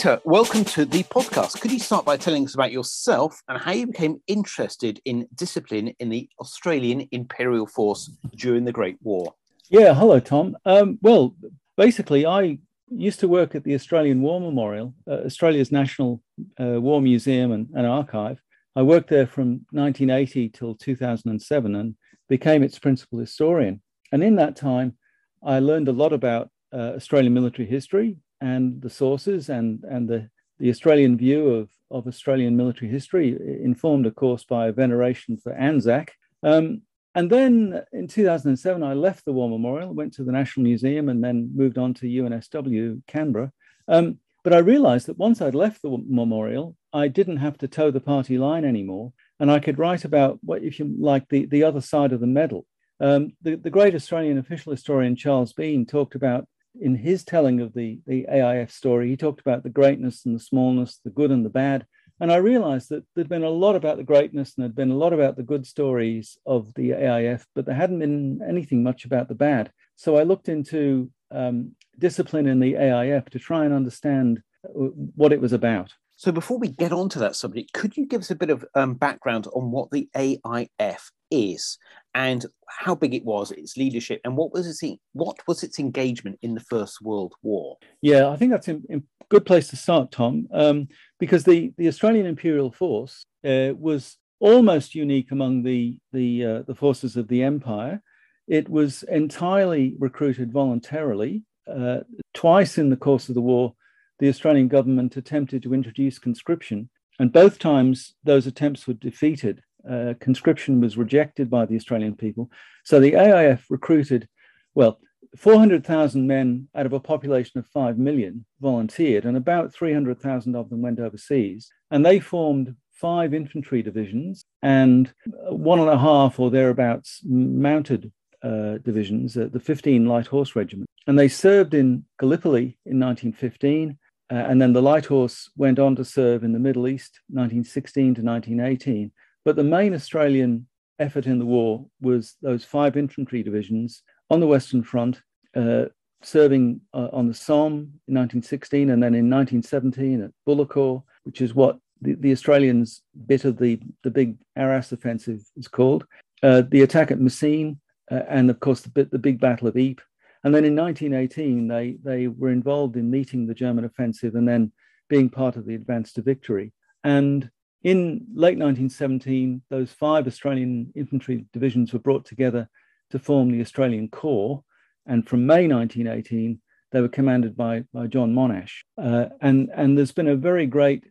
Peter, 0.00 0.18
welcome 0.24 0.64
to 0.64 0.86
the 0.86 1.02
podcast. 1.02 1.60
Could 1.60 1.70
you 1.70 1.78
start 1.78 2.06
by 2.06 2.16
telling 2.16 2.46
us 2.46 2.54
about 2.54 2.72
yourself 2.72 3.38
and 3.48 3.58
how 3.58 3.72
you 3.72 3.86
became 3.86 4.22
interested 4.26 4.98
in 5.04 5.28
discipline 5.34 5.88
in 5.98 6.08
the 6.08 6.26
Australian 6.40 7.06
Imperial 7.12 7.66
Force 7.66 8.10
during 8.34 8.64
the 8.64 8.72
Great 8.72 8.96
War? 9.02 9.34
Yeah, 9.68 9.92
hello, 9.92 10.18
Tom. 10.18 10.56
Um, 10.64 10.98
well, 11.02 11.36
basically, 11.76 12.24
I 12.24 12.60
used 12.88 13.20
to 13.20 13.28
work 13.28 13.54
at 13.54 13.62
the 13.62 13.74
Australian 13.74 14.22
War 14.22 14.40
Memorial, 14.40 14.94
uh, 15.06 15.26
Australia's 15.26 15.70
National 15.70 16.22
uh, 16.58 16.80
War 16.80 17.02
Museum 17.02 17.52
and, 17.52 17.68
and, 17.74 17.86
Archive. 17.86 18.40
I 18.74 18.80
worked 18.80 19.10
there 19.10 19.26
from 19.26 19.66
1980 19.72 20.48
till 20.48 20.76
2007 20.76 21.74
and 21.74 21.94
became 22.26 22.62
its 22.62 22.78
principal 22.78 23.18
historian. 23.18 23.82
And 24.12 24.24
in 24.24 24.36
that 24.36 24.56
time, 24.56 24.96
I 25.44 25.58
learned 25.58 25.88
a 25.88 25.92
lot 25.92 26.14
about 26.14 26.48
uh, 26.72 26.92
Australian 26.96 27.34
military 27.34 27.68
history 27.68 28.16
and 28.40 28.80
the 28.80 28.90
sources 28.90 29.48
and, 29.48 29.84
and 29.84 30.08
the, 30.08 30.30
the 30.58 30.70
Australian 30.70 31.16
view 31.16 31.50
of, 31.50 31.68
of 31.90 32.06
Australian 32.06 32.56
military 32.56 32.90
history, 32.90 33.36
informed, 33.62 34.06
of 34.06 34.14
course, 34.14 34.44
by 34.44 34.68
a 34.68 34.72
veneration 34.72 35.36
for 35.36 35.52
Anzac. 35.52 36.12
Um, 36.42 36.82
and 37.14 37.30
then 37.30 37.82
in 37.92 38.06
2007, 38.06 38.82
I 38.82 38.94
left 38.94 39.24
the 39.24 39.32
War 39.32 39.48
Memorial, 39.48 39.92
went 39.92 40.14
to 40.14 40.24
the 40.24 40.32
National 40.32 40.64
Museum, 40.64 41.08
and 41.08 41.22
then 41.22 41.50
moved 41.54 41.76
on 41.76 41.92
to 41.94 42.06
UNSW 42.06 43.02
Canberra. 43.06 43.52
Um, 43.88 44.18
but 44.42 44.52
I 44.52 44.58
realized 44.58 45.06
that 45.06 45.18
once 45.18 45.42
I'd 45.42 45.54
left 45.54 45.82
the 45.82 46.02
memorial, 46.08 46.76
I 46.92 47.08
didn't 47.08 47.38
have 47.38 47.58
to 47.58 47.68
toe 47.68 47.90
the 47.90 48.00
party 48.00 48.38
line 48.38 48.64
anymore. 48.64 49.12
And 49.38 49.50
I 49.50 49.58
could 49.58 49.78
write 49.78 50.04
about 50.04 50.38
what, 50.42 50.62
if 50.62 50.78
you 50.78 50.94
like, 50.98 51.28
the, 51.28 51.46
the 51.46 51.64
other 51.64 51.80
side 51.80 52.12
of 52.12 52.20
the 52.20 52.26
medal. 52.26 52.66
Um, 53.00 53.32
the, 53.42 53.56
the 53.56 53.70
great 53.70 53.94
Australian 53.94 54.38
official 54.38 54.72
historian 54.72 55.16
Charles 55.16 55.52
Bean 55.52 55.86
talked 55.86 56.14
about, 56.14 56.46
in 56.78 56.94
his 56.94 57.24
telling 57.24 57.60
of 57.60 57.72
the, 57.74 58.00
the 58.06 58.26
AIF 58.30 58.70
story, 58.70 59.08
he 59.08 59.16
talked 59.16 59.40
about 59.40 59.62
the 59.62 59.70
greatness 59.70 60.24
and 60.24 60.34
the 60.34 60.40
smallness, 60.40 61.00
the 61.04 61.10
good 61.10 61.30
and 61.30 61.44
the 61.44 61.50
bad. 61.50 61.86
And 62.20 62.30
I 62.30 62.36
realized 62.36 62.90
that 62.90 63.04
there'd 63.14 63.30
been 63.30 63.44
a 63.44 63.50
lot 63.50 63.76
about 63.76 63.96
the 63.96 64.04
greatness 64.04 64.54
and 64.54 64.62
there'd 64.62 64.74
been 64.74 64.90
a 64.90 64.96
lot 64.96 65.14
about 65.14 65.36
the 65.36 65.42
good 65.42 65.66
stories 65.66 66.36
of 66.44 66.72
the 66.74 66.90
AIF, 66.90 67.46
but 67.54 67.64
there 67.64 67.74
hadn't 67.74 67.98
been 67.98 68.40
anything 68.46 68.82
much 68.82 69.06
about 69.06 69.28
the 69.28 69.34
bad. 69.34 69.72
So 69.96 70.16
I 70.16 70.24
looked 70.24 70.48
into 70.48 71.10
um, 71.30 71.72
discipline 71.98 72.46
in 72.46 72.60
the 72.60 72.74
AIF 72.74 73.30
to 73.30 73.38
try 73.38 73.64
and 73.64 73.72
understand 73.72 74.42
uh, 74.64 74.68
what 75.16 75.32
it 75.32 75.40
was 75.40 75.54
about. 75.54 75.94
So 76.16 76.30
before 76.30 76.58
we 76.58 76.68
get 76.68 76.92
on 76.92 77.08
to 77.10 77.18
that 77.20 77.36
subject, 77.36 77.72
could 77.72 77.96
you 77.96 78.04
give 78.04 78.20
us 78.20 78.30
a 78.30 78.34
bit 78.34 78.50
of 78.50 78.62
um, 78.74 78.92
background 78.92 79.46
on 79.54 79.70
what 79.70 79.90
the 79.90 80.10
AIF 80.14 81.10
is 81.30 81.78
and 82.14 82.44
how 82.68 82.94
big 82.94 83.14
it 83.14 83.24
was, 83.24 83.50
its 83.50 83.76
leadership, 83.76 84.20
and 84.24 84.36
what 84.36 84.52
was 84.52 84.66
its 84.66 84.82
what 85.12 85.36
was 85.46 85.62
its 85.62 85.78
engagement 85.78 86.38
in 86.42 86.54
the 86.54 86.60
First 86.60 87.00
World 87.02 87.34
War? 87.42 87.76
Yeah, 88.02 88.28
I 88.28 88.36
think 88.36 88.50
that's 88.50 88.68
a 88.68 88.80
good 89.28 89.46
place 89.46 89.68
to 89.68 89.76
start, 89.76 90.10
Tom, 90.10 90.48
um, 90.52 90.88
because 91.18 91.44
the 91.44 91.72
the 91.78 91.88
Australian 91.88 92.26
Imperial 92.26 92.72
Force 92.72 93.26
uh, 93.44 93.72
was 93.76 94.16
almost 94.40 94.94
unique 94.94 95.30
among 95.30 95.62
the 95.62 95.98
the 96.12 96.44
uh, 96.44 96.62
the 96.66 96.74
forces 96.74 97.16
of 97.16 97.28
the 97.28 97.42
Empire. 97.42 98.02
It 98.48 98.68
was 98.68 99.04
entirely 99.04 99.94
recruited 99.98 100.52
voluntarily. 100.52 101.44
Uh, 101.70 102.00
twice 102.34 102.78
in 102.78 102.90
the 102.90 102.96
course 102.96 103.28
of 103.28 103.36
the 103.36 103.40
war, 103.40 103.74
the 104.18 104.28
Australian 104.28 104.66
government 104.66 105.16
attempted 105.16 105.62
to 105.62 105.74
introduce 105.74 106.18
conscription, 106.18 106.90
and 107.20 107.32
both 107.32 107.58
times 107.58 108.14
those 108.24 108.46
attempts 108.46 108.88
were 108.88 108.94
defeated. 108.94 109.62
Uh, 109.88 110.14
conscription 110.20 110.80
was 110.80 110.96
rejected 110.96 111.48
by 111.50 111.66
the 111.66 111.76
Australian 111.76 112.14
people. 112.14 112.50
So 112.84 113.00
the 113.00 113.14
AIF 113.14 113.66
recruited, 113.70 114.28
well, 114.74 115.00
400,000 115.36 116.26
men 116.26 116.68
out 116.74 116.86
of 116.86 116.92
a 116.92 117.00
population 117.00 117.58
of 117.58 117.66
5 117.68 117.98
million 117.98 118.44
volunteered, 118.60 119.24
and 119.24 119.36
about 119.36 119.72
300,000 119.72 120.56
of 120.56 120.70
them 120.70 120.82
went 120.82 120.98
overseas. 120.98 121.70
And 121.90 122.04
they 122.04 122.18
formed 122.20 122.74
five 122.92 123.32
infantry 123.32 123.82
divisions 123.82 124.44
and 124.62 125.12
one 125.48 125.78
and 125.78 125.88
a 125.88 125.98
half 125.98 126.38
or 126.38 126.50
thereabouts 126.50 127.20
mounted 127.24 128.12
uh, 128.42 128.78
divisions, 128.78 129.36
uh, 129.36 129.48
the 129.52 129.60
15 129.60 130.06
Light 130.06 130.26
Horse 130.26 130.54
Regiment. 130.54 130.88
And 131.06 131.18
they 131.18 131.28
served 131.28 131.74
in 131.74 132.04
Gallipoli 132.18 132.78
in 132.86 133.00
1915. 133.00 133.98
Uh, 134.30 134.34
and 134.34 134.62
then 134.62 134.72
the 134.72 134.82
Light 134.82 135.06
Horse 135.06 135.50
went 135.56 135.78
on 135.78 135.96
to 135.96 136.04
serve 136.04 136.44
in 136.44 136.52
the 136.52 136.58
Middle 136.58 136.86
East, 136.86 137.20
1916 137.28 138.14
to 138.14 138.22
1918. 138.22 139.10
But 139.44 139.56
the 139.56 139.64
main 139.64 139.94
Australian 139.94 140.66
effort 140.98 141.26
in 141.26 141.38
the 141.38 141.46
war 141.46 141.86
was 142.00 142.36
those 142.42 142.64
five 142.64 142.96
infantry 142.96 143.42
divisions 143.42 144.02
on 144.28 144.40
the 144.40 144.46
Western 144.46 144.82
Front, 144.82 145.22
uh, 145.56 145.86
serving 146.22 146.80
uh, 146.92 147.08
on 147.12 147.26
the 147.26 147.34
Somme 147.34 147.92
in 148.06 148.14
1916 148.14 148.90
and 148.90 149.02
then 149.02 149.14
in 149.14 149.30
1917 149.30 150.22
at 150.22 150.30
Bullecourt, 150.46 151.02
which 151.24 151.40
is 151.40 151.54
what 151.54 151.78
the, 152.02 152.14
the 152.14 152.32
Australians' 152.32 153.02
bit 153.26 153.44
of 153.44 153.58
the, 153.58 153.80
the 154.04 154.10
big 154.10 154.36
Arras 154.56 154.92
offensive 154.92 155.40
is 155.56 155.68
called. 155.68 156.04
Uh, 156.42 156.62
the 156.68 156.82
attack 156.82 157.10
at 157.10 157.20
Messines, 157.20 157.76
uh, 158.10 158.22
and 158.28 158.50
of 158.50 158.60
course, 158.60 158.80
the, 158.80 159.08
the 159.10 159.18
big 159.18 159.40
Battle 159.40 159.68
of 159.68 159.76
Ypres. 159.76 160.04
And 160.42 160.54
then 160.54 160.64
in 160.64 160.74
1918, 160.74 161.68
they, 161.68 161.96
they 162.02 162.26
were 162.26 162.50
involved 162.50 162.96
in 162.96 163.10
meeting 163.10 163.46
the 163.46 163.54
German 163.54 163.84
offensive 163.84 164.34
and 164.34 164.48
then 164.48 164.72
being 165.08 165.28
part 165.28 165.56
of 165.56 165.66
the 165.66 165.74
advance 165.74 166.12
to 166.14 166.22
victory. 166.22 166.72
And 167.04 167.50
in 167.82 168.26
late 168.34 168.58
1917, 168.58 169.62
those 169.70 169.90
five 169.92 170.26
Australian 170.26 170.92
infantry 170.94 171.46
divisions 171.52 171.92
were 171.92 171.98
brought 171.98 172.24
together 172.24 172.68
to 173.10 173.18
form 173.18 173.50
the 173.50 173.60
Australian 173.60 174.08
Corps. 174.08 174.62
And 175.06 175.26
from 175.26 175.46
May 175.46 175.66
1918, 175.66 176.60
they 176.92 177.00
were 177.00 177.08
commanded 177.08 177.56
by, 177.56 177.84
by 177.92 178.06
John 178.06 178.34
Monash. 178.34 178.82
Uh, 178.98 179.26
and, 179.40 179.70
and 179.74 179.96
there's 179.96 180.12
been 180.12 180.28
a 180.28 180.36
very 180.36 180.66
great 180.66 181.04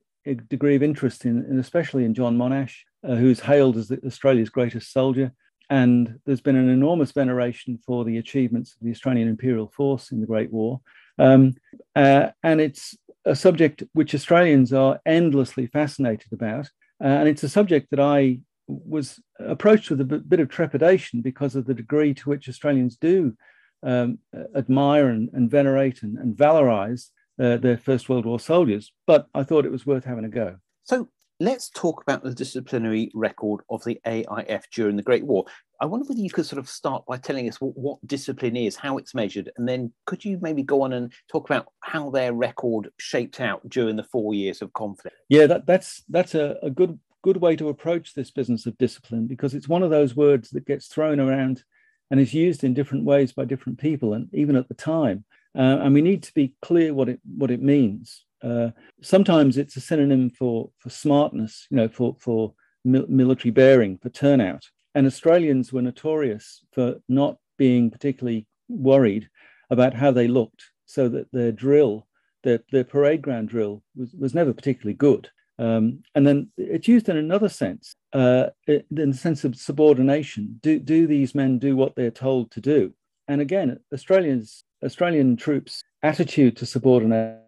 degree 0.47 0.75
of 0.75 0.83
interest 0.83 1.25
in, 1.25 1.59
especially 1.59 2.05
in 2.05 2.13
John 2.13 2.37
Monash, 2.37 2.75
uh, 3.03 3.15
who's 3.15 3.39
hailed 3.39 3.77
as 3.77 3.87
the, 3.87 3.99
Australia's 4.05 4.49
greatest 4.49 4.91
soldier. 4.91 5.33
And 5.71 6.19
there's 6.25 6.41
been 6.41 6.55
an 6.55 6.69
enormous 6.69 7.11
veneration 7.11 7.79
for 7.85 8.03
the 8.03 8.17
achievements 8.17 8.73
of 8.73 8.85
the 8.85 8.91
Australian 8.91 9.27
Imperial 9.27 9.67
Force 9.67 10.11
in 10.11 10.19
the 10.19 10.27
Great 10.27 10.51
War. 10.51 10.81
Um, 11.17 11.55
uh, 11.95 12.29
and 12.43 12.61
it's 12.61 12.97
a 13.25 13.35
subject 13.35 13.83
which 13.93 14.15
Australians 14.15 14.73
are 14.73 14.99
endlessly 15.05 15.67
fascinated 15.67 16.31
about. 16.33 16.67
Uh, 17.01 17.07
and 17.07 17.29
it's 17.29 17.43
a 17.43 17.49
subject 17.49 17.89
that 17.91 17.99
I 17.99 18.39
was 18.67 19.19
approached 19.39 19.89
with 19.89 20.01
a 20.01 20.05
bit 20.05 20.39
of 20.39 20.49
trepidation 20.49 21.21
because 21.21 21.55
of 21.55 21.65
the 21.65 21.73
degree 21.73 22.13
to 22.13 22.29
which 22.29 22.47
Australians 22.47 22.97
do 22.97 23.35
um, 23.83 24.19
admire 24.55 25.09
and, 25.09 25.29
and, 25.33 25.49
venerate 25.49 26.03
and, 26.03 26.17
and 26.17 26.35
valorize 26.35 27.07
uh, 27.41 27.57
their 27.57 27.77
First 27.77 28.09
World 28.09 28.25
War 28.25 28.39
soldiers. 28.39 28.91
But 29.07 29.27
I 29.33 29.43
thought 29.43 29.65
it 29.65 29.71
was 29.71 29.85
worth 29.85 30.05
having 30.05 30.25
a 30.25 30.29
go. 30.29 30.57
So 30.83 31.09
let's 31.39 31.69
talk 31.69 32.01
about 32.01 32.23
the 32.23 32.33
disciplinary 32.33 33.11
record 33.13 33.61
of 33.69 33.83
the 33.83 33.99
AIF 34.05 34.63
during 34.73 34.97
the 34.97 35.03
Great 35.03 35.25
War. 35.25 35.45
I 35.81 35.85
wonder 35.85 36.05
whether 36.05 36.21
you 36.21 36.29
could 36.29 36.45
sort 36.45 36.59
of 36.59 36.67
start 36.67 37.05
by 37.05 37.17
telling 37.17 37.47
us 37.47 37.61
what, 37.61 37.77
what, 37.77 38.05
discipline 38.05 38.57
is, 38.57 38.75
how 38.75 38.97
it's 38.97 39.15
measured, 39.15 39.51
and 39.57 39.67
then 39.67 39.93
could 40.05 40.25
you 40.25 40.37
maybe 40.41 40.63
go 40.63 40.81
on 40.81 40.93
and 40.93 41.13
talk 41.31 41.49
about 41.49 41.67
how 41.81 42.09
their 42.09 42.33
record 42.33 42.89
shaped 42.97 43.39
out 43.39 43.67
during 43.69 43.95
the 43.95 44.03
four 44.03 44.33
years 44.33 44.61
of 44.61 44.73
conflict? 44.73 45.15
Yeah, 45.29 45.47
that, 45.47 45.65
that's 45.65 46.03
that's 46.09 46.35
a, 46.35 46.57
a 46.61 46.69
good 46.69 46.99
good 47.21 47.37
way 47.37 47.55
to 47.55 47.69
approach 47.69 48.13
this 48.13 48.31
business 48.31 48.65
of 48.65 48.77
discipline 48.77 49.27
because 49.27 49.53
it's 49.53 49.67
one 49.67 49.83
of 49.83 49.89
those 49.89 50.15
words 50.15 50.49
that 50.51 50.65
gets 50.65 50.87
thrown 50.87 51.19
around 51.19 51.63
and 52.11 52.19
is 52.19 52.33
used 52.33 52.63
in 52.63 52.73
different 52.73 53.05
ways 53.05 53.31
by 53.31 53.45
different 53.45 53.79
people, 53.79 54.13
and 54.13 54.27
even 54.33 54.55
at 54.55 54.67
the 54.67 54.73
time. 54.73 55.23
Uh, 55.57 55.79
and 55.81 55.93
we 55.93 56.01
need 56.01 56.23
to 56.23 56.33
be 56.33 56.53
clear 56.61 56.93
what 56.93 57.09
it 57.09 57.19
what 57.37 57.51
it 57.51 57.61
means. 57.61 58.25
Uh, 58.43 58.69
sometimes 59.01 59.57
it's 59.57 59.77
a 59.77 59.81
synonym 59.81 60.29
for 60.29 60.71
for 60.79 60.89
smartness, 60.89 61.67
you 61.69 61.77
know, 61.77 61.87
for 61.87 62.15
for 62.19 62.53
military 62.83 63.51
bearing, 63.51 63.97
for 63.97 64.09
turnout. 64.09 64.65
And 64.95 65.05
Australians 65.05 65.71
were 65.71 65.81
notorious 65.81 66.65
for 66.71 66.95
not 67.07 67.37
being 67.57 67.91
particularly 67.91 68.47
worried 68.67 69.29
about 69.69 69.93
how 69.93 70.11
they 70.11 70.27
looked, 70.27 70.63
so 70.85 71.07
that 71.09 71.31
their 71.31 71.51
drill, 71.51 72.07
their, 72.43 72.59
their 72.71 72.83
parade 72.83 73.21
ground 73.21 73.49
drill, 73.49 73.83
was, 73.95 74.13
was 74.13 74.33
never 74.33 74.53
particularly 74.53 74.95
good. 74.95 75.29
Um, 75.59 76.03
and 76.15 76.25
then 76.25 76.49
it's 76.57 76.87
used 76.87 77.09
in 77.09 77.17
another 77.17 77.49
sense, 77.49 77.93
uh, 78.13 78.47
in 78.67 79.11
the 79.11 79.13
sense 79.13 79.43
of 79.43 79.55
subordination. 79.55 80.59
Do, 80.61 80.79
do 80.79 81.05
these 81.05 81.35
men 81.35 81.59
do 81.59 81.75
what 81.75 81.95
they're 81.95 82.11
told 82.11 82.49
to 82.51 82.61
do? 82.61 82.93
And 83.27 83.41
again, 83.41 83.77
Australians, 83.93 84.63
Australian 84.83 85.35
troops' 85.35 85.83
attitude 86.01 86.55
to 86.57 86.65
subordination 86.65 87.43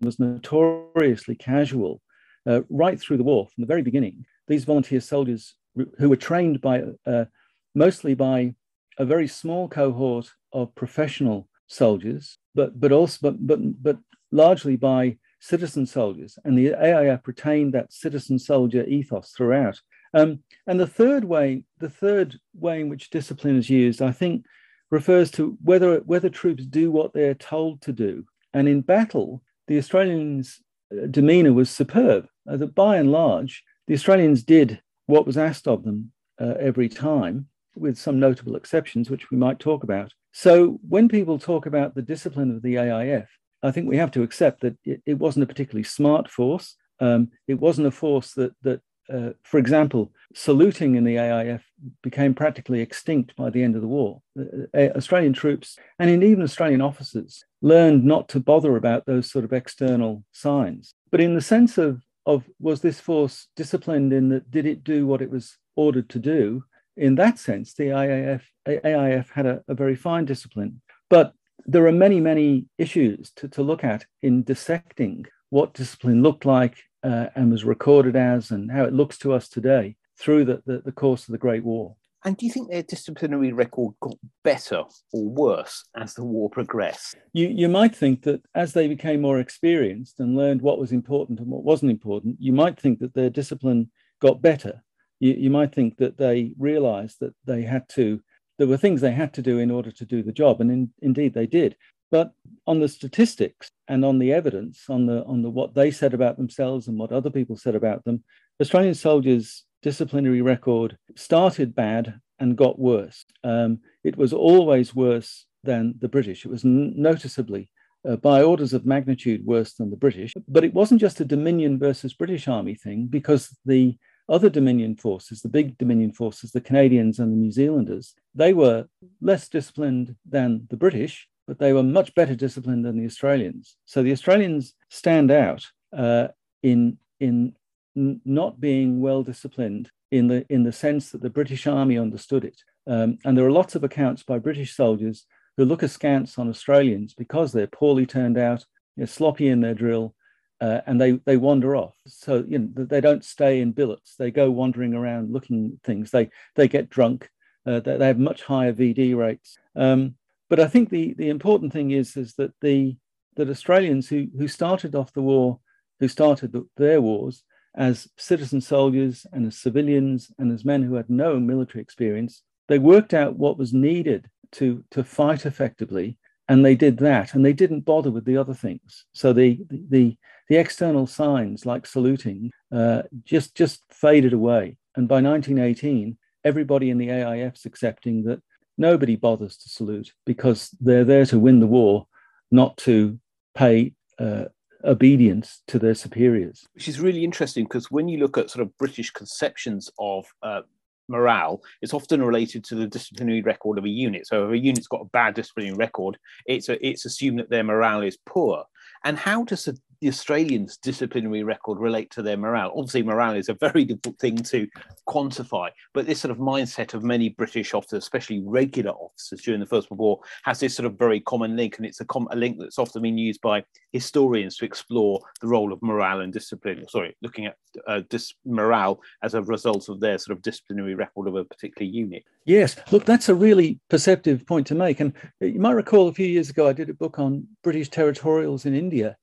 was 0.00 0.18
notoriously 0.18 1.34
casual 1.34 2.00
uh, 2.46 2.60
right 2.70 2.98
through 2.98 3.18
the 3.18 3.24
war 3.24 3.48
from 3.52 3.62
the 3.62 3.66
very 3.66 3.82
beginning. 3.82 4.24
These 4.48 4.64
volunteer 4.64 5.00
soldiers 5.00 5.56
who 5.98 6.08
were 6.08 6.16
trained 6.16 6.60
by 6.60 6.82
uh, 7.06 7.26
mostly 7.74 8.14
by 8.14 8.54
a 8.98 9.04
very 9.04 9.28
small 9.28 9.68
cohort 9.68 10.30
of 10.52 10.74
professional 10.74 11.48
soldiers, 11.66 12.38
but 12.54 12.78
but 12.80 12.92
also 12.92 13.18
but 13.22 13.46
but 13.46 13.82
but 13.82 13.98
largely 14.32 14.76
by 14.76 15.16
citizen 15.40 15.86
soldiers, 15.86 16.38
and 16.44 16.56
the 16.56 16.72
AIF 16.72 17.26
retained 17.26 17.74
that 17.74 17.92
citizen 17.92 18.38
soldier 18.38 18.84
ethos 18.84 19.30
throughout. 19.30 19.80
Um, 20.14 20.40
and 20.66 20.80
the 20.80 20.86
third 20.86 21.24
way, 21.24 21.64
the 21.78 21.90
third 21.90 22.38
way 22.54 22.80
in 22.80 22.88
which 22.88 23.10
discipline 23.10 23.56
is 23.56 23.68
used, 23.68 24.00
I 24.00 24.12
think, 24.12 24.46
refers 24.90 25.30
to 25.32 25.58
whether 25.62 25.98
whether 26.00 26.30
troops 26.30 26.64
do 26.64 26.90
what 26.90 27.12
they're 27.12 27.34
told 27.34 27.82
to 27.82 27.92
do. 27.92 28.24
And 28.54 28.68
in 28.68 28.80
battle, 28.80 29.42
the 29.66 29.78
Australians' 29.78 30.60
uh, 30.92 31.06
demeanour 31.06 31.52
was 31.52 31.70
superb. 31.70 32.26
Uh, 32.48 32.56
that 32.56 32.74
by 32.74 32.96
and 32.96 33.10
large, 33.10 33.64
the 33.88 33.94
Australians 33.94 34.42
did 34.42 34.80
what 35.06 35.26
was 35.26 35.38
asked 35.38 35.66
of 35.68 35.84
them 35.84 36.12
uh, 36.40 36.54
every 36.58 36.88
time, 36.88 37.48
with 37.74 37.98
some 37.98 38.18
notable 38.18 38.56
exceptions, 38.56 39.10
which 39.10 39.30
we 39.30 39.36
might 39.36 39.58
talk 39.58 39.82
about. 39.82 40.12
So 40.32 40.78
when 40.86 41.08
people 41.08 41.38
talk 41.38 41.66
about 41.66 41.94
the 41.94 42.02
discipline 42.02 42.50
of 42.54 42.62
the 42.62 42.76
AIF, 42.76 43.28
I 43.62 43.70
think 43.70 43.88
we 43.88 43.96
have 43.96 44.10
to 44.12 44.22
accept 44.22 44.60
that 44.60 44.76
it, 44.84 45.02
it 45.06 45.14
wasn't 45.14 45.44
a 45.44 45.46
particularly 45.46 45.84
smart 45.84 46.30
force. 46.30 46.76
Um, 47.00 47.30
it 47.46 47.60
wasn't 47.60 47.88
a 47.88 47.90
force 47.90 48.32
that 48.34 48.52
that 48.62 48.80
uh, 49.12 49.30
for 49.44 49.58
example, 49.58 50.12
saluting 50.34 50.96
in 50.96 51.04
the 51.04 51.16
AIF 51.16 51.62
became 52.02 52.34
practically 52.34 52.80
extinct 52.80 53.36
by 53.36 53.50
the 53.50 53.62
end 53.62 53.76
of 53.76 53.82
the 53.82 53.88
war. 53.88 54.20
Uh, 54.38 54.66
uh, 54.74 54.88
Australian 54.96 55.32
troops 55.32 55.78
and 55.98 56.22
even 56.22 56.42
Australian 56.42 56.80
officers 56.80 57.44
learned 57.62 58.04
not 58.04 58.28
to 58.28 58.40
bother 58.40 58.76
about 58.76 59.06
those 59.06 59.30
sort 59.30 59.44
of 59.44 59.52
external 59.52 60.24
signs. 60.32 60.94
But 61.10 61.20
in 61.20 61.34
the 61.34 61.40
sense 61.40 61.78
of, 61.78 62.02
of 62.26 62.44
was 62.58 62.80
this 62.80 63.00
force 63.00 63.46
disciplined 63.56 64.12
in 64.12 64.28
that 64.30 64.50
did 64.50 64.66
it 64.66 64.84
do 64.84 65.06
what 65.06 65.22
it 65.22 65.30
was 65.30 65.56
ordered 65.76 66.08
to 66.10 66.18
do? 66.18 66.64
In 66.96 67.14
that 67.16 67.38
sense, 67.38 67.74
the 67.74 67.90
AIF, 67.90 68.42
AIF 68.66 69.30
had 69.30 69.46
a, 69.46 69.62
a 69.68 69.74
very 69.74 69.94
fine 69.94 70.24
discipline. 70.24 70.80
But 71.08 71.32
there 71.66 71.86
are 71.86 71.92
many, 71.92 72.20
many 72.20 72.66
issues 72.78 73.32
to, 73.36 73.48
to 73.48 73.62
look 73.62 73.84
at 73.84 74.06
in 74.22 74.42
dissecting 74.42 75.26
what 75.50 75.74
discipline 75.74 76.22
looked 76.22 76.44
like 76.44 76.76
uh, 77.02 77.26
and 77.34 77.50
was 77.50 77.64
recorded 77.64 78.16
as 78.16 78.50
and 78.50 78.70
how 78.70 78.84
it 78.84 78.92
looks 78.92 79.18
to 79.18 79.32
us 79.32 79.48
today 79.48 79.96
through 80.18 80.44
the, 80.44 80.62
the, 80.66 80.82
the 80.84 80.92
course 80.92 81.28
of 81.28 81.32
the 81.32 81.38
Great 81.38 81.64
War. 81.64 81.96
And 82.26 82.36
do 82.36 82.44
you 82.44 82.50
think 82.50 82.68
their 82.68 82.82
disciplinary 82.82 83.52
record 83.52 83.94
got 84.00 84.16
better 84.42 84.82
or 85.12 85.28
worse 85.28 85.84
as 85.96 86.14
the 86.14 86.24
war 86.24 86.50
progressed? 86.50 87.14
You, 87.32 87.46
you 87.46 87.68
might 87.68 87.94
think 87.94 88.22
that 88.24 88.42
as 88.52 88.72
they 88.72 88.88
became 88.88 89.20
more 89.20 89.38
experienced 89.38 90.18
and 90.18 90.36
learned 90.36 90.60
what 90.60 90.80
was 90.80 90.90
important 90.90 91.38
and 91.38 91.46
what 91.46 91.62
wasn't 91.62 91.92
important, 91.92 92.36
you 92.40 92.52
might 92.52 92.80
think 92.80 92.98
that 92.98 93.14
their 93.14 93.30
discipline 93.30 93.92
got 94.20 94.42
better. 94.42 94.82
You, 95.20 95.34
you 95.34 95.50
might 95.50 95.72
think 95.72 95.98
that 95.98 96.18
they 96.18 96.52
realized 96.58 97.18
that 97.20 97.32
they 97.44 97.62
had 97.62 97.88
to, 97.90 98.20
there 98.58 98.66
were 98.66 98.76
things 98.76 99.00
they 99.00 99.12
had 99.12 99.32
to 99.34 99.42
do 99.42 99.60
in 99.60 99.70
order 99.70 99.92
to 99.92 100.04
do 100.04 100.24
the 100.24 100.32
job. 100.32 100.60
And 100.60 100.70
in, 100.72 100.90
indeed, 101.02 101.32
they 101.32 101.46
did. 101.46 101.76
But 102.10 102.32
on 102.66 102.80
the 102.80 102.88
statistics 102.88 103.70
and 103.86 104.04
on 104.04 104.18
the 104.18 104.32
evidence, 104.32 104.84
on 104.88 105.06
the 105.06 105.24
on 105.24 105.42
the 105.42 105.50
what 105.50 105.74
they 105.74 105.92
said 105.92 106.14
about 106.14 106.38
themselves 106.38 106.88
and 106.88 106.98
what 106.98 107.12
other 107.12 107.30
people 107.30 107.56
said 107.56 107.74
about 107.76 108.04
them, 108.04 108.24
Australian 108.60 108.94
soldiers' 108.94 109.64
disciplinary 109.90 110.42
record 110.42 110.90
started 111.14 111.68
bad 111.84 112.04
and 112.40 112.60
got 112.64 112.76
worse. 112.92 113.18
Um, 113.52 113.70
it 114.02 114.16
was 114.22 114.32
always 114.32 114.88
worse 115.04 115.30
than 115.62 115.94
the 116.04 116.12
British. 116.16 116.44
It 116.44 116.50
was 116.50 116.64
n- 116.64 116.94
noticeably 117.08 117.70
uh, 118.08 118.16
by 118.16 118.42
orders 118.42 118.72
of 118.72 118.84
magnitude 118.94 119.42
worse 119.52 119.72
than 119.74 119.90
the 119.90 120.02
British. 120.06 120.32
But 120.48 120.64
it 120.64 120.74
wasn't 120.74 121.00
just 121.06 121.20
a 121.20 121.24
Dominion 121.34 121.78
versus 121.78 122.20
British 122.22 122.48
Army 122.48 122.74
thing, 122.74 123.06
because 123.18 123.42
the 123.64 123.96
other 124.28 124.50
Dominion 124.50 124.96
forces, 124.96 125.40
the 125.40 125.56
big 125.58 125.78
Dominion 125.78 126.12
forces, 126.12 126.50
the 126.50 126.66
Canadians 126.68 127.20
and 127.20 127.30
the 127.32 127.40
New 127.44 127.52
Zealanders, 127.52 128.06
they 128.42 128.52
were 128.52 128.80
less 129.20 129.48
disciplined 129.48 130.16
than 130.28 130.66
the 130.68 130.80
British, 130.84 131.28
but 131.46 131.60
they 131.60 131.72
were 131.72 131.84
much 131.98 132.12
better 132.20 132.34
disciplined 132.34 132.84
than 132.84 132.98
the 132.98 133.10
Australians. 133.12 133.76
So 133.84 134.02
the 134.02 134.16
Australians 134.16 134.74
stand 134.90 135.30
out 135.30 135.62
uh, 135.96 136.26
in 136.70 136.98
in 137.20 137.54
not 137.96 138.60
being 138.60 139.00
well 139.00 139.22
disciplined 139.22 139.90
in 140.10 140.28
the 140.28 140.46
in 140.48 140.62
the 140.62 140.72
sense 140.72 141.10
that 141.10 141.22
the 141.22 141.30
British 141.30 141.66
Army 141.66 141.98
understood 141.98 142.44
it. 142.44 142.60
Um, 142.86 143.18
and 143.24 143.36
there 143.36 143.46
are 143.46 143.52
lots 143.52 143.74
of 143.74 143.82
accounts 143.82 144.22
by 144.22 144.38
British 144.38 144.76
soldiers 144.76 145.26
who 145.56 145.64
look 145.64 145.82
askance 145.82 146.38
on 146.38 146.48
Australians 146.48 147.14
because 147.14 147.52
they're 147.52 147.66
poorly 147.66 148.06
turned 148.06 148.38
out, 148.38 148.64
they're 148.96 149.06
sloppy 149.06 149.48
in 149.48 149.60
their 149.60 149.74
drill, 149.74 150.14
uh, 150.60 150.82
and 150.86 151.00
they 151.00 151.12
they 151.24 151.36
wander 151.36 151.74
off. 151.74 151.96
So 152.06 152.44
you 152.46 152.58
know 152.58 152.84
they 152.84 153.00
don't 153.00 153.24
stay 153.24 153.60
in 153.60 153.72
billets; 153.72 154.14
they 154.16 154.30
go 154.30 154.50
wandering 154.50 154.94
around 154.94 155.32
looking 155.32 155.80
things. 155.82 156.10
They 156.10 156.30
they 156.54 156.68
get 156.68 156.90
drunk. 156.90 157.30
Uh, 157.66 157.80
they, 157.80 157.96
they, 157.96 158.06
have 158.06 158.18
much 158.18 158.42
higher 158.42 158.72
VD 158.72 159.16
rates. 159.16 159.58
Um, 159.74 160.14
but 160.48 160.60
I 160.60 160.68
think 160.68 160.88
the, 160.88 161.14
the 161.14 161.30
important 161.30 161.72
thing 161.72 161.90
is, 161.90 162.16
is 162.16 162.34
that 162.34 162.52
the 162.60 162.96
that 163.34 163.50
Australians 163.50 164.08
who, 164.08 164.28
who 164.38 164.46
started 164.46 164.94
off 164.94 165.12
the 165.12 165.22
war, 165.22 165.58
who 165.98 166.06
started 166.06 166.52
the, 166.52 166.66
their 166.76 167.00
wars 167.00 167.42
as 167.76 168.08
citizen 168.16 168.60
soldiers 168.60 169.26
and 169.32 169.46
as 169.46 169.56
civilians 169.56 170.30
and 170.38 170.52
as 170.52 170.64
men 170.64 170.82
who 170.82 170.94
had 170.94 171.10
no 171.10 171.38
military 171.38 171.82
experience, 171.82 172.42
they 172.68 172.78
worked 172.78 173.14
out 173.14 173.36
what 173.36 173.58
was 173.58 173.72
needed 173.72 174.28
to, 174.52 174.84
to 174.90 175.04
fight 175.04 175.46
effectively. 175.46 176.18
And 176.48 176.64
they 176.64 176.76
did 176.76 176.98
that, 176.98 177.34
and 177.34 177.44
they 177.44 177.52
didn't 177.52 177.80
bother 177.80 178.10
with 178.10 178.24
the 178.24 178.36
other 178.36 178.54
things. 178.54 179.04
So 179.12 179.32
the 179.32 179.58
the 179.68 180.16
the 180.48 180.56
external 180.56 181.08
signs 181.08 181.66
like 181.66 181.86
saluting 181.86 182.52
uh, 182.70 183.02
just 183.24 183.56
just 183.56 183.82
faded 183.90 184.32
away. 184.32 184.76
And 184.94 185.08
by 185.08 185.20
1918, 185.20 186.16
everybody 186.44 186.90
in 186.90 186.98
the 186.98 187.10
AIF's 187.10 187.66
accepting 187.66 188.22
that 188.24 188.40
nobody 188.78 189.16
bothers 189.16 189.56
to 189.58 189.68
salute 189.68 190.12
because 190.24 190.70
they're 190.80 191.04
there 191.04 191.26
to 191.26 191.38
win 191.40 191.58
the 191.58 191.66
war, 191.66 192.06
not 192.52 192.76
to 192.78 193.18
pay 193.56 193.92
uh, 194.20 194.44
obedience 194.84 195.62
to 195.68 195.78
their 195.78 195.94
superiors. 195.94 196.66
Which 196.74 196.88
is 196.88 197.00
really 197.00 197.24
interesting 197.24 197.64
because 197.64 197.90
when 197.90 198.08
you 198.08 198.18
look 198.18 198.38
at 198.38 198.50
sort 198.50 198.62
of 198.62 198.76
British 198.78 199.10
conceptions 199.10 199.90
of 199.98 200.26
uh, 200.42 200.62
morale, 201.08 201.62
it's 201.82 201.94
often 201.94 202.22
related 202.22 202.64
to 202.64 202.74
the 202.74 202.86
disciplinary 202.86 203.42
record 203.42 203.78
of 203.78 203.84
a 203.84 203.88
unit. 203.88 204.26
So 204.26 204.46
if 204.46 204.52
a 204.52 204.58
unit's 204.58 204.88
got 204.88 205.02
a 205.02 205.06
bad 205.06 205.34
disciplinary 205.34 205.76
record, 205.76 206.18
it's 206.46 206.68
a, 206.68 206.86
it's 206.86 207.04
assumed 207.04 207.38
that 207.38 207.50
their 207.50 207.64
morale 207.64 208.02
is 208.02 208.18
poor. 208.26 208.64
And 209.04 209.18
how 209.18 209.44
does 209.44 209.68
a 209.68 209.74
the 210.00 210.08
Australians' 210.08 210.76
disciplinary 210.76 211.42
record 211.42 211.78
relate 211.78 212.10
to 212.10 212.22
their 212.22 212.36
morale? 212.36 212.72
Obviously, 212.76 213.02
morale 213.02 213.36
is 213.36 213.48
a 213.48 213.54
very 213.54 213.84
difficult 213.84 214.18
thing 214.18 214.36
to 214.36 214.66
quantify, 215.08 215.70
but 215.94 216.06
this 216.06 216.20
sort 216.20 216.32
of 216.32 216.38
mindset 216.38 216.94
of 216.94 217.02
many 217.02 217.28
British 217.30 217.74
officers, 217.74 218.04
especially 218.04 218.40
regular 218.44 218.92
officers 218.92 219.42
during 219.42 219.60
the 219.60 219.66
First 219.66 219.90
World 219.90 219.98
War, 219.98 220.20
has 220.44 220.60
this 220.60 220.74
sort 220.74 220.86
of 220.86 220.98
very 220.98 221.20
common 221.20 221.56
link, 221.56 221.76
and 221.76 221.86
it's 221.86 222.00
a, 222.00 222.04
com- 222.04 222.28
a 222.30 222.36
link 222.36 222.58
that's 222.58 222.78
often 222.78 223.02
been 223.02 223.18
used 223.18 223.40
by 223.40 223.64
historians 223.92 224.56
to 224.56 224.64
explore 224.64 225.20
the 225.40 225.46
role 225.46 225.72
of 225.72 225.82
morale 225.82 226.20
and 226.20 226.32
discipline. 226.32 226.86
Sorry, 226.88 227.16
looking 227.22 227.46
at 227.46 227.56
uh, 227.86 228.02
dis- 228.08 228.34
morale 228.44 229.00
as 229.22 229.34
a 229.34 229.42
result 229.42 229.88
of 229.88 230.00
their 230.00 230.18
sort 230.18 230.36
of 230.36 230.42
disciplinary 230.42 230.94
record 230.94 231.28
of 231.28 231.34
a 231.36 231.44
particular 231.44 231.90
unit. 231.90 232.24
Yes, 232.44 232.76
look, 232.92 233.04
that's 233.04 233.28
a 233.28 233.34
really 233.34 233.80
perceptive 233.88 234.46
point 234.46 234.66
to 234.68 234.74
make, 234.74 235.00
and 235.00 235.12
you 235.40 235.60
might 235.60 235.72
recall 235.72 236.08
a 236.08 236.14
few 236.14 236.26
years 236.26 236.50
ago 236.50 236.68
I 236.68 236.72
did 236.72 236.90
a 236.90 236.94
book 236.94 237.18
on 237.18 237.46
British 237.62 237.90
territorials 237.90 238.66
in 238.66 238.74
India 238.74 239.16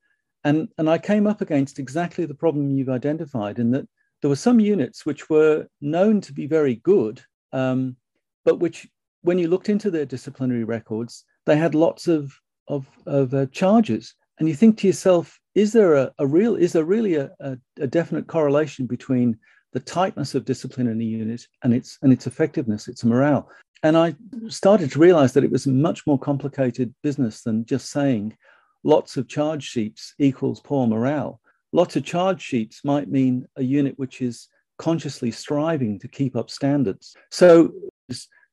and, 0.44 0.68
and 0.78 0.88
I 0.88 0.98
came 0.98 1.26
up 1.26 1.40
against 1.40 1.78
exactly 1.78 2.26
the 2.26 2.34
problem 2.34 2.70
you've 2.70 2.88
identified 2.88 3.58
in 3.58 3.70
that 3.72 3.88
there 4.20 4.28
were 4.28 4.36
some 4.36 4.60
units 4.60 5.04
which 5.04 5.28
were 5.28 5.66
known 5.80 6.20
to 6.22 6.32
be 6.32 6.46
very 6.46 6.76
good, 6.76 7.22
um, 7.52 7.96
but 8.44 8.60
which, 8.60 8.86
when 9.22 9.38
you 9.38 9.48
looked 9.48 9.68
into 9.68 9.90
their 9.90 10.06
disciplinary 10.06 10.64
records, 10.64 11.24
they 11.46 11.56
had 11.56 11.74
lots 11.74 12.08
of, 12.08 12.32
of, 12.68 12.86
of 13.06 13.34
uh, 13.34 13.46
charges. 13.46 14.14
And 14.38 14.48
you 14.48 14.54
think 14.54 14.78
to 14.78 14.86
yourself, 14.86 15.38
is 15.54 15.72
there 15.72 15.94
a, 15.94 16.12
a 16.18 16.26
real, 16.26 16.56
is 16.56 16.72
there 16.72 16.84
really 16.84 17.14
a, 17.14 17.30
a, 17.40 17.56
a 17.80 17.86
definite 17.86 18.26
correlation 18.26 18.86
between 18.86 19.38
the 19.72 19.80
tightness 19.80 20.34
of 20.34 20.44
discipline 20.44 20.86
in 20.88 21.00
a 21.00 21.04
unit 21.04 21.46
and 21.62 21.74
its 21.74 21.98
and 22.02 22.12
its 22.12 22.26
effectiveness, 22.26 22.88
its 22.88 23.04
morale. 23.04 23.50
And 23.82 23.98
I 23.98 24.14
started 24.48 24.90
to 24.92 24.98
realize 24.98 25.34
that 25.34 25.44
it 25.44 25.50
was 25.50 25.66
much 25.66 26.06
more 26.06 26.18
complicated 26.18 26.94
business 27.02 27.42
than 27.42 27.66
just 27.66 27.90
saying, 27.90 28.36
lots 28.84 29.16
of 29.16 29.26
charge 29.26 29.64
sheets 29.64 30.14
equals 30.18 30.60
poor 30.60 30.86
morale. 30.86 31.40
Lots 31.72 31.96
of 31.96 32.04
charge 32.04 32.40
sheets 32.40 32.84
might 32.84 33.10
mean 33.10 33.46
a 33.56 33.62
unit 33.62 33.98
which 33.98 34.22
is 34.22 34.48
consciously 34.78 35.30
striving 35.30 35.98
to 35.98 36.08
keep 36.08 36.36
up 36.36 36.50
standards. 36.50 37.16
So 37.30 37.72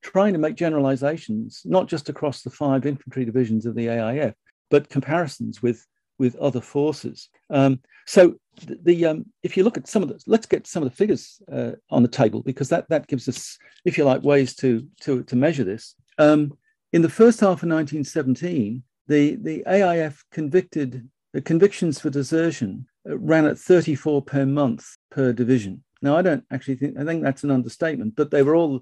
trying 0.02 0.34
to 0.34 0.40
make 0.40 0.56
generalizations, 0.56 1.62
not 1.66 1.88
just 1.88 2.10
across 2.10 2.42
the 2.42 2.50
five 2.50 2.86
infantry 2.86 3.26
divisions 3.26 3.66
of 3.66 3.76
the 3.76 3.88
AIF, 3.88 4.34
but 4.70 4.90
comparisons 4.90 5.62
with, 5.62 5.86
with 6.18 6.36
other 6.38 6.62
forces. 6.62 7.30
Um, 7.50 7.80
so 8.08 8.36
the, 8.66 8.80
the 8.84 9.06
um, 9.06 9.26
if 9.44 9.56
you 9.56 9.64
look 9.64 9.78
at 9.78 9.88
some 9.88 10.02
of 10.02 10.10
the, 10.10 10.20
let's 10.26 10.48
get 10.48 10.66
some 10.66 10.82
of 10.82 10.90
the 10.90 10.96
figures 10.96 11.42
uh, 11.52 11.74
on 11.92 12.02
the 12.02 12.10
table 12.10 12.42
because 12.42 12.70
that, 12.70 12.90
that 12.90 13.08
gives 13.08 13.28
us, 13.28 13.58
if 13.86 13.98
you 13.98 14.06
like, 14.06 14.24
ways 14.24 14.56
to, 14.56 14.88
to, 15.02 15.24
to 15.24 15.36
measure 15.36 15.64
this. 15.64 15.96
Um, 16.18 16.58
in 16.94 17.02
the 17.02 17.10
first 17.10 17.40
half 17.40 17.64
of 17.64 17.70
1917, 17.70 18.84
the, 19.12 19.36
the 19.36 19.64
AIF 19.68 20.24
convicted 20.32 21.10
the 21.34 21.42
convictions 21.42 22.00
for 22.00 22.10
desertion 22.10 22.88
uh, 23.10 23.18
ran 23.18 23.46
at 23.46 23.60
34 23.60 24.22
per 24.22 24.46
month 24.46 24.96
per 25.10 25.34
division. 25.34 25.84
Now, 26.02 26.16
I 26.16 26.22
don't 26.22 26.46
actually 26.50 26.76
think, 26.76 26.98
I 26.98 27.04
think 27.04 27.22
that's 27.22 27.44
an 27.44 27.52
understatement, 27.52 28.16
but 28.16 28.32
they 28.32 28.42
were 28.42 28.56
all, 28.56 28.82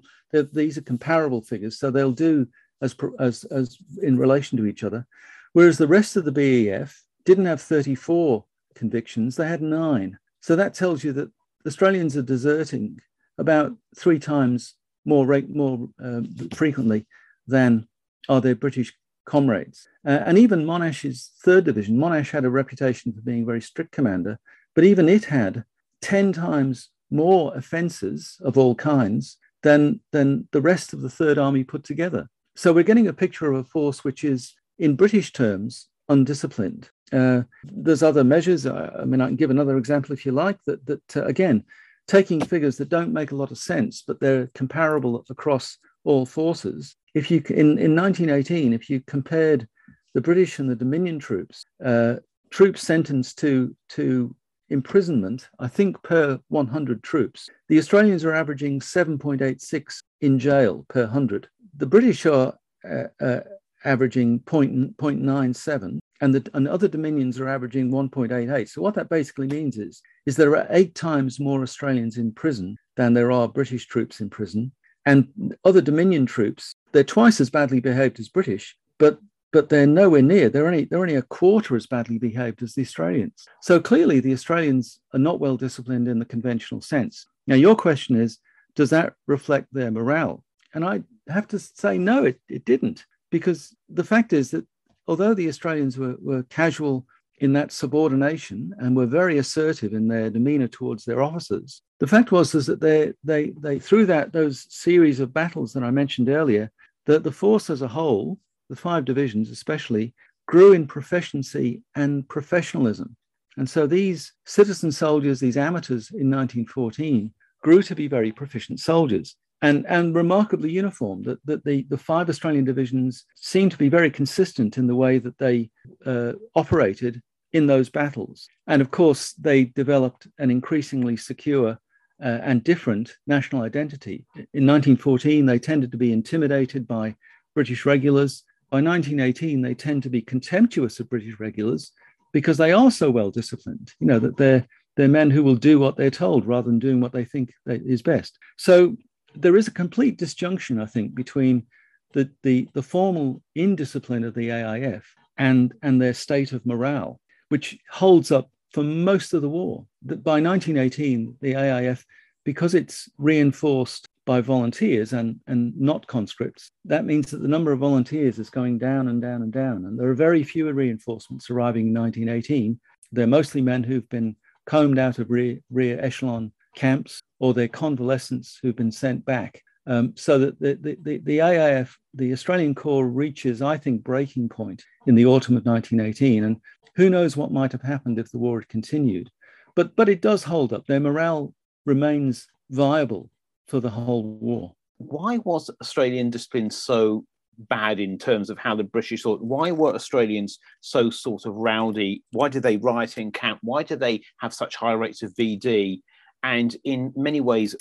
these 0.52 0.78
are 0.78 0.82
comparable 0.82 1.42
figures, 1.42 1.80
so 1.80 1.90
they'll 1.90 2.12
do 2.12 2.46
as, 2.80 2.94
as, 3.18 3.42
as 3.44 3.76
in 4.02 4.16
relation 4.16 4.56
to 4.58 4.66
each 4.66 4.84
other. 4.84 5.04
Whereas 5.52 5.78
the 5.78 5.88
rest 5.88 6.16
of 6.16 6.24
the 6.24 6.32
BEF 6.32 7.02
didn't 7.24 7.46
have 7.46 7.60
34 7.60 8.44
convictions, 8.76 9.34
they 9.34 9.48
had 9.48 9.60
nine. 9.60 10.16
So 10.40 10.54
that 10.54 10.74
tells 10.74 11.02
you 11.02 11.12
that 11.14 11.30
Australians 11.66 12.16
are 12.16 12.22
deserting 12.22 13.00
about 13.36 13.76
three 13.96 14.20
times 14.20 14.74
more, 15.04 15.26
rate 15.26 15.50
more 15.50 15.88
uh, 16.02 16.20
frequently 16.54 17.04
than 17.48 17.88
are 18.28 18.40
their 18.40 18.54
British 18.54 18.94
comrades. 19.30 19.86
Uh, 20.04 20.22
and 20.26 20.36
even 20.36 20.66
Monash's 20.66 21.30
third 21.44 21.64
division, 21.64 21.96
Monash 21.96 22.30
had 22.30 22.44
a 22.44 22.50
reputation 22.50 23.12
for 23.12 23.20
being 23.20 23.42
a 23.42 23.46
very 23.46 23.62
strict 23.62 23.92
commander, 23.92 24.40
but 24.74 24.82
even 24.82 25.08
it 25.08 25.24
had 25.26 25.64
10 26.02 26.32
times 26.32 26.90
more 27.10 27.56
offences 27.56 28.40
of 28.42 28.58
all 28.58 28.74
kinds 28.74 29.36
than, 29.62 30.00
than 30.10 30.48
the 30.50 30.60
rest 30.60 30.92
of 30.92 31.00
the 31.02 31.10
Third 31.10 31.38
Army 31.38 31.62
put 31.62 31.84
together. 31.84 32.28
So 32.56 32.72
we're 32.72 32.90
getting 32.90 33.06
a 33.06 33.12
picture 33.12 33.52
of 33.52 33.60
a 33.60 33.64
force 33.64 34.02
which 34.02 34.24
is, 34.24 34.54
in 34.78 34.96
British 34.96 35.32
terms, 35.32 35.86
undisciplined. 36.08 36.90
Uh, 37.12 37.42
there's 37.62 38.02
other 38.02 38.24
measures. 38.24 38.66
I, 38.66 38.88
I, 39.00 39.04
mean, 39.04 39.20
I 39.20 39.26
can 39.26 39.36
give 39.36 39.50
another 39.50 39.76
example 39.78 40.12
if 40.12 40.26
you 40.26 40.32
like. 40.32 40.58
That 40.64 40.84
that 40.86 41.16
uh, 41.16 41.24
again, 41.24 41.64
taking 42.08 42.40
figures 42.40 42.76
that 42.78 42.88
don't 42.88 43.12
make 43.12 43.30
a 43.30 43.36
lot 43.36 43.50
of 43.50 43.58
sense, 43.58 44.02
but 44.06 44.18
they're 44.20 44.50
comparable 44.54 45.24
across 45.30 45.78
all 46.04 46.26
forces. 46.26 46.96
If 47.14 47.30
you 47.30 47.42
in 47.48 47.78
in 47.78 47.94
1918, 47.96 48.72
if 48.72 48.88
you 48.88 49.00
compared 49.06 49.66
the 50.14 50.20
British 50.20 50.58
and 50.58 50.68
the 50.68 50.76
Dominion 50.76 51.18
troops, 51.18 51.64
uh, 51.84 52.16
troops 52.50 52.82
sentenced 52.82 53.38
to 53.38 53.74
to 53.90 54.34
imprisonment, 54.68 55.48
I 55.58 55.68
think 55.68 56.00
per 56.02 56.38
100 56.48 57.02
troops, 57.02 57.48
the 57.68 57.78
Australians 57.78 58.24
are 58.24 58.34
averaging 58.34 58.78
7.86 58.78 60.02
in 60.20 60.38
jail 60.38 60.86
per 60.88 61.02
100. 61.02 61.48
The 61.76 61.86
British 61.86 62.24
are 62.26 62.54
uh, 62.88 63.04
uh, 63.20 63.40
averaging 63.84 64.40
0.97 64.40 65.98
and 66.20 66.34
the 66.34 66.50
and 66.54 66.68
other 66.68 66.88
dominions 66.88 67.40
are 67.40 67.48
averaging 67.48 67.90
1.88 67.90 68.68
so 68.68 68.82
what 68.82 68.94
that 68.94 69.08
basically 69.08 69.46
means 69.46 69.78
is 69.78 70.02
is 70.26 70.36
there 70.36 70.54
are 70.56 70.66
eight 70.70 70.94
times 70.94 71.40
more 71.40 71.62
australians 71.62 72.18
in 72.18 72.30
prison 72.30 72.76
than 72.96 73.14
there 73.14 73.32
are 73.32 73.48
british 73.48 73.86
troops 73.86 74.20
in 74.20 74.28
prison 74.28 74.70
and 75.10 75.56
other 75.64 75.80
dominion 75.80 76.26
troops 76.26 76.74
they're 76.92 77.04
twice 77.04 77.40
as 77.40 77.50
badly 77.50 77.80
behaved 77.80 78.18
as 78.20 78.28
british 78.28 78.76
but 78.98 79.18
but 79.52 79.68
they're 79.68 79.86
nowhere 79.86 80.22
near 80.22 80.48
they're 80.48 80.66
only 80.66 80.84
they're 80.84 81.00
only 81.00 81.16
a 81.16 81.22
quarter 81.22 81.76
as 81.76 81.86
badly 81.86 82.18
behaved 82.18 82.62
as 82.62 82.74
the 82.74 82.82
australians. 82.82 83.44
So 83.62 83.80
clearly 83.80 84.20
the 84.20 84.32
australians 84.32 85.00
are 85.12 85.18
not 85.18 85.40
well 85.40 85.56
disciplined 85.56 86.08
in 86.08 86.18
the 86.18 86.24
conventional 86.24 86.80
sense. 86.80 87.26
Now 87.46 87.56
your 87.56 87.76
question 87.76 88.16
is 88.16 88.38
does 88.76 88.90
that 88.90 89.14
reflect 89.26 89.66
their 89.72 89.90
morale? 89.90 90.44
And 90.74 90.84
i 90.84 91.02
have 91.28 91.48
to 91.48 91.58
say 91.58 91.98
no 91.98 92.24
it, 92.24 92.40
it 92.48 92.64
didn't 92.64 93.06
because 93.30 93.74
the 93.88 94.04
fact 94.04 94.32
is 94.32 94.50
that 94.50 94.66
although 95.06 95.34
the 95.34 95.48
Australians 95.48 95.98
were, 95.98 96.16
were 96.20 96.42
casual 96.44 97.06
in 97.40 97.54
that 97.54 97.72
subordination 97.72 98.74
and 98.78 98.94
were 98.94 99.06
very 99.06 99.38
assertive 99.38 99.94
in 99.94 100.08
their 100.08 100.30
demeanor 100.30 100.68
towards 100.68 101.04
their 101.04 101.22
officers, 101.22 101.82
the 101.98 102.06
fact 102.06 102.32
was 102.32 102.54
is 102.54 102.66
that 102.66 102.80
they, 102.80 103.12
they, 103.24 103.52
they 103.60 103.78
through 103.78 104.06
that 104.06 104.32
those 104.32 104.66
series 104.68 105.20
of 105.20 105.32
battles 105.32 105.72
that 105.72 105.82
I 105.82 105.90
mentioned 105.90 106.28
earlier, 106.28 106.70
that 107.06 107.24
the 107.24 107.32
force 107.32 107.70
as 107.70 107.82
a 107.82 107.88
whole, 107.88 108.38
the 108.68 108.76
five 108.76 109.04
divisions 109.04 109.50
especially, 109.50 110.14
grew 110.46 110.72
in 110.72 110.86
proficiency 110.86 111.82
and 111.94 112.28
professionalism. 112.28 113.16
And 113.56 113.68
so 113.68 113.86
these 113.86 114.32
citizen 114.44 114.92
soldiers, 114.92 115.40
these 115.40 115.56
amateurs 115.56 116.10
in 116.10 116.30
1914, 116.30 117.32
grew 117.62 117.82
to 117.82 117.94
be 117.94 118.06
very 118.06 118.32
proficient 118.32 118.80
soldiers 118.80 119.36
and, 119.62 119.86
and 119.86 120.14
remarkably 120.14 120.70
uniform. 120.70 121.22
That, 121.22 121.38
that 121.46 121.64
the, 121.64 121.86
the 121.88 121.98
five 121.98 122.28
Australian 122.28 122.64
divisions 122.64 123.24
seemed 123.36 123.72
to 123.72 123.78
be 123.78 123.88
very 123.88 124.10
consistent 124.10 124.78
in 124.78 124.86
the 124.86 124.94
way 124.94 125.18
that 125.18 125.38
they 125.38 125.70
uh, 126.06 126.32
operated 126.54 127.22
in 127.52 127.66
those 127.66 127.88
battles. 127.88 128.48
And 128.66 128.80
of 128.80 128.90
course, 128.90 129.32
they 129.32 129.64
developed 129.64 130.26
an 130.38 130.50
increasingly 130.50 131.16
secure 131.16 131.78
uh, 132.22 132.38
and 132.42 132.62
different 132.62 133.16
national 133.26 133.62
identity. 133.62 134.24
In 134.36 134.66
1914, 134.66 135.46
they 135.46 135.58
tended 135.58 135.90
to 135.92 135.98
be 135.98 136.12
intimidated 136.12 136.86
by 136.86 137.16
British 137.54 137.86
regulars. 137.86 138.44
By 138.70 138.82
1918, 138.82 139.62
they 139.62 139.74
tend 139.74 140.02
to 140.04 140.10
be 140.10 140.22
contemptuous 140.22 141.00
of 141.00 141.10
British 141.10 141.40
regulars 141.40 141.92
because 142.32 142.58
they 142.58 142.72
are 142.72 142.90
so 142.90 143.10
well 143.10 143.30
disciplined. 143.30 143.92
You 143.98 144.06
know 144.06 144.18
that 144.20 144.36
they're 144.36 144.66
they're 144.96 145.08
men 145.08 145.30
who 145.30 145.42
will 145.42 145.56
do 145.56 145.78
what 145.78 145.96
they're 145.96 146.10
told 146.10 146.46
rather 146.46 146.68
than 146.68 146.78
doing 146.78 147.00
what 147.00 147.12
they 147.12 147.24
think 147.24 147.54
is 147.66 148.02
best. 148.02 148.38
So 148.56 148.96
there 149.34 149.56
is 149.56 149.68
a 149.68 149.72
complete 149.72 150.18
disjunction, 150.18 150.80
I 150.80 150.86
think, 150.86 151.14
between 151.14 151.66
the, 152.12 152.30
the, 152.42 152.68
the 152.74 152.82
formal 152.82 153.42
indiscipline 153.54 154.24
of 154.24 154.34
the 154.34 154.48
AIF 154.48 155.02
and, 155.38 155.72
and 155.82 156.00
their 156.00 156.14
state 156.14 156.52
of 156.52 156.66
morale, 156.66 157.20
which 157.50 157.78
holds 157.90 158.30
up 158.32 158.50
for 158.72 158.82
most 158.82 159.34
of 159.34 159.42
the 159.42 159.48
war. 159.48 159.86
That 160.06 160.24
by 160.24 160.40
1918, 160.40 161.36
the 161.40 161.54
AIF, 161.54 162.04
because 162.44 162.74
it's 162.74 163.08
reinforced 163.18 164.08
by 164.24 164.40
volunteers 164.40 165.12
and, 165.12 165.40
and 165.46 165.78
not 165.78 166.06
conscripts, 166.06 166.70
that 166.84 167.04
means 167.04 167.30
that 167.30 167.42
the 167.42 167.48
number 167.48 167.72
of 167.72 167.80
volunteers 167.80 168.38
is 168.38 168.48
going 168.48 168.78
down 168.78 169.08
and 169.08 169.20
down 169.20 169.42
and 169.42 169.52
down. 169.52 169.84
And 169.84 169.98
there 169.98 170.08
are 170.08 170.14
very 170.14 170.42
few 170.42 170.70
reinforcements 170.70 171.50
arriving 171.50 171.88
in 171.88 171.94
1918. 171.94 172.80
They're 173.12 173.26
mostly 173.26 173.60
men 173.60 173.82
who've 173.82 174.08
been 174.08 174.36
combed 174.66 174.98
out 174.98 175.18
of 175.18 175.30
rear, 175.30 175.58
rear 175.70 176.00
echelon 176.00 176.52
camps 176.76 177.22
or 177.40 177.52
their 177.52 177.68
convalescents 177.68 178.58
who've 178.62 178.76
been 178.76 178.92
sent 178.92 179.24
back. 179.24 179.62
Um, 179.90 180.12
so 180.14 180.38
that 180.38 180.60
the, 180.60 180.78
the, 181.02 181.18
the, 181.18 181.38
AIF, 181.38 181.98
the 182.14 182.32
Australian 182.32 182.76
Corps, 182.76 183.08
reaches, 183.08 183.60
I 183.60 183.76
think, 183.76 184.04
breaking 184.04 184.48
point 184.48 184.84
in 185.08 185.16
the 185.16 185.26
autumn 185.26 185.56
of 185.56 185.66
1918. 185.66 186.44
And 186.44 186.58
who 186.94 187.10
knows 187.10 187.36
what 187.36 187.50
might 187.50 187.72
have 187.72 187.82
happened 187.82 188.16
if 188.16 188.30
the 188.30 188.38
war 188.38 188.60
had 188.60 188.68
continued. 188.68 189.30
But, 189.74 189.96
but 189.96 190.08
it 190.08 190.22
does 190.22 190.44
hold 190.44 190.72
up. 190.72 190.86
Their 190.86 191.00
morale 191.00 191.52
remains 191.86 192.46
viable 192.70 193.30
for 193.66 193.80
the 193.80 193.90
whole 193.90 194.22
war. 194.22 194.74
Why 194.98 195.38
was 195.38 195.68
Australian 195.80 196.30
discipline 196.30 196.70
so 196.70 197.24
bad 197.58 197.98
in 197.98 198.16
terms 198.16 198.48
of 198.48 198.58
how 198.58 198.74
the 198.74 198.84
British 198.84 199.22
thought. 199.22 199.42
Why 199.42 199.70
were 199.70 199.94
Australians 199.94 200.58
so 200.80 201.10
sort 201.10 201.44
of 201.44 201.54
rowdy? 201.54 202.22
Why 202.32 202.48
did 202.48 202.62
they 202.62 202.78
riot 202.78 203.18
in 203.18 203.32
camp? 203.32 203.58
Why 203.62 203.82
did 203.82 204.00
they 204.00 204.22
have 204.38 204.54
such 204.54 204.76
high 204.76 204.92
rates 204.92 205.22
of 205.22 205.34
VD? 205.34 206.00
and 206.42 206.76
in 206.84 207.12
many 207.16 207.40
ways 207.40 207.74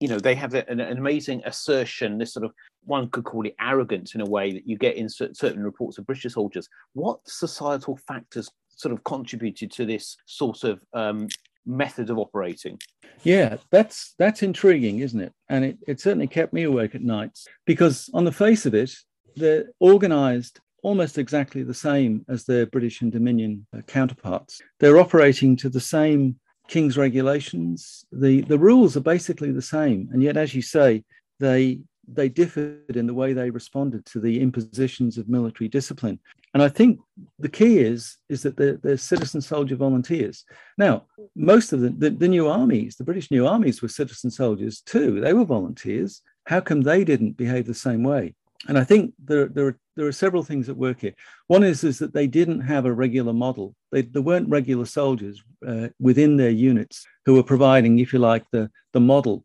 you 0.00 0.08
know 0.08 0.18
they 0.18 0.34
have 0.34 0.54
an, 0.54 0.80
an, 0.80 0.98
amazing 0.98 1.42
assertion 1.44 2.18
this 2.18 2.32
sort 2.32 2.44
of 2.44 2.52
one 2.84 3.08
could 3.10 3.24
call 3.24 3.44
it 3.46 3.54
arrogance 3.60 4.14
in 4.14 4.20
a 4.20 4.26
way 4.26 4.52
that 4.52 4.66
you 4.66 4.76
get 4.76 4.96
in 4.96 5.08
certain 5.08 5.62
reports 5.62 5.98
of 5.98 6.06
british 6.06 6.32
soldiers. 6.32 6.68
What 6.94 7.20
societal 7.26 7.96
factors 8.06 8.50
sort 8.68 8.92
of 8.92 9.02
contributed 9.04 9.70
to 9.72 9.84
this 9.84 10.16
sort 10.26 10.64
of 10.64 10.80
um, 10.94 11.28
method 11.66 12.10
of 12.10 12.18
operating? 12.18 12.78
Yeah 13.24 13.56
that's 13.70 14.14
that's 14.18 14.42
intriguing 14.42 15.00
isn't 15.00 15.20
it? 15.20 15.32
And 15.48 15.64
it, 15.64 15.78
it 15.86 16.00
certainly 16.00 16.28
kept 16.28 16.52
me 16.52 16.62
awake 16.62 16.94
at 16.94 17.02
nights 17.02 17.46
because 17.66 18.08
on 18.14 18.24
the 18.24 18.32
face 18.32 18.66
of 18.66 18.74
it 18.74 18.92
they're 19.36 19.66
organized 19.80 20.60
almost 20.82 21.18
exactly 21.18 21.62
the 21.64 21.74
same 21.74 22.24
as 22.28 22.44
their 22.44 22.66
british 22.66 23.02
and 23.02 23.10
dominion 23.10 23.66
uh, 23.76 23.80
counterparts. 23.82 24.60
They're 24.78 25.00
operating 25.00 25.56
to 25.56 25.68
the 25.68 25.80
same 25.80 26.36
King's 26.68 26.96
regulations. 26.96 28.04
The, 28.12 28.42
the 28.42 28.58
rules 28.58 28.96
are 28.96 29.00
basically 29.00 29.50
the 29.50 29.62
same. 29.62 30.08
And 30.12 30.22
yet, 30.22 30.36
as 30.36 30.54
you 30.54 30.62
say, 30.62 31.04
they, 31.40 31.80
they 32.06 32.28
differed 32.28 32.96
in 32.96 33.06
the 33.06 33.14
way 33.14 33.32
they 33.32 33.50
responded 33.50 34.04
to 34.06 34.20
the 34.20 34.40
impositions 34.40 35.18
of 35.18 35.28
military 35.28 35.68
discipline. 35.68 36.18
And 36.54 36.62
I 36.62 36.68
think 36.68 37.00
the 37.38 37.48
key 37.48 37.78
is, 37.78 38.16
is 38.28 38.42
that 38.42 38.56
they're, 38.56 38.78
they're 38.82 38.96
citizen 38.96 39.40
soldier 39.40 39.76
volunteers. 39.76 40.44
Now, 40.78 41.06
most 41.36 41.72
of 41.72 41.80
the, 41.80 41.90
the, 41.90 42.10
the 42.10 42.28
new 42.28 42.48
armies, 42.48 42.96
the 42.96 43.04
British 43.04 43.30
new 43.30 43.46
armies 43.46 43.82
were 43.82 43.88
citizen 43.88 44.30
soldiers 44.30 44.80
too. 44.80 45.20
They 45.20 45.32
were 45.32 45.44
volunteers. 45.44 46.22
How 46.46 46.60
come 46.60 46.80
they 46.80 47.04
didn't 47.04 47.36
behave 47.36 47.66
the 47.66 47.74
same 47.74 48.02
way? 48.02 48.34
And 48.66 48.76
I 48.76 48.84
think 48.84 49.14
there, 49.22 49.46
there, 49.46 49.66
are, 49.68 49.78
there 49.96 50.06
are 50.06 50.12
several 50.12 50.42
things 50.42 50.68
at 50.68 50.76
work 50.76 51.00
here. 51.00 51.14
One 51.46 51.62
is, 51.62 51.84
is 51.84 51.98
that 52.00 52.12
they 52.12 52.26
didn't 52.26 52.62
have 52.62 52.86
a 52.86 52.92
regular 52.92 53.32
model. 53.32 53.74
They, 53.92 54.02
there 54.02 54.22
weren't 54.22 54.48
regular 54.48 54.84
soldiers 54.84 55.42
uh, 55.66 55.88
within 56.00 56.36
their 56.36 56.50
units 56.50 57.06
who 57.24 57.34
were 57.34 57.44
providing, 57.44 58.00
if 58.00 58.12
you 58.12 58.18
like, 58.18 58.44
the, 58.50 58.70
the 58.92 59.00
model 59.00 59.44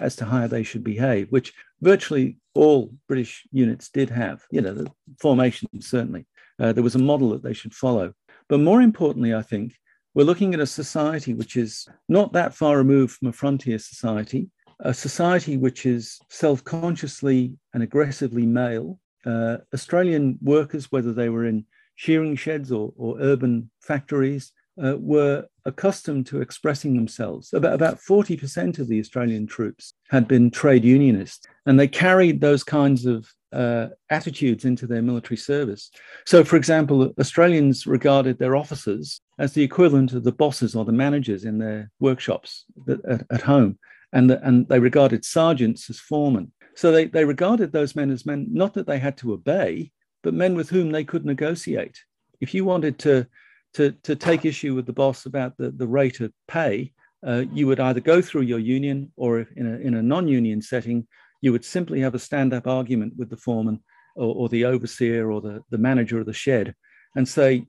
as 0.00 0.16
to 0.16 0.24
how 0.24 0.46
they 0.46 0.64
should 0.64 0.82
behave, 0.82 1.28
which 1.30 1.52
virtually 1.80 2.38
all 2.54 2.92
British 3.06 3.46
units 3.52 3.90
did 3.90 4.10
have. 4.10 4.42
You 4.50 4.62
know, 4.62 4.74
the 4.74 4.90
formation 5.20 5.68
certainly. 5.80 6.26
Uh, 6.58 6.72
there 6.72 6.82
was 6.82 6.96
a 6.96 7.00
model 7.00 7.30
that 7.30 7.42
they 7.42 7.54
should 7.54 7.74
follow. 7.74 8.12
But 8.48 8.60
more 8.60 8.82
importantly, 8.82 9.34
I 9.34 9.42
think, 9.42 9.74
we're 10.14 10.24
looking 10.24 10.52
at 10.52 10.60
a 10.60 10.66
society 10.66 11.32
which 11.32 11.56
is 11.56 11.88
not 12.08 12.34
that 12.34 12.54
far 12.54 12.76
removed 12.76 13.14
from 13.14 13.28
a 13.28 13.32
frontier 13.32 13.78
society 13.78 14.50
a 14.82 14.92
society 14.92 15.56
which 15.56 15.86
is 15.86 16.18
self 16.28 16.62
consciously 16.64 17.54
and 17.72 17.82
aggressively 17.82 18.46
male. 18.46 18.98
Uh, 19.24 19.58
Australian 19.72 20.38
workers, 20.42 20.90
whether 20.90 21.12
they 21.12 21.28
were 21.28 21.46
in 21.46 21.64
shearing 21.94 22.34
sheds 22.34 22.72
or, 22.72 22.92
or 22.96 23.20
urban 23.20 23.70
factories, 23.80 24.52
uh, 24.82 24.96
were 24.98 25.46
accustomed 25.64 26.26
to 26.26 26.40
expressing 26.40 26.96
themselves. 26.96 27.52
About, 27.52 27.74
about 27.74 27.98
40% 27.98 28.78
of 28.78 28.88
the 28.88 28.98
Australian 28.98 29.46
troops 29.46 29.94
had 30.10 30.26
been 30.26 30.50
trade 30.50 30.84
unionists, 30.84 31.46
and 31.66 31.78
they 31.78 31.86
carried 31.86 32.40
those 32.40 32.64
kinds 32.64 33.06
of 33.06 33.28
uh, 33.52 33.88
attitudes 34.10 34.64
into 34.64 34.86
their 34.86 35.02
military 35.02 35.36
service. 35.36 35.90
So, 36.26 36.42
for 36.42 36.56
example, 36.56 37.12
Australians 37.20 37.86
regarded 37.86 38.38
their 38.38 38.56
officers 38.56 39.20
as 39.38 39.52
the 39.52 39.62
equivalent 39.62 40.14
of 40.14 40.24
the 40.24 40.32
bosses 40.32 40.74
or 40.74 40.84
the 40.84 40.92
managers 40.92 41.44
in 41.44 41.58
their 41.58 41.90
workshops 42.00 42.64
at, 42.88 43.24
at 43.30 43.42
home 43.42 43.78
and, 44.12 44.30
the, 44.30 44.46
and 44.46 44.68
they 44.68 44.78
regarded 44.78 45.24
sergeants 45.24 45.88
as 45.90 45.98
foremen. 45.98 46.52
So 46.74 46.90
they, 46.90 47.06
they 47.06 47.24
regarded 47.24 47.72
those 47.72 47.96
men 47.96 48.10
as 48.10 48.26
men, 48.26 48.46
not 48.50 48.74
that 48.74 48.86
they 48.86 48.98
had 48.98 49.16
to 49.18 49.32
obey, 49.32 49.92
but 50.22 50.34
men 50.34 50.54
with 50.54 50.70
whom 50.70 50.90
they 50.90 51.04
could 51.04 51.24
negotiate. 51.24 51.98
If 52.40 52.54
you 52.54 52.64
wanted 52.64 52.98
to, 53.00 53.26
to, 53.74 53.92
to 54.02 54.16
take 54.16 54.44
issue 54.44 54.74
with 54.74 54.86
the 54.86 54.92
boss 54.92 55.26
about 55.26 55.56
the, 55.56 55.70
the 55.70 55.86
rate 55.86 56.20
of 56.20 56.32
pay, 56.48 56.92
uh, 57.26 57.44
you 57.52 57.66
would 57.66 57.80
either 57.80 58.00
go 58.00 58.20
through 58.20 58.42
your 58.42 58.58
union 58.58 59.12
or 59.16 59.40
in 59.56 59.66
a, 59.66 59.78
in 59.78 59.94
a 59.94 60.02
non-union 60.02 60.60
setting, 60.60 61.06
you 61.40 61.52
would 61.52 61.64
simply 61.64 62.00
have 62.00 62.14
a 62.14 62.18
stand-up 62.18 62.66
argument 62.66 63.14
with 63.16 63.30
the 63.30 63.36
foreman 63.36 63.80
or, 64.16 64.34
or, 64.34 64.48
the 64.48 64.64
overseer 64.64 65.30
or 65.30 65.40
the, 65.40 65.62
the 65.70 65.78
manager 65.78 66.20
of 66.20 66.26
the 66.26 66.32
shed 66.32 66.74
and 67.16 67.28
say, 67.28 67.66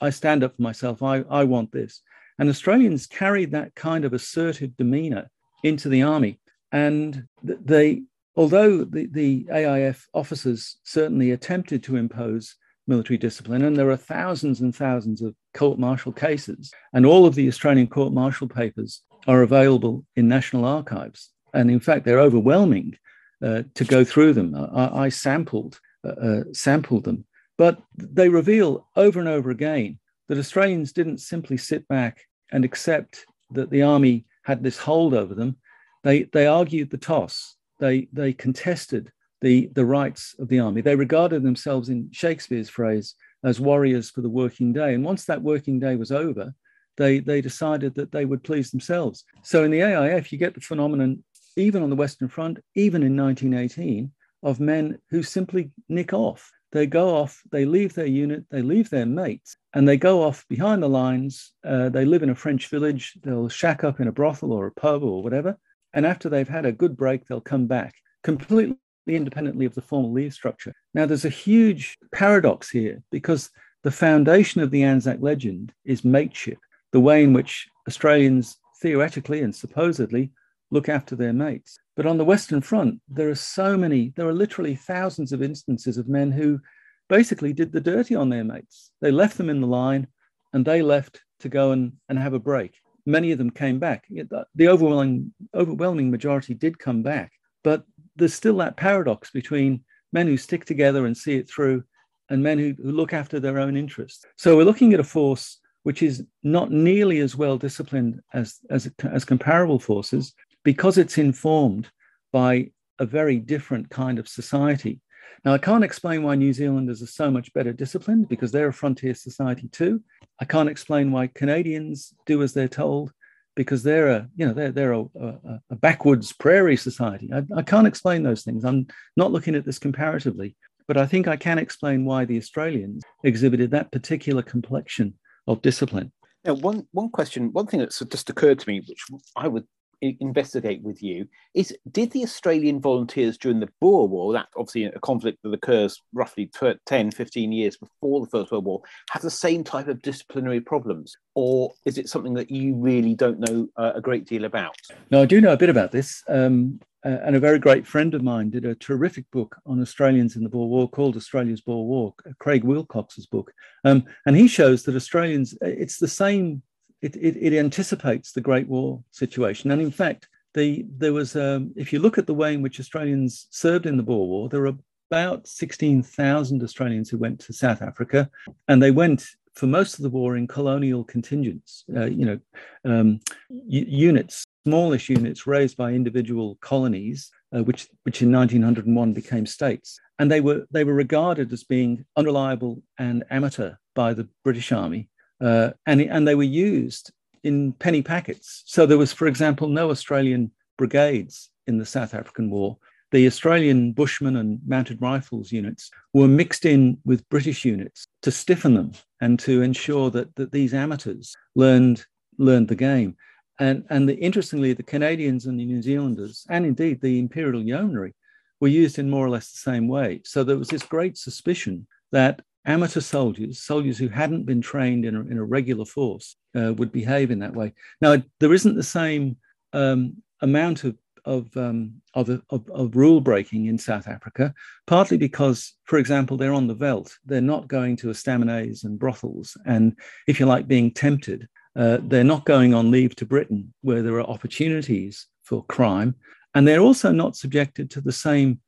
I 0.00 0.10
stand 0.10 0.42
up 0.42 0.56
for 0.56 0.62
myself, 0.62 1.02
I, 1.02 1.24
I 1.30 1.44
want 1.44 1.72
this. 1.72 2.02
And 2.38 2.48
Australians 2.48 3.06
carried 3.06 3.52
that 3.52 3.74
kind 3.74 4.04
of 4.04 4.12
assertive 4.12 4.76
demeanor 4.76 5.28
into 5.62 5.88
the 5.88 6.02
army. 6.02 6.38
And 6.70 7.26
they, 7.42 8.02
although 8.36 8.84
the, 8.84 9.06
the 9.06 9.46
AIF 9.50 10.06
officers 10.14 10.78
certainly 10.84 11.30
attempted 11.30 11.82
to 11.84 11.96
impose 11.96 12.56
military 12.86 13.18
discipline, 13.18 13.62
and 13.62 13.76
there 13.76 13.90
are 13.90 13.96
thousands 13.96 14.60
and 14.60 14.74
thousands 14.74 15.22
of 15.22 15.34
court 15.54 15.78
martial 15.78 16.12
cases, 16.12 16.72
and 16.92 17.06
all 17.06 17.26
of 17.26 17.34
the 17.34 17.48
Australian 17.48 17.86
court 17.86 18.12
martial 18.12 18.48
papers 18.48 19.02
are 19.28 19.42
available 19.42 20.04
in 20.16 20.28
national 20.28 20.64
archives. 20.64 21.30
And 21.54 21.70
in 21.70 21.80
fact, 21.80 22.04
they're 22.04 22.18
overwhelming 22.18 22.96
uh, 23.42 23.62
to 23.74 23.84
go 23.84 24.04
through 24.04 24.32
them. 24.32 24.54
I, 24.54 25.04
I 25.04 25.08
sampled 25.08 25.78
uh, 26.04 26.08
uh, 26.08 26.44
sampled 26.52 27.04
them, 27.04 27.24
but 27.58 27.80
they 27.96 28.28
reveal 28.28 28.88
over 28.96 29.20
and 29.20 29.28
over 29.28 29.50
again 29.50 29.98
that 30.28 30.38
Australians 30.38 30.92
didn't 30.92 31.18
simply 31.18 31.56
sit 31.56 31.86
back 31.86 32.22
and 32.50 32.64
accept 32.64 33.24
that 33.50 33.70
the 33.70 33.82
army 33.82 34.24
had 34.42 34.62
this 34.62 34.78
hold 34.78 35.14
over 35.14 35.34
them. 35.34 35.56
They 36.04 36.24
they 36.24 36.46
argued 36.46 36.90
the 36.90 36.98
toss. 36.98 37.56
They 37.80 38.08
they 38.12 38.32
contested 38.32 39.12
the, 39.42 39.68
the 39.74 39.84
rights 39.84 40.34
of 40.38 40.48
the 40.48 40.60
army. 40.60 40.80
They 40.80 40.96
regarded 40.96 41.42
themselves, 41.42 41.88
in 41.88 42.08
Shakespeare's 42.12 42.70
phrase, 42.70 43.16
as 43.44 43.60
warriors 43.60 44.08
for 44.08 44.22
the 44.22 44.30
working 44.30 44.72
day. 44.72 44.94
And 44.94 45.04
once 45.04 45.24
that 45.24 45.42
working 45.42 45.80
day 45.80 45.96
was 45.96 46.12
over, 46.12 46.54
they, 46.96 47.18
they 47.18 47.40
decided 47.40 47.94
that 47.96 48.12
they 48.12 48.24
would 48.24 48.44
please 48.44 48.70
themselves. 48.70 49.24
So 49.42 49.64
in 49.64 49.70
the 49.70 49.80
AIF, 49.80 50.30
you 50.30 50.38
get 50.38 50.54
the 50.54 50.60
phenomenon, 50.60 51.24
even 51.56 51.82
on 51.82 51.90
the 51.90 51.96
Western 51.96 52.28
Front, 52.28 52.60
even 52.76 53.02
in 53.02 53.16
1918, 53.16 54.12
of 54.44 54.60
men 54.60 54.98
who 55.10 55.22
simply 55.22 55.72
nick 55.88 56.12
off. 56.12 56.50
They 56.72 56.86
go 56.86 57.14
off, 57.14 57.42
they 57.50 57.66
leave 57.66 57.94
their 57.94 58.06
unit, 58.06 58.44
they 58.50 58.62
leave 58.62 58.88
their 58.88 59.06
mates, 59.06 59.56
and 59.74 59.86
they 59.86 59.98
go 59.98 60.22
off 60.22 60.46
behind 60.48 60.82
the 60.82 60.88
lines. 60.88 61.52
Uh, 61.64 61.90
they 61.90 62.06
live 62.06 62.22
in 62.22 62.30
a 62.30 62.34
French 62.34 62.68
village, 62.68 63.12
they'll 63.22 63.50
shack 63.50 63.84
up 63.84 64.00
in 64.00 64.08
a 64.08 64.12
brothel 64.12 64.52
or 64.52 64.66
a 64.66 64.72
pub 64.72 65.02
or 65.02 65.22
whatever. 65.22 65.58
And 65.92 66.06
after 66.06 66.28
they've 66.30 66.48
had 66.48 66.64
a 66.64 66.72
good 66.72 66.96
break, 66.96 67.26
they'll 67.26 67.42
come 67.42 67.66
back 67.66 67.94
completely 68.22 68.78
independently 69.06 69.66
of 69.66 69.74
the 69.74 69.82
formal 69.82 70.12
leave 70.12 70.32
structure. 70.32 70.72
Now, 70.94 71.06
there's 71.06 71.26
a 71.26 71.30
huge 71.30 71.98
paradox 72.12 72.70
here 72.70 73.02
because 73.10 73.50
the 73.82 73.90
foundation 73.90 74.60
of 74.62 74.70
the 74.70 74.84
Anzac 74.84 75.18
legend 75.20 75.72
is 75.84 76.04
mateship, 76.04 76.58
the 76.92 77.00
way 77.00 77.22
in 77.22 77.32
which 77.32 77.68
Australians 77.88 78.56
theoretically 78.80 79.42
and 79.42 79.54
supposedly 79.54 80.30
look 80.70 80.88
after 80.88 81.16
their 81.16 81.32
mates. 81.32 81.78
But 81.96 82.06
on 82.06 82.16
the 82.16 82.24
Western 82.24 82.62
Front, 82.62 83.00
there 83.08 83.28
are 83.28 83.34
so 83.34 83.76
many, 83.76 84.12
there 84.16 84.26
are 84.26 84.32
literally 84.32 84.74
thousands 84.74 85.32
of 85.32 85.42
instances 85.42 85.98
of 85.98 86.08
men 86.08 86.30
who 86.30 86.60
basically 87.08 87.52
did 87.52 87.72
the 87.72 87.80
dirty 87.80 88.14
on 88.14 88.30
their 88.30 88.44
mates. 88.44 88.90
They 89.00 89.10
left 89.10 89.36
them 89.36 89.50
in 89.50 89.60
the 89.60 89.66
line 89.66 90.06
and 90.52 90.64
they 90.64 90.80
left 90.80 91.20
to 91.40 91.48
go 91.48 91.72
and, 91.72 91.92
and 92.08 92.18
have 92.18 92.32
a 92.32 92.38
break. 92.38 92.74
Many 93.04 93.32
of 93.32 93.38
them 93.38 93.50
came 93.50 93.78
back. 93.78 94.06
The 94.08 94.68
overwhelming, 94.68 95.34
overwhelming 95.54 96.10
majority 96.10 96.54
did 96.54 96.78
come 96.78 97.02
back, 97.02 97.32
but 97.62 97.84
there's 98.16 98.34
still 98.34 98.56
that 98.58 98.76
paradox 98.76 99.30
between 99.30 99.84
men 100.12 100.26
who 100.26 100.36
stick 100.36 100.64
together 100.64 101.06
and 101.06 101.16
see 101.16 101.34
it 101.34 101.50
through 101.50 101.84
and 102.30 102.42
men 102.42 102.58
who, 102.58 102.74
who 102.82 102.92
look 102.92 103.12
after 103.12 103.40
their 103.40 103.58
own 103.58 103.76
interests. 103.76 104.24
So 104.36 104.56
we're 104.56 104.64
looking 104.64 104.94
at 104.94 105.00
a 105.00 105.04
force 105.04 105.58
which 105.82 106.02
is 106.02 106.24
not 106.42 106.70
nearly 106.70 107.18
as 107.18 107.34
well 107.34 107.58
disciplined 107.58 108.20
as, 108.32 108.58
as, 108.70 108.90
as 109.02 109.24
comparable 109.24 109.80
forces 109.80 110.32
because 110.64 110.98
it's 110.98 111.18
informed 111.18 111.88
by 112.32 112.70
a 112.98 113.06
very 113.06 113.38
different 113.38 113.90
kind 113.90 114.18
of 114.18 114.28
society. 114.28 115.00
Now, 115.44 115.54
I 115.54 115.58
can't 115.58 115.82
explain 115.84 116.22
why 116.22 116.36
New 116.36 116.52
Zealanders 116.52 117.02
are 117.02 117.06
so 117.06 117.30
much 117.30 117.52
better 117.52 117.72
disciplined 117.72 118.28
because 118.28 118.52
they're 118.52 118.68
a 118.68 118.72
frontier 118.72 119.14
society 119.14 119.68
too. 119.68 120.00
I 120.40 120.44
can't 120.44 120.68
explain 120.68 121.10
why 121.10 121.26
Canadians 121.26 122.14
do 122.26 122.42
as 122.42 122.52
they're 122.52 122.68
told 122.68 123.12
because 123.54 123.82
they're 123.82 124.08
a 124.08 124.28
you 124.34 124.46
know 124.46 124.54
they're 124.54 124.72
they're 124.72 124.92
a, 124.92 125.04
a, 125.20 125.60
a 125.70 125.76
backwoods 125.76 126.32
prairie 126.32 126.76
society. 126.76 127.30
I, 127.32 127.42
I, 127.56 127.62
can't 127.62 127.86
explain 127.86 128.22
those 128.22 128.42
things. 128.44 128.64
I'm 128.64 128.86
not 129.16 129.32
looking 129.32 129.54
at 129.54 129.66
this 129.66 129.78
comparatively, 129.78 130.56
but 130.88 130.96
I 130.96 131.06
think 131.06 131.28
I 131.28 131.36
can 131.36 131.58
explain 131.58 132.04
why 132.04 132.24
the 132.24 132.38
Australians 132.38 133.02
exhibited 133.24 133.70
that 133.70 133.92
particular 133.92 134.42
complexion 134.42 135.14
of 135.46 135.60
discipline. 135.60 136.12
Now, 136.44 136.54
one 136.54 136.86
one 136.92 137.10
question, 137.10 137.52
one 137.52 137.66
thing 137.66 137.80
that's 137.80 137.98
just 137.98 138.30
occurred 138.30 138.58
to 138.60 138.68
me, 138.68 138.80
which 138.88 139.04
I 139.36 139.48
would 139.48 139.66
investigate 140.02 140.82
with 140.82 141.02
you 141.02 141.26
is 141.54 141.76
did 141.90 142.10
the 142.10 142.22
Australian 142.22 142.80
volunteers 142.80 143.38
during 143.38 143.60
the 143.60 143.68
Boer 143.80 144.08
War, 144.08 144.32
that 144.32 144.48
obviously 144.56 144.84
a 144.84 145.00
conflict 145.00 145.38
that 145.42 145.54
occurs 145.54 146.00
roughly 146.12 146.50
10, 146.86 147.10
15 147.10 147.52
years 147.52 147.76
before 147.76 148.20
the 148.20 148.30
First 148.30 148.52
World 148.52 148.64
War, 148.64 148.82
have 149.10 149.22
the 149.22 149.30
same 149.30 149.64
type 149.64 149.88
of 149.88 150.02
disciplinary 150.02 150.60
problems? 150.60 151.16
Or 151.34 151.72
is 151.86 151.98
it 151.98 152.08
something 152.08 152.34
that 152.34 152.50
you 152.50 152.74
really 152.74 153.14
don't 153.14 153.40
know 153.40 153.68
uh, 153.76 153.92
a 153.94 154.00
great 154.00 154.26
deal 154.26 154.44
about? 154.44 154.74
No, 155.10 155.22
I 155.22 155.26
do 155.26 155.40
know 155.40 155.52
a 155.52 155.56
bit 155.56 155.70
about 155.70 155.92
this. 155.92 156.22
Um, 156.28 156.80
uh, 157.04 157.18
and 157.24 157.34
a 157.34 157.40
very 157.40 157.58
great 157.58 157.84
friend 157.84 158.14
of 158.14 158.22
mine 158.22 158.48
did 158.50 158.64
a 158.64 158.76
terrific 158.76 159.28
book 159.32 159.56
on 159.66 159.80
Australians 159.80 160.36
in 160.36 160.44
the 160.44 160.48
Boer 160.48 160.68
War 160.68 160.88
called 160.88 161.16
Australia's 161.16 161.60
Boer 161.60 161.84
War, 161.84 162.14
Craig 162.38 162.62
Wilcox's 162.62 163.26
book. 163.26 163.52
Um, 163.84 164.04
and 164.24 164.36
he 164.36 164.46
shows 164.46 164.84
that 164.84 164.94
Australians, 164.94 165.54
it's 165.62 165.98
the 165.98 166.06
same 166.06 166.62
it, 167.02 167.16
it, 167.16 167.36
it 167.36 167.52
anticipates 167.58 168.32
the 168.32 168.40
Great 168.40 168.68
War 168.68 169.02
situation. 169.10 169.70
And 169.70 169.82
in 169.82 169.90
fact, 169.90 170.28
the, 170.54 170.84
there 170.96 171.12
was, 171.12 171.34
um, 171.36 171.72
if 171.76 171.92
you 171.92 171.98
look 171.98 172.16
at 172.16 172.26
the 172.26 172.34
way 172.34 172.54
in 172.54 172.62
which 172.62 172.78
Australians 172.78 173.48
served 173.50 173.86
in 173.86 173.96
the 173.96 174.02
Boer 174.02 174.26
War, 174.26 174.48
there 174.48 174.60
were 174.60 174.74
about 175.10 175.46
16,000 175.46 176.62
Australians 176.62 177.10
who 177.10 177.18
went 177.18 177.40
to 177.40 177.52
South 177.52 177.82
Africa, 177.82 178.30
and 178.68 178.82
they 178.82 178.90
went 178.90 179.26
for 179.54 179.66
most 179.66 179.98
of 179.98 180.02
the 180.02 180.10
war 180.10 180.36
in 180.36 180.46
colonial 180.46 181.04
contingents, 181.04 181.84
uh, 181.94 182.06
you 182.06 182.24
know, 182.24 182.38
um, 182.84 183.20
units, 183.50 184.44
smallish 184.64 185.10
units 185.10 185.46
raised 185.46 185.76
by 185.76 185.92
individual 185.92 186.56
colonies, 186.62 187.30
uh, 187.54 187.62
which, 187.62 187.88
which 188.04 188.22
in 188.22 188.32
1901 188.32 189.12
became 189.12 189.44
states. 189.44 190.00
And 190.18 190.30
they 190.30 190.40
were, 190.40 190.66
they 190.70 190.84
were 190.84 190.94
regarded 190.94 191.52
as 191.52 191.64
being 191.64 192.06
unreliable 192.16 192.82
and 192.98 193.24
amateur 193.28 193.74
by 193.94 194.14
the 194.14 194.28
British 194.44 194.72
Army 194.72 195.10
uh, 195.42 195.70
and, 195.86 196.00
and 196.00 196.26
they 196.26 196.34
were 196.34 196.42
used 196.42 197.12
in 197.42 197.72
penny 197.72 198.02
packets. 198.02 198.62
So 198.66 198.86
there 198.86 198.98
was, 198.98 199.12
for 199.12 199.26
example, 199.26 199.68
no 199.68 199.90
Australian 199.90 200.52
brigades 200.78 201.50
in 201.66 201.78
the 201.78 201.86
South 201.86 202.14
African 202.14 202.50
War. 202.50 202.78
The 203.10 203.26
Australian 203.26 203.92
Bushmen 203.92 204.36
and 204.36 204.60
Mounted 204.66 205.02
Rifles 205.02 205.52
units 205.52 205.90
were 206.14 206.28
mixed 206.28 206.64
in 206.64 206.98
with 207.04 207.28
British 207.28 207.64
units 207.64 208.06
to 208.22 208.30
stiffen 208.30 208.74
them 208.74 208.92
and 209.20 209.38
to 209.40 209.60
ensure 209.60 210.10
that, 210.10 210.34
that 210.36 210.52
these 210.52 210.72
amateurs 210.72 211.36
learned, 211.54 212.06
learned 212.38 212.68
the 212.68 212.74
game. 212.74 213.16
And, 213.60 213.84
and 213.90 214.08
the, 214.08 214.16
interestingly, 214.16 214.72
the 214.72 214.82
Canadians 214.82 215.46
and 215.46 215.60
the 215.60 215.66
New 215.66 215.82
Zealanders, 215.82 216.46
and 216.48 216.64
indeed 216.64 217.00
the 217.00 217.18
Imperial 217.18 217.62
Yeomanry, 217.62 218.14
were 218.60 218.68
used 218.68 218.98
in 218.98 219.10
more 219.10 219.26
or 219.26 219.30
less 219.30 219.52
the 219.52 219.58
same 219.58 219.88
way. 219.88 220.22
So 220.24 220.42
there 220.42 220.56
was 220.56 220.68
this 220.68 220.84
great 220.84 221.18
suspicion 221.18 221.86
that 222.12 222.42
amateur 222.64 223.00
soldiers, 223.00 223.60
soldiers 223.60 223.98
who 223.98 224.08
hadn't 224.08 224.44
been 224.44 224.60
trained 224.60 225.04
in 225.04 225.16
a, 225.16 225.20
in 225.20 225.38
a 225.38 225.44
regular 225.44 225.84
force, 225.84 226.36
uh, 226.56 226.72
would 226.74 226.92
behave 226.92 227.30
in 227.30 227.40
that 227.40 227.54
way. 227.54 227.72
Now, 228.00 228.22
there 228.40 228.52
isn't 228.52 228.76
the 228.76 228.82
same 228.82 229.36
um, 229.72 230.16
amount 230.40 230.84
of 230.84 230.96
of, 231.24 231.56
um, 231.56 231.94
of, 232.14 232.28
of, 232.50 232.68
of, 232.70 232.96
rule 232.96 233.20
breaking 233.20 233.66
in 233.66 233.78
South 233.78 234.08
Africa, 234.08 234.52
partly 234.88 235.16
because, 235.16 235.74
for 235.84 235.98
example, 235.98 236.36
they're 236.36 236.52
on 236.52 236.66
the 236.66 236.74
veldt. 236.74 237.16
They're 237.24 237.40
not 237.40 237.68
going 237.68 237.96
to 237.98 238.10
estaminets 238.10 238.82
and 238.82 238.98
brothels, 238.98 239.56
and 239.64 239.96
if 240.26 240.40
you 240.40 240.46
like, 240.46 240.66
being 240.66 240.92
tempted. 240.92 241.48
Uh, 241.74 241.98
they're 242.02 242.24
not 242.24 242.44
going 242.44 242.74
on 242.74 242.90
leave 242.90 243.16
to 243.16 243.24
Britain, 243.24 243.72
where 243.80 244.02
there 244.02 244.16
are 244.16 244.28
opportunities 244.28 245.28
for 245.42 245.64
crime, 245.66 246.14
and 246.54 246.66
they're 246.66 246.80
also 246.80 247.12
not 247.12 247.36
subjected 247.36 247.90
to 247.90 248.00
the 248.00 248.12
same 248.12 248.60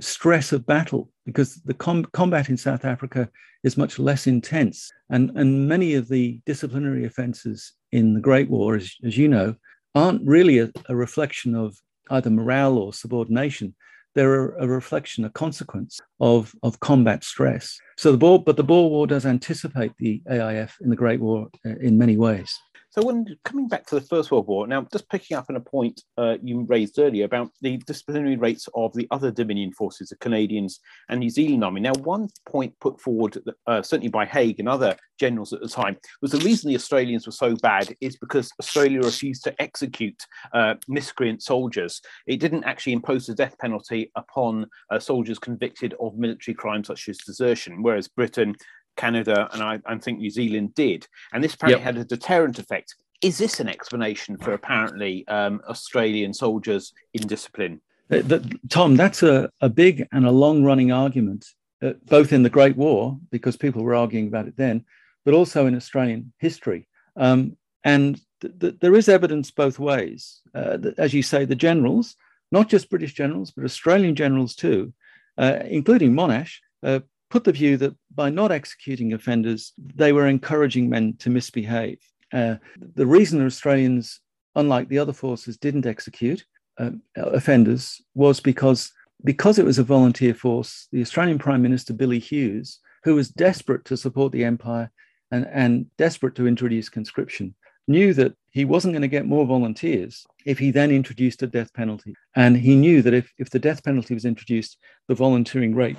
stress 0.00 0.52
of 0.52 0.66
battle 0.66 1.10
because 1.24 1.56
the 1.64 1.74
com- 1.74 2.04
combat 2.12 2.48
in 2.48 2.56
South 2.56 2.84
Africa 2.84 3.28
is 3.62 3.76
much 3.76 3.98
less 3.98 4.26
intense. 4.26 4.92
And, 5.10 5.30
and 5.36 5.68
many 5.68 5.94
of 5.94 6.08
the 6.08 6.40
disciplinary 6.46 7.04
offenses 7.04 7.72
in 7.92 8.14
the 8.14 8.20
Great 8.20 8.50
War, 8.50 8.76
as, 8.76 8.94
as 9.04 9.16
you 9.16 9.28
know, 9.28 9.56
aren't 9.94 10.26
really 10.26 10.58
a, 10.58 10.70
a 10.88 10.94
reflection 10.94 11.54
of 11.54 11.76
either 12.10 12.30
morale 12.30 12.76
or 12.76 12.92
subordination. 12.92 13.74
They're 14.14 14.50
a, 14.50 14.64
a, 14.64 14.68
reflection, 14.68 15.24
a 15.24 15.30
consequence 15.30 16.00
of, 16.20 16.54
of 16.62 16.78
combat 16.80 17.24
stress. 17.24 17.78
So 17.96 18.12
the 18.12 18.18
Boer, 18.18 18.38
but 18.38 18.56
the 18.56 18.64
Boer 18.64 18.90
War 18.90 19.06
does 19.06 19.26
anticipate 19.26 19.92
the 19.98 20.22
AIF 20.30 20.74
in 20.82 20.90
the 20.90 20.96
Great 20.96 21.20
War 21.20 21.48
uh, 21.66 21.76
in 21.80 21.98
many 21.98 22.16
ways. 22.16 22.56
So, 22.94 23.04
when 23.04 23.26
coming 23.44 23.66
back 23.66 23.86
to 23.86 23.96
the 23.96 24.00
First 24.00 24.30
World 24.30 24.46
War, 24.46 24.68
now 24.68 24.86
just 24.92 25.08
picking 25.08 25.36
up 25.36 25.46
on 25.50 25.56
a 25.56 25.60
point 25.60 26.00
uh, 26.16 26.36
you 26.40 26.60
raised 26.60 26.96
earlier 27.00 27.24
about 27.24 27.50
the 27.60 27.76
disciplinary 27.78 28.36
rates 28.36 28.68
of 28.72 28.94
the 28.94 29.08
other 29.10 29.32
Dominion 29.32 29.72
forces, 29.72 30.10
the 30.10 30.16
Canadians 30.18 30.78
and 31.08 31.18
New 31.18 31.28
Zealand 31.28 31.64
Army. 31.64 31.80
Now, 31.80 31.94
one 32.04 32.28
point 32.46 32.72
put 32.78 33.00
forward, 33.00 33.36
uh, 33.66 33.82
certainly 33.82 34.10
by 34.10 34.24
Haig 34.26 34.60
and 34.60 34.68
other 34.68 34.96
generals 35.18 35.52
at 35.52 35.60
the 35.60 35.68
time, 35.68 35.96
was 36.22 36.30
the 36.30 36.38
reason 36.38 36.68
the 36.68 36.76
Australians 36.76 37.26
were 37.26 37.32
so 37.32 37.56
bad 37.56 37.96
is 38.00 38.16
because 38.16 38.52
Australia 38.60 39.00
refused 39.00 39.42
to 39.42 39.60
execute 39.60 40.22
uh, 40.52 40.74
miscreant 40.86 41.42
soldiers. 41.42 42.00
It 42.28 42.38
didn't 42.38 42.62
actually 42.62 42.92
impose 42.92 43.26
the 43.26 43.34
death 43.34 43.58
penalty 43.58 44.12
upon 44.14 44.66
uh, 44.92 45.00
soldiers 45.00 45.40
convicted 45.40 45.96
of 45.98 46.16
military 46.16 46.54
crimes 46.54 46.86
such 46.86 47.08
as 47.08 47.18
desertion, 47.18 47.82
whereas 47.82 48.06
Britain 48.06 48.54
Canada, 48.96 49.48
and 49.52 49.62
I, 49.62 49.80
I 49.86 49.96
think 49.98 50.18
New 50.18 50.30
Zealand 50.30 50.74
did. 50.74 51.06
And 51.32 51.42
this 51.42 51.54
apparently 51.54 51.84
yep. 51.84 51.94
had 51.94 51.98
a 51.98 52.04
deterrent 52.04 52.58
effect. 52.58 52.94
Is 53.22 53.38
this 53.38 53.60
an 53.60 53.68
explanation 53.68 54.36
for 54.36 54.52
apparently 54.52 55.26
um, 55.28 55.62
Australian 55.68 56.34
soldiers' 56.34 56.92
indiscipline? 57.14 57.80
The, 58.08 58.22
the, 58.22 58.58
Tom, 58.68 58.96
that's 58.96 59.22
a, 59.22 59.50
a 59.60 59.68
big 59.68 60.06
and 60.12 60.26
a 60.26 60.30
long 60.30 60.62
running 60.62 60.92
argument, 60.92 61.46
uh, 61.82 61.94
both 62.04 62.32
in 62.32 62.42
the 62.42 62.50
Great 62.50 62.76
War, 62.76 63.18
because 63.30 63.56
people 63.56 63.82
were 63.82 63.94
arguing 63.94 64.26
about 64.26 64.46
it 64.46 64.56
then, 64.56 64.84
but 65.24 65.34
also 65.34 65.66
in 65.66 65.74
Australian 65.74 66.32
history. 66.38 66.86
Um, 67.16 67.56
and 67.82 68.20
th- 68.40 68.54
th- 68.60 68.74
there 68.80 68.94
is 68.94 69.08
evidence 69.08 69.50
both 69.50 69.78
ways. 69.78 70.40
Uh, 70.54 70.78
as 70.98 71.14
you 71.14 71.22
say, 71.22 71.44
the 71.44 71.54
generals, 71.54 72.16
not 72.52 72.68
just 72.68 72.90
British 72.90 73.14
generals, 73.14 73.50
but 73.50 73.64
Australian 73.64 74.14
generals 74.14 74.54
too, 74.54 74.92
uh, 75.38 75.60
including 75.64 76.12
Monash, 76.12 76.58
uh, 76.82 77.00
put 77.30 77.44
the 77.44 77.52
view 77.52 77.76
that 77.78 77.94
by 78.14 78.30
not 78.30 78.52
executing 78.52 79.12
offenders, 79.12 79.72
they 79.78 80.12
were 80.12 80.26
encouraging 80.26 80.88
men 80.88 81.14
to 81.18 81.30
misbehave. 81.30 81.98
Uh, 82.32 82.56
the 82.94 83.06
reason 83.06 83.38
the 83.38 83.46
Australians, 83.46 84.20
unlike 84.54 84.88
the 84.88 84.98
other 84.98 85.12
forces, 85.12 85.56
didn't 85.56 85.86
execute 85.86 86.44
uh, 86.78 86.90
offenders 87.16 88.00
was 88.14 88.40
because 88.40 88.92
because 89.22 89.58
it 89.58 89.64
was 89.64 89.78
a 89.78 89.84
volunteer 89.84 90.34
force. 90.34 90.88
The 90.92 91.00
Australian 91.00 91.38
Prime 91.38 91.62
Minister 91.62 91.94
Billy 91.94 92.18
Hughes, 92.18 92.80
who 93.04 93.14
was 93.14 93.30
desperate 93.30 93.84
to 93.86 93.96
support 93.96 94.32
the 94.32 94.44
empire 94.44 94.90
and, 95.30 95.46
and 95.50 95.86
desperate 95.96 96.34
to 96.34 96.46
introduce 96.46 96.88
conscription, 96.90 97.54
knew 97.88 98.12
that 98.14 98.34
he 98.50 98.64
wasn't 98.64 98.92
going 98.92 99.02
to 99.02 99.08
get 99.08 99.26
more 99.26 99.46
volunteers 99.46 100.26
if 100.44 100.58
he 100.58 100.70
then 100.70 100.90
introduced 100.90 101.42
a 101.42 101.46
death 101.46 101.72
penalty. 101.72 102.14
And 102.36 102.56
he 102.56 102.76
knew 102.76 103.02
that 103.02 103.14
if, 103.14 103.32
if 103.38 103.50
the 103.50 103.58
death 103.58 103.82
penalty 103.82 104.14
was 104.14 104.24
introduced, 104.24 104.78
the 105.08 105.14
volunteering 105.14 105.74
rate 105.74 105.96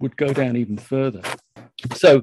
would 0.00 0.16
go 0.16 0.32
down 0.32 0.56
even 0.56 0.76
further. 0.76 1.22
So 1.94 2.22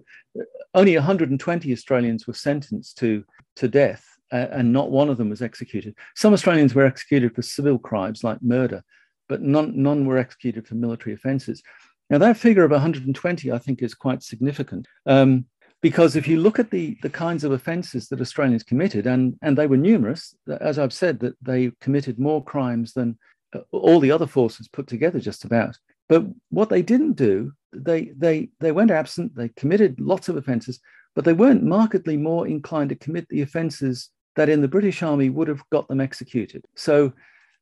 only 0.74 0.96
120 0.96 1.72
Australians 1.72 2.28
were 2.28 2.34
sentenced 2.34 2.98
to, 3.00 3.24
to 3.58 3.68
death, 3.68 4.06
uh, 4.32 4.48
and 4.52 4.74
not 4.74 4.92
one 4.92 5.10
of 5.10 5.18
them 5.18 5.30
was 5.30 5.42
executed. 5.42 5.96
Some 6.16 6.34
Australians 6.34 6.74
were 6.74 6.86
executed 6.86 7.36
for 7.36 7.42
civil 7.42 7.78
crimes 7.78 8.24
like 8.24 8.42
murder, 8.42 8.84
but 9.30 9.42
none, 9.42 9.82
none 9.82 10.06
were 10.06 10.18
executed 10.18 10.68
for 10.68 10.76
military 10.76 11.14
offences. 11.14 11.62
Now, 12.10 12.18
that 12.20 12.38
figure 12.38 12.64
of 12.64 12.72
120, 12.72 13.52
I 13.52 13.58
think, 13.58 13.82
is 13.82 13.94
quite 13.94 14.24
significant. 14.24 14.88
Um, 15.06 15.46
because 15.82 16.16
if 16.16 16.28
you 16.28 16.40
look 16.40 16.60
at 16.60 16.72
the, 16.72 16.98
the 17.02 17.10
kinds 17.10 17.44
of 17.44 17.52
offences 17.52 18.08
that 18.08 18.22
Australians 18.22 18.64
committed, 18.64 19.06
and, 19.06 19.38
and 19.42 19.58
they 19.58 19.68
were 19.68 19.78
numerous, 19.78 20.34
as 20.62 20.80
I've 20.80 20.94
said, 20.94 21.20
that 21.20 21.36
they 21.42 21.72
committed 21.82 22.18
more 22.20 22.44
crimes 22.44 22.94
than 22.94 23.18
uh, 23.54 23.60
all 23.72 24.00
the 24.00 24.12
other 24.12 24.28
forces 24.28 24.68
put 24.70 24.88
together, 24.88 25.20
just 25.20 25.44
about. 25.44 25.78
But 26.08 26.26
what 26.50 26.70
they 26.70 26.82
didn't 26.82 27.14
do, 27.14 27.52
they 27.74 28.12
they 28.18 28.50
they 28.60 28.72
went 28.72 28.92
absent. 28.92 29.36
They 29.36 29.50
committed 29.50 30.00
lots 30.00 30.30
of 30.30 30.38
offences, 30.38 30.80
but 31.16 31.26
they 31.26 31.34
weren't 31.34 31.64
markedly 31.64 32.18
more 32.18 32.48
inclined 32.48 32.90
to 32.90 32.96
commit 32.96 33.28
the 33.30 33.42
offences 33.42 34.10
that 34.36 34.50
in 34.50 34.62
the 34.62 34.68
British 34.68 35.04
Army 35.04 35.30
would 35.30 35.48
have 35.48 35.62
got 35.72 35.88
them 35.88 36.02
executed. 36.02 36.66
So, 36.76 37.14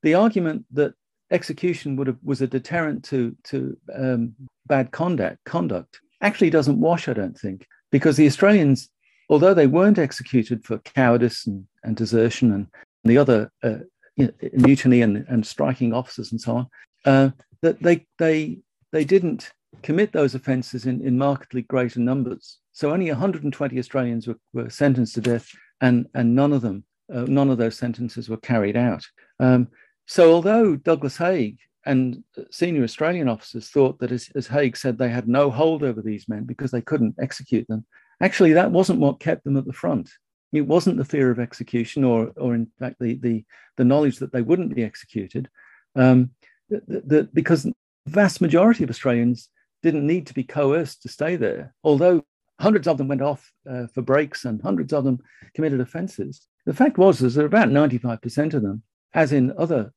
the 0.03 0.13
argument 0.13 0.65
that 0.71 0.93
execution 1.31 1.95
would 1.95 2.07
have 2.07 2.17
was 2.23 2.41
a 2.41 2.47
deterrent 2.47 3.03
to 3.05 3.35
to 3.45 3.77
um, 3.93 4.35
bad 4.67 4.91
conduct 4.91 5.43
conduct 5.45 5.99
actually 6.21 6.49
doesn't 6.49 6.79
wash. 6.79 7.07
I 7.07 7.13
don't 7.13 7.37
think 7.37 7.67
because 7.91 8.17
the 8.17 8.27
Australians, 8.27 8.89
although 9.29 9.53
they 9.53 9.67
weren't 9.67 9.99
executed 9.99 10.63
for 10.63 10.77
cowardice 10.79 11.47
and, 11.47 11.65
and 11.83 11.95
desertion 11.95 12.51
and 12.53 12.67
the 13.03 13.17
other 13.17 13.51
uh, 13.63 13.79
you 14.15 14.27
know, 14.27 14.49
mutiny 14.53 15.01
and, 15.01 15.25
and 15.27 15.45
striking 15.45 15.93
officers 15.93 16.31
and 16.31 16.39
so 16.39 16.57
on, 16.57 16.67
uh, 17.05 17.29
that 17.61 17.81
they 17.81 18.05
they 18.19 18.59
they 18.91 19.03
didn't 19.03 19.51
commit 19.83 20.11
those 20.11 20.35
offences 20.35 20.85
in, 20.85 21.01
in 21.01 21.17
markedly 21.17 21.63
greater 21.63 21.99
numbers. 21.99 22.59
So 22.71 22.91
only 22.91 23.09
120 23.09 23.77
Australians 23.77 24.27
were, 24.27 24.37
were 24.53 24.69
sentenced 24.69 25.15
to 25.15 25.21
death, 25.21 25.49
and 25.81 26.07
and 26.13 26.35
none 26.35 26.53
of 26.53 26.61
them 26.61 26.83
uh, 27.13 27.25
none 27.27 27.49
of 27.49 27.57
those 27.57 27.77
sentences 27.77 28.29
were 28.29 28.37
carried 28.37 28.77
out. 28.77 29.05
Um, 29.39 29.67
so 30.07 30.33
although 30.33 30.75
Douglas 30.75 31.17
Haig 31.17 31.57
and 31.85 32.23
senior 32.51 32.83
Australian 32.83 33.27
officers 33.27 33.69
thought 33.69 33.99
that, 33.99 34.11
as, 34.11 34.29
as 34.35 34.47
Haig 34.47 34.77
said, 34.77 34.97
they 34.97 35.09
had 35.09 35.27
no 35.27 35.49
hold 35.49 35.83
over 35.83 36.01
these 36.01 36.27
men 36.29 36.43
because 36.43 36.71
they 36.71 36.81
couldn't 36.81 37.15
execute 37.19 37.67
them. 37.67 37.85
Actually, 38.21 38.53
that 38.53 38.71
wasn't 38.71 38.99
what 38.99 39.19
kept 39.19 39.43
them 39.43 39.57
at 39.57 39.65
the 39.65 39.73
front. 39.73 40.09
It 40.53 40.61
wasn't 40.61 40.97
the 40.97 41.05
fear 41.05 41.31
of 41.31 41.39
execution, 41.39 42.03
or, 42.03 42.31
or 42.37 42.53
in 42.53 42.67
fact, 42.77 42.97
the, 42.99 43.15
the, 43.15 43.45
the 43.77 43.85
knowledge 43.85 44.19
that 44.19 44.31
they 44.31 44.41
wouldn't 44.41 44.75
be 44.75 44.83
executed. 44.83 45.49
Um, 45.95 46.31
the, 46.69 46.81
the, 46.87 47.29
because 47.33 47.63
the 47.63 47.73
vast 48.07 48.41
majority 48.41 48.83
of 48.83 48.89
Australians 48.89 49.49
didn't 49.81 50.05
need 50.05 50.27
to 50.27 50.33
be 50.33 50.43
coerced 50.43 51.01
to 51.01 51.09
stay 51.09 51.35
there, 51.35 51.73
although 51.83 52.23
hundreds 52.59 52.87
of 52.87 52.97
them 52.97 53.07
went 53.07 53.21
off 53.21 53.51
uh, 53.69 53.87
for 53.87 54.01
breaks 54.01 54.45
and 54.45 54.61
hundreds 54.61 54.93
of 54.93 55.03
them 55.03 55.19
committed 55.55 55.81
offences. 55.81 56.47
The 56.65 56.73
fact 56.73 56.97
was 56.97 57.21
is 57.21 57.35
that 57.35 57.45
about 57.45 57.69
95% 57.69 58.53
of 58.53 58.61
them, 58.61 58.83
as 59.13 59.31
in 59.31 59.53
other 59.57 59.91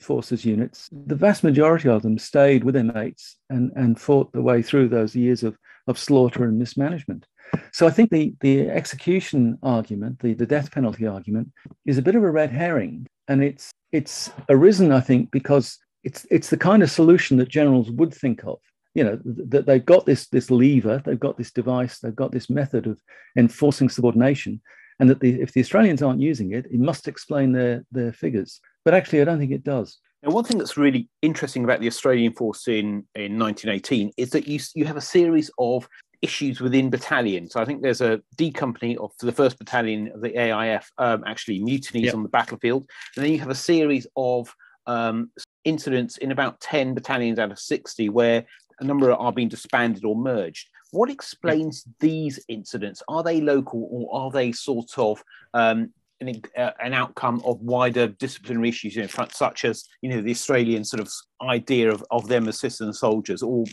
forces 0.00 0.44
units, 0.44 0.88
the 0.92 1.16
vast 1.16 1.44
majority 1.44 1.88
of 1.88 2.02
them 2.02 2.18
stayed 2.18 2.64
with 2.64 2.74
their 2.74 2.84
mates 2.84 3.36
and, 3.50 3.72
and 3.74 4.00
fought 4.00 4.32
their 4.32 4.42
way 4.42 4.62
through 4.62 4.88
those 4.88 5.14
years 5.14 5.42
of, 5.42 5.56
of 5.86 5.98
slaughter 5.98 6.44
and 6.44 6.58
mismanagement. 6.58 7.26
So 7.72 7.86
I 7.86 7.90
think 7.90 8.10
the, 8.10 8.34
the 8.40 8.70
execution 8.70 9.58
argument, 9.62 10.20
the, 10.20 10.34
the 10.34 10.46
death 10.46 10.70
penalty 10.70 11.06
argument, 11.06 11.52
is 11.84 11.98
a 11.98 12.02
bit 12.02 12.16
of 12.16 12.22
a 12.22 12.30
red 12.30 12.50
herring. 12.50 13.06
And 13.28 13.42
it's 13.42 13.70
it's 13.92 14.30
arisen, 14.48 14.92
I 14.92 15.00
think, 15.00 15.30
because 15.30 15.78
it's 16.04 16.26
it's 16.30 16.50
the 16.50 16.56
kind 16.56 16.82
of 16.82 16.90
solution 16.90 17.36
that 17.38 17.48
generals 17.48 17.90
would 17.90 18.14
think 18.14 18.44
of. 18.44 18.58
You 18.96 19.04
know 19.04 19.20
that 19.24 19.66
they've 19.66 19.84
got 19.84 20.06
this 20.06 20.26
this 20.28 20.50
lever, 20.50 21.02
they've 21.04 21.20
got 21.20 21.36
this 21.36 21.52
device, 21.52 21.98
they've 21.98 22.16
got 22.16 22.32
this 22.32 22.48
method 22.48 22.86
of 22.86 22.98
enforcing 23.36 23.90
subordination, 23.90 24.60
and 24.98 25.10
that 25.10 25.20
the, 25.20 25.40
if 25.40 25.52
the 25.52 25.60
Australians 25.60 26.02
aren't 26.02 26.20
using 26.20 26.52
it, 26.52 26.64
it 26.66 26.80
must 26.80 27.06
explain 27.06 27.52
their 27.52 27.84
their 27.92 28.12
figures. 28.12 28.58
But 28.86 28.94
actually, 28.94 29.20
I 29.20 29.24
don't 29.24 29.38
think 29.38 29.52
it 29.52 29.64
does. 29.64 29.98
And 30.22 30.32
one 30.32 30.44
thing 30.44 30.58
that's 30.58 30.78
really 30.78 31.08
interesting 31.20 31.62
about 31.62 31.80
the 31.80 31.86
Australian 31.86 32.32
force 32.32 32.66
in, 32.68 33.04
in 33.14 33.38
1918 33.38 34.12
is 34.16 34.30
that 34.30 34.48
you, 34.48 34.58
you 34.74 34.84
have 34.86 34.96
a 34.96 35.00
series 35.00 35.50
of 35.58 35.86
issues 36.22 36.60
within 36.60 36.90
battalions. 36.90 37.52
So 37.52 37.60
I 37.60 37.64
think 37.64 37.82
there's 37.82 38.00
a 38.00 38.20
D 38.36 38.50
company 38.50 38.96
of 38.96 39.12
the 39.20 39.30
first 39.30 39.58
battalion 39.58 40.10
of 40.14 40.22
the 40.22 40.30
AIF 40.30 40.90
um, 40.98 41.22
actually 41.26 41.62
mutinies 41.62 42.06
yep. 42.06 42.14
on 42.14 42.22
the 42.22 42.28
battlefield, 42.28 42.88
and 43.14 43.24
then 43.24 43.32
you 43.32 43.38
have 43.38 43.50
a 43.50 43.54
series 43.54 44.06
of 44.16 44.52
um, 44.86 45.30
incidents 45.64 46.16
in 46.18 46.32
about 46.32 46.60
10 46.60 46.94
battalions 46.94 47.38
out 47.38 47.50
of 47.50 47.58
60 47.58 48.08
where 48.08 48.44
a 48.80 48.84
number 48.84 49.12
are 49.12 49.32
being 49.32 49.48
disbanded 49.48 50.04
or 50.04 50.16
merged. 50.16 50.68
What 50.92 51.10
explains 51.10 51.84
these 52.00 52.38
incidents? 52.48 53.02
Are 53.08 53.22
they 53.22 53.40
local 53.40 53.88
or 53.90 54.22
are 54.22 54.30
they 54.30 54.52
sort 54.52 54.98
of 54.98 55.22
um, 55.54 55.90
an, 56.20 56.42
uh, 56.56 56.70
an, 56.80 56.94
outcome 56.94 57.42
of 57.44 57.60
wider 57.60 58.08
disciplinary 58.08 58.68
issues 58.68 58.96
in 58.96 59.08
front, 59.08 59.34
such 59.34 59.64
as 59.64 59.84
you 60.00 60.10
know 60.10 60.22
the 60.22 60.30
Australian 60.30 60.84
sort 60.84 61.00
of 61.00 61.10
idea 61.42 61.90
of, 61.90 62.04
of 62.10 62.28
them 62.28 62.48
as 62.48 62.58
citizen 62.58 62.92
soldiers, 62.92 63.42
or 63.42 63.64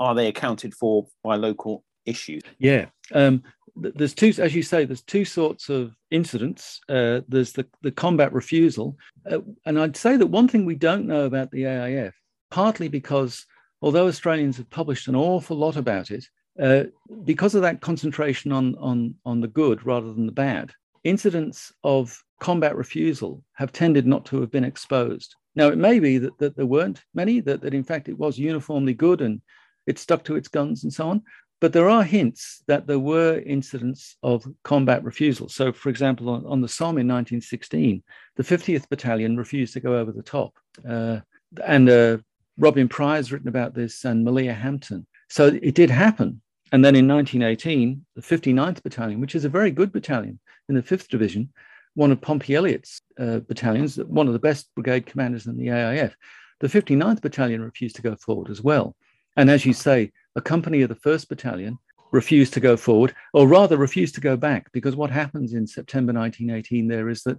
are 0.00 0.14
they 0.14 0.28
accounted 0.28 0.74
for 0.74 1.06
by 1.22 1.36
local 1.36 1.84
issues? 2.06 2.42
Yeah, 2.58 2.86
um, 3.12 3.42
there's 3.76 4.14
two, 4.14 4.32
as 4.38 4.54
you 4.54 4.62
say, 4.62 4.84
there's 4.84 5.02
two 5.02 5.24
sorts 5.24 5.68
of 5.68 5.94
incidents. 6.10 6.80
Uh, 6.88 7.20
there's 7.28 7.52
the, 7.52 7.66
the 7.82 7.90
combat 7.90 8.32
refusal. 8.32 8.96
Uh, 9.30 9.38
and 9.64 9.78
I'd 9.78 9.96
say 9.96 10.16
that 10.16 10.26
one 10.26 10.48
thing 10.48 10.64
we 10.64 10.74
don't 10.74 11.06
know 11.06 11.24
about 11.24 11.50
the 11.50 11.62
AIF, 11.62 12.12
partly 12.50 12.88
because 12.88 13.46
although 13.82 14.06
Australians 14.06 14.56
have 14.56 14.70
published 14.70 15.08
an 15.08 15.16
awful 15.16 15.56
lot 15.56 15.76
about 15.76 16.10
it, 16.10 16.24
uh, 16.60 16.84
because 17.24 17.54
of 17.54 17.62
that 17.62 17.80
concentration 17.80 18.52
on, 18.52 18.76
on, 18.76 19.14
on 19.26 19.40
the 19.40 19.48
good 19.48 19.84
rather 19.84 20.12
than 20.12 20.26
the 20.26 20.32
bad, 20.32 20.72
incidents 21.04 21.72
of 21.82 22.22
combat 22.40 22.76
refusal 22.76 23.42
have 23.54 23.72
tended 23.72 24.06
not 24.06 24.24
to 24.26 24.40
have 24.40 24.50
been 24.50 24.64
exposed. 24.64 25.34
Now, 25.54 25.68
it 25.68 25.78
may 25.78 25.98
be 25.98 26.18
that, 26.18 26.38
that 26.38 26.56
there 26.56 26.66
weren't 26.66 27.02
many, 27.14 27.40
that, 27.40 27.60
that 27.62 27.74
in 27.74 27.84
fact 27.84 28.08
it 28.08 28.18
was 28.18 28.38
uniformly 28.38 28.94
good 28.94 29.20
and 29.20 29.40
it 29.86 29.98
stuck 29.98 30.24
to 30.24 30.36
its 30.36 30.48
guns 30.48 30.84
and 30.84 30.92
so 30.92 31.08
on. 31.08 31.22
But 31.60 31.72
there 31.72 31.88
are 31.88 32.02
hints 32.02 32.62
that 32.66 32.88
there 32.88 32.98
were 32.98 33.38
incidents 33.46 34.16
of 34.22 34.44
combat 34.64 35.04
refusal. 35.04 35.48
So, 35.48 35.72
for 35.72 35.90
example, 35.90 36.28
on, 36.28 36.44
on 36.44 36.60
the 36.60 36.68
Somme 36.68 36.98
in 36.98 37.06
1916, 37.06 38.02
the 38.34 38.42
50th 38.42 38.88
Battalion 38.88 39.36
refused 39.36 39.72
to 39.74 39.80
go 39.80 39.96
over 39.96 40.10
the 40.10 40.24
top. 40.24 40.54
Uh, 40.88 41.20
and 41.64 41.88
uh, 41.88 42.18
Robin 42.58 42.88
Prior's 42.88 43.32
written 43.32 43.48
about 43.48 43.74
this 43.74 44.04
and 44.04 44.26
Meleah 44.26 44.56
Hampton. 44.56 45.06
So 45.28 45.46
it 45.46 45.74
did 45.74 45.90
happen. 45.90 46.40
And 46.72 46.84
then 46.84 46.96
in 46.96 47.06
1918, 47.06 48.04
the 48.14 48.22
59th 48.22 48.82
Battalion, 48.82 49.20
which 49.20 49.34
is 49.34 49.44
a 49.44 49.50
very 49.50 49.70
good 49.70 49.92
battalion 49.92 50.38
in 50.68 50.74
the 50.74 50.82
5th 50.82 51.08
Division, 51.08 51.50
one 51.94 52.10
of 52.10 52.20
Pompey 52.20 52.54
Elliott's 52.54 53.02
uh, 53.18 53.40
battalions, 53.40 53.96
one 53.96 54.26
of 54.26 54.32
the 54.32 54.38
best 54.38 54.74
brigade 54.74 55.04
commanders 55.04 55.46
in 55.46 55.56
the 55.56 55.68
AIF. 55.68 56.14
The 56.60 56.68
59th 56.68 57.20
Battalion 57.20 57.60
refused 57.60 57.96
to 57.96 58.02
go 58.02 58.14
forward 58.14 58.48
as 58.48 58.62
well. 58.62 58.94
And 59.36 59.50
as 59.50 59.66
you 59.66 59.72
say, 59.72 60.12
a 60.36 60.40
company 60.40 60.82
of 60.82 60.88
the 60.88 60.94
1st 60.94 61.28
Battalion 61.28 61.78
refused 62.12 62.54
to 62.54 62.60
go 62.60 62.76
forward, 62.76 63.14
or 63.34 63.48
rather 63.48 63.76
refused 63.76 64.14
to 64.14 64.20
go 64.20 64.36
back, 64.36 64.70
because 64.72 64.94
what 64.94 65.10
happens 65.10 65.54
in 65.54 65.66
September 65.66 66.12
1918 66.12 66.86
there 66.86 67.08
is 67.08 67.22
that 67.24 67.38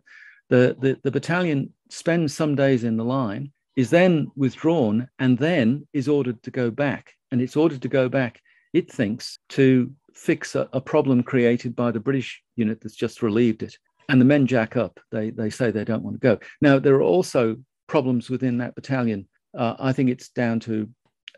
the, 0.50 0.76
the, 0.80 1.00
the 1.04 1.12
battalion 1.12 1.72
spends 1.90 2.36
some 2.36 2.56
days 2.56 2.84
in 2.84 2.98
the 2.98 3.06
line, 3.06 3.53
is 3.76 3.90
then 3.90 4.32
withdrawn, 4.36 5.08
and 5.20 5.38
then 5.38 5.88
is 5.94 6.08
ordered 6.08 6.42
to 6.44 6.52
go 6.52 6.70
back. 6.70 7.14
And 7.32 7.42
it's 7.42 7.56
ordered 7.56 7.82
to 7.82 7.88
go 7.88 8.10
back, 8.10 8.42
it 8.74 8.92
thinks, 8.92 9.40
to 9.50 9.92
fix 10.14 10.56
a, 10.56 10.70
a 10.74 10.82
problem 10.82 11.24
created 11.24 11.76
by 11.76 11.92
the 11.92 12.00
British 12.00 12.42
unit 12.56 12.80
that's 12.82 12.96
just 12.96 13.24
relieved 13.24 13.64
it. 13.64 13.76
And 14.10 14.22
the 14.22 14.26
men 14.26 14.46
jack 14.46 14.76
up. 14.78 15.00
They, 15.12 15.32
they 15.32 15.50
say 15.50 15.72
they 15.72 15.86
don't 15.86 16.04
want 16.04 16.16
to 16.16 16.20
go. 16.20 16.40
Now, 16.62 16.78
there 16.78 16.96
are 16.96 17.02
also 17.02 17.58
problems 17.88 18.30
within 18.30 18.58
that 18.60 18.76
battalion. 18.76 19.28
Uh, 19.58 19.76
I 19.80 19.94
think 19.94 20.10
it's 20.10 20.30
down 20.30 20.60
to 20.62 20.90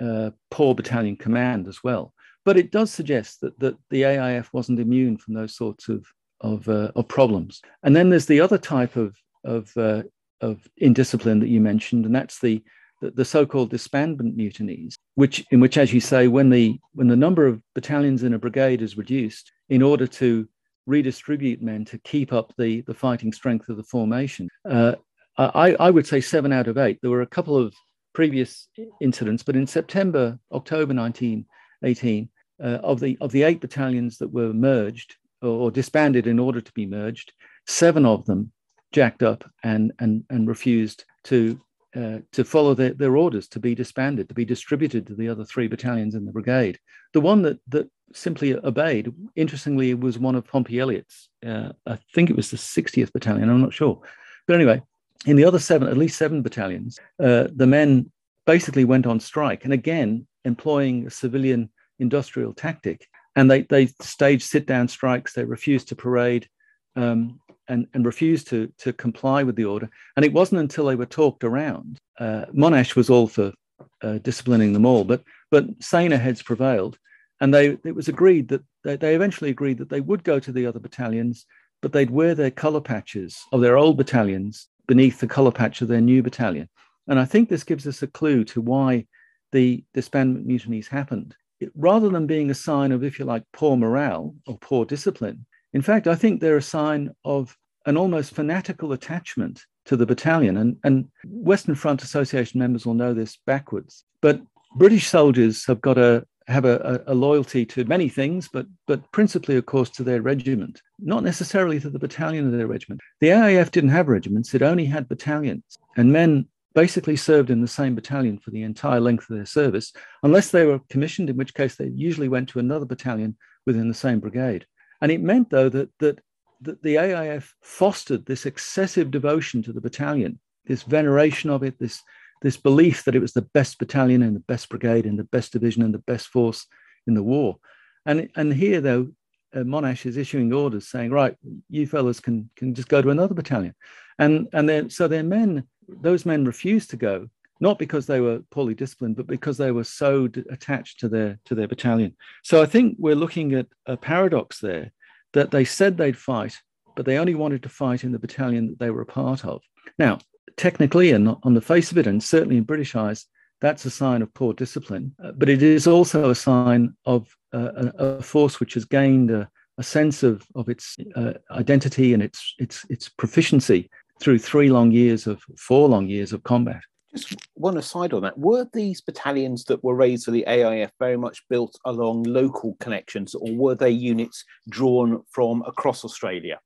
uh, 0.02 0.32
poor 0.52 0.76
battalion 0.76 1.15
command 1.15 1.67
as 1.67 1.84
well. 1.84 2.13
But 2.43 2.58
it 2.58 2.71
does 2.71 2.91
suggest 2.91 3.41
that, 3.41 3.58
that 3.60 3.76
the 3.89 4.04
AIF 4.04 4.52
wasn't 4.54 4.80
immune 4.80 5.17
from 5.17 5.34
those 5.34 5.56
sorts 5.56 5.89
of, 5.89 6.06
of, 6.41 6.67
uh, 6.67 6.91
of 6.95 7.08
problems. 7.08 7.62
And 7.84 7.95
then 7.95 8.10
there's 8.10 8.28
the 8.28 8.41
other 8.41 8.58
type 8.58 8.95
of, 8.95 9.15
of, 9.43 9.71
uh, 9.78 10.04
of 10.41 10.67
indiscipline 10.78 11.39
that 11.39 11.50
you 11.50 11.62
mentioned, 11.62 12.06
and 12.06 12.15
that's 12.15 12.39
the, 12.39 12.63
the, 13.02 13.12
the 13.12 13.26
so-called 13.26 13.71
disbandment 13.71 14.36
mutinies, 14.36 14.95
which, 15.15 15.45
in 15.52 15.60
which, 15.60 15.78
as 15.78 15.93
you 15.93 16.00
say, 16.00 16.28
when 16.28 16.50
the, 16.50 16.80
when 16.93 17.08
the 17.08 17.15
number 17.15 17.45
of 17.48 17.62
battalions 17.74 18.24
in 18.24 18.34
a 18.34 18.39
brigade 18.39 18.82
is 18.82 18.98
reduced 18.98 19.52
in 19.69 19.82
order 19.82 20.08
to 20.08 20.48
redistribute 20.86 21.62
men 21.62 21.84
to 21.86 21.98
keep 22.00 22.32
up 22.32 22.54
the, 22.58 22.82
the 22.82 22.93
fighting 22.93 23.34
strength 23.34 23.69
of 23.69 23.78
the 23.78 23.84
formation, 23.84 24.50
uh, 24.69 24.93
I, 25.38 25.76
I 25.80 25.91
would 25.91 26.08
say 26.08 26.21
seven 26.21 26.54
out 26.54 26.67
of 26.67 26.78
eight. 26.78 27.00
There 27.02 27.12
were 27.12 27.21
a 27.21 27.28
couple 27.28 27.58
of 27.58 27.74
previous 28.13 28.69
incidents, 29.02 29.43
but 29.43 29.56
in 29.56 29.67
September, 29.67 30.39
October 30.52 30.93
1918, 30.93 32.30
uh, 32.63 32.65
of 32.65 33.02
the 33.02 33.17
of 33.19 33.34
the 33.34 33.43
eight 33.43 33.60
battalions 33.60 34.17
that 34.17 34.32
were 34.32 34.54
merged 34.54 35.17
or, 35.41 35.50
or, 35.50 35.71
disbanded 35.71 36.26
in 36.26 36.39
order 36.39 36.62
to 36.62 36.71
be 36.71 36.86
merged, 36.86 37.34
seven 37.67 38.06
of 38.06 38.26
them 38.26 38.50
jacked 38.95 39.21
up 39.21 39.43
and 39.63 39.91
and 39.99 40.23
and 40.29 40.47
refused 40.47 41.03
to 41.25 41.60
uh, 41.95 42.19
to 42.31 42.43
follow 42.43 42.73
their, 42.73 42.93
their 42.93 43.17
orders 43.17 43.47
to 43.49 43.60
be 43.60 43.75
disbanded, 43.75 44.27
to 44.27 44.36
be 44.36 44.45
distributed 44.45 45.05
to 45.08 45.15
the 45.15 45.29
other 45.29 45.45
three 45.45 45.67
battalions 45.67 46.15
in 46.15 46.25
the 46.25 46.31
brigade. 46.31 46.79
The 47.13 47.21
one 47.21 47.41
that 47.43 47.60
that 47.67 47.89
simply 48.13 48.55
obeyed, 48.55 49.13
interestingly, 49.36 49.93
was 49.93 50.17
one 50.17 50.36
of 50.36 50.47
Pompey 50.47 50.79
Elliott's. 50.79 51.29
Uh, 51.45 51.69
I 51.86 51.97
think 52.13 52.29
it 52.29 52.36
was 52.36 52.51
the 52.51 52.58
60th 52.58 53.12
battalion. 53.12 53.49
I'm 53.49 53.62
not 53.62 53.73
sure, 53.73 54.01
but 54.47 54.55
anyway, 54.55 54.81
in 55.25 55.36
the 55.36 55.45
other 55.45 55.60
seven, 55.60 55.88
at 55.89 55.97
least 55.97 56.17
seven 56.17 56.41
battalions, 56.41 56.99
uh, 57.21 57.47
the 57.53 57.67
men 57.67 58.12
basically 58.45 58.86
went 58.86 59.05
on 59.05 59.19
strike, 59.19 59.65
and 59.65 59.73
again 59.73 60.25
employing 60.45 61.05
a 61.05 61.10
civilian 61.10 61.69
industrial 61.99 62.53
tactic. 62.53 63.08
And 63.36 63.51
they 63.51 63.63
they 63.63 63.88
staged 64.01 64.43
sit 64.43 64.65
down 64.65 64.88
strikes. 64.88 65.34
They 65.34 65.43
refused 65.43 65.89
to 65.89 65.95
parade. 65.95 66.47
Um, 66.95 67.41
and, 67.67 67.88
and 67.93 68.06
refused 68.06 68.47
to, 68.47 68.71
to 68.78 68.93
comply 68.93 69.43
with 69.43 69.56
the 69.56 69.65
order. 69.65 69.89
And 70.15 70.25
it 70.25 70.34
wasn't 70.34 70.62
until 70.62 70.86
they 70.86 70.95
were 70.95 71.06
talked 71.06 71.43
around. 71.43 71.99
Uh, 72.19 72.45
Monash 72.54 72.95
was 72.95 73.10
all 73.10 73.28
for 73.28 73.54
uh, 74.01 74.19
disciplining 74.19 74.73
them 74.73 74.86
all, 74.86 75.04
but 75.04 75.23
but 75.51 75.65
saner 75.80 76.17
heads 76.17 76.41
prevailed, 76.41 76.97
and 77.41 77.54
they 77.54 77.78
it 77.84 77.95
was 77.95 78.08
agreed 78.08 78.47
that 78.49 78.62
they, 78.84 78.95
they 78.95 79.15
eventually 79.15 79.49
agreed 79.49 79.78
that 79.78 79.89
they 79.89 80.01
would 80.01 80.23
go 80.23 80.39
to 80.39 80.51
the 80.51 80.65
other 80.65 80.80
battalions, 80.80 81.45
but 81.82 81.91
they'd 81.91 82.10
wear 82.10 82.36
their 82.36 82.51
color 82.51 82.82
patches 82.82 83.43
of 83.51 83.62
their 83.62 83.78
old 83.78 83.97
battalions 83.97 84.67
beneath 84.88 85.19
the 85.19 85.28
color 85.28 85.51
patch 85.51 85.82
of 85.82 85.88
their 85.88 86.01
new 86.01 86.21
battalion. 86.23 86.69
And 87.08 87.19
I 87.19 87.25
think 87.25 87.49
this 87.49 87.63
gives 87.63 87.88
us 87.88 88.01
a 88.01 88.08
clue 88.08 88.43
to 88.45 88.62
why 88.62 89.06
the 89.51 89.84
disbandment 89.95 90.45
mutinies 90.45 90.88
happened. 90.88 91.36
It, 91.60 91.71
rather 91.75 92.10
than 92.10 92.28
being 92.28 92.49
a 92.51 92.56
sign 92.56 92.91
of, 92.91 93.04
if 93.04 93.17
you 93.17 93.25
like, 93.25 93.43
poor 93.54 93.78
morale 93.78 94.36
or 94.47 94.58
poor 94.58 94.86
discipline, 94.86 95.45
in 95.75 95.81
fact, 95.81 96.07
I 96.07 96.15
think 96.15 96.39
they're 96.39 96.55
a 96.55 96.61
sign 96.61 97.13
of 97.25 97.57
an 97.85 97.97
almost 97.97 98.33
fanatical 98.33 98.93
attachment 98.93 99.65
to 99.83 99.97
the 99.97 100.05
battalion. 100.05 100.55
And, 100.55 100.77
and 100.85 101.09
Western 101.25 101.75
Front 101.75 102.01
Association 102.01 102.61
members 102.61 102.85
will 102.85 102.93
know 102.93 103.13
this 103.13 103.38
backwards. 103.45 104.05
But 104.21 104.41
British 104.77 105.07
soldiers 105.07 105.65
have 105.65 105.81
got 105.81 105.97
a, 105.97 106.25
have 106.47 106.63
a, 106.63 107.03
a, 107.07 107.13
loyalty 107.13 107.65
to 107.65 107.83
many 107.83 108.07
things, 108.07 108.47
but 108.47 108.67
but 108.88 109.11
principally, 109.11 109.57
of 109.57 109.65
course, 109.65 109.89
to 109.91 110.03
their 110.03 110.21
regiment, 110.21 110.81
not 110.99 111.23
necessarily 111.23 111.77
to 111.81 111.89
the 111.89 111.99
battalion 111.99 112.45
of 112.45 112.53
their 112.53 112.67
regiment. 112.67 113.01
The 113.19 113.31
AIF 113.31 113.71
didn't 113.71 113.89
have 113.89 114.07
regiments; 114.07 114.53
it 114.53 114.61
only 114.61 114.85
had 114.85 115.09
battalions, 115.09 115.77
and 115.97 116.13
men 116.13 116.47
basically 116.73 117.17
served 117.17 117.49
in 117.49 117.61
the 117.61 117.67
same 117.67 117.95
battalion 117.95 118.38
for 118.38 118.51
the 118.51 118.61
entire 118.61 119.01
length 119.01 119.29
of 119.29 119.35
their 119.35 119.45
service, 119.45 119.91
unless 120.23 120.51
they 120.51 120.65
were 120.65 120.79
commissioned, 120.89 121.29
in 121.29 121.35
which 121.35 121.53
case 121.53 121.75
they 121.75 121.88
usually 121.88 122.29
went 122.29 122.47
to 122.49 122.59
another 122.59 122.85
battalion 122.85 123.35
within 123.65 123.88
the 123.88 123.93
same 123.93 124.19
brigade. 124.19 124.65
And 125.01 125.12
it 125.12 125.21
meant, 125.21 125.49
though, 125.49 125.69
that 125.69 125.89
that, 125.99 126.19
that 126.62 126.81
the 126.84 126.95
AIF 126.95 127.53
fostered 127.62 128.25
this 128.25 128.45
excessive 128.45 129.12
devotion 129.12 129.62
to 129.63 129.73
the 129.73 129.81
battalion, 129.81 130.39
this 130.65 130.84
veneration 130.84 131.49
of 131.49 131.63
it, 131.63 131.79
this 131.79 132.01
this 132.41 132.58
belief 132.58 133.05
that 133.05 133.15
it 133.15 133.21
was 133.21 133.34
the 133.34 133.41
best 133.41 133.79
battalion 133.79 134.21
and 134.21 134.36
the 134.36 134.41
best 134.41 134.69
brigade 134.69 135.05
and 135.05 135.17
the 135.17 135.23
best 135.23 135.53
division 135.53 135.81
and 135.81 135.93
the 135.93 135.99
best 135.99 136.27
force 136.27 136.67
in 137.08 137.13
the 137.13 137.23
war. 137.23 137.58
And, 138.05 138.29
and 138.36 138.53
here, 138.53 138.81
though, 138.81 139.08
uh, 139.53 139.60
Monash 139.60 140.05
is 140.05 140.17
issuing 140.17 140.53
orders 140.53 140.88
saying, 140.88 141.12
right, 141.12 141.36
you 141.69 141.88
fellows 141.88 142.19
can, 142.19 142.49
can 142.55 142.75
just 142.75 142.88
go 142.88 143.01
to 143.01 143.10
another 143.10 143.34
battalion. 143.34 143.73
And, 144.19 144.47
and 144.53 144.69
then, 144.69 144.89
so 144.89 145.08
their 145.08 145.23
men, 145.23 145.63
those 145.88 146.25
men 146.25 146.45
refused 146.45 146.91
to 146.91 146.97
go, 146.97 147.29
not 147.60 147.80
because 147.80 148.06
they 148.06 148.20
were 148.20 148.41
poorly 148.52 148.74
disciplined, 148.74 149.15
but 149.15 149.28
because 149.28 149.58
they 149.58 149.72
were 149.72 149.84
so 149.84 150.28
d- 150.28 150.44
attached 150.50 151.00
to 151.00 151.10
their, 151.10 151.39
to 151.46 151.56
their 151.56 151.68
battalion. 151.68 152.15
So 152.44 152.62
I 152.62 152.65
think 152.65 152.96
we're 153.00 153.15
looking 153.15 153.54
at 153.54 153.68
a 153.86 153.98
paradox 153.98 154.60
there 154.60 154.91
that 155.34 155.52
they 155.52 155.65
said 155.65 155.98
they'd 155.98 156.18
fight, 156.18 156.58
but 156.96 157.06
they 157.06 157.18
only 157.18 157.36
wanted 157.36 157.63
to 157.63 157.70
fight 157.70 158.04
in 158.04 158.12
the 158.12 158.20
battalion 158.20 158.68
that 158.68 158.80
they 158.80 158.89
were 158.89 159.02
a 159.02 159.06
part 159.06 159.46
of. 159.46 159.62
Now, 159.98 160.20
technically 160.58 161.12
and 161.12 161.36
on 161.44 161.54
the 161.54 161.62
face 161.62 161.91
of 161.91 161.98
it, 161.98 162.08
and 162.08 162.24
certainly 162.24 162.58
in 162.58 162.63
British 162.63 162.96
eyes, 162.96 163.26
that's 163.62 163.86
a 163.86 163.89
sign 163.89 164.22
of 164.22 164.34
poor 164.34 164.54
discipline. 164.54 165.15
Uh, 165.24 165.32
but 165.32 165.50
it 165.50 165.63
is 165.63 165.88
also 165.88 166.30
a 166.30 166.36
sign 166.36 166.94
of 167.06 167.28
uh, 167.54 167.72
a, 167.98 168.06
a, 168.06 168.22
force 168.22 168.60
which 168.60 168.74
has 168.74 168.86
gained 168.86 169.32
a, 169.32 169.50
a 169.78 169.84
sense 169.84 170.24
of, 170.24 170.46
of 170.56 170.68
its 170.70 170.98
uh, 171.15 171.34
identity 171.52 172.13
and 172.13 172.22
its, 172.22 172.54
its, 172.60 172.86
its 172.89 173.08
proficiency 173.10 173.89
through 174.20 174.39
three 174.39 174.70
long 174.70 174.91
years 174.91 175.28
of 175.28 175.41
four 175.58 175.88
long 175.88 176.08
years 176.08 176.34
of 176.34 176.44
combat. 176.44 176.82
Just 177.15 177.36
one 177.54 177.78
aside 177.78 178.13
on 178.13 178.21
that: 178.23 178.38
were 178.38 178.67
these 178.73 179.01
battalions 179.01 179.63
that 179.65 179.84
were 179.84 179.95
raised 179.95 180.25
for 180.25 180.32
the 180.32 180.45
AIF 180.47 180.91
very 180.99 181.17
much 181.17 181.47
built 181.49 181.75
along 181.86 182.23
local 182.23 182.75
connections, 182.80 183.36
or 183.36 183.56
were 183.56 183.75
they 183.75 183.89
units 183.89 184.43
drawn 184.69 185.23
from 185.32 185.63
across 185.65 186.04
Australia? 186.04 186.60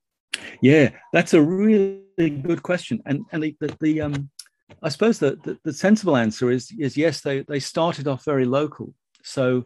Yeah, 0.60 0.90
that's 1.12 1.34
a 1.34 1.42
really 1.42 2.02
good 2.18 2.62
question. 2.62 3.00
And 3.06 3.24
and 3.32 3.42
the 3.42 3.56
the, 3.60 3.76
the 3.80 4.00
um 4.00 4.30
I 4.82 4.88
suppose 4.88 5.18
the, 5.18 5.36
the, 5.44 5.58
the 5.64 5.72
sensible 5.72 6.16
answer 6.16 6.50
is 6.50 6.72
is 6.78 6.96
yes, 6.96 7.20
they 7.20 7.42
they 7.42 7.60
started 7.60 8.08
off 8.08 8.24
very 8.24 8.44
local. 8.44 8.94
So 9.22 9.64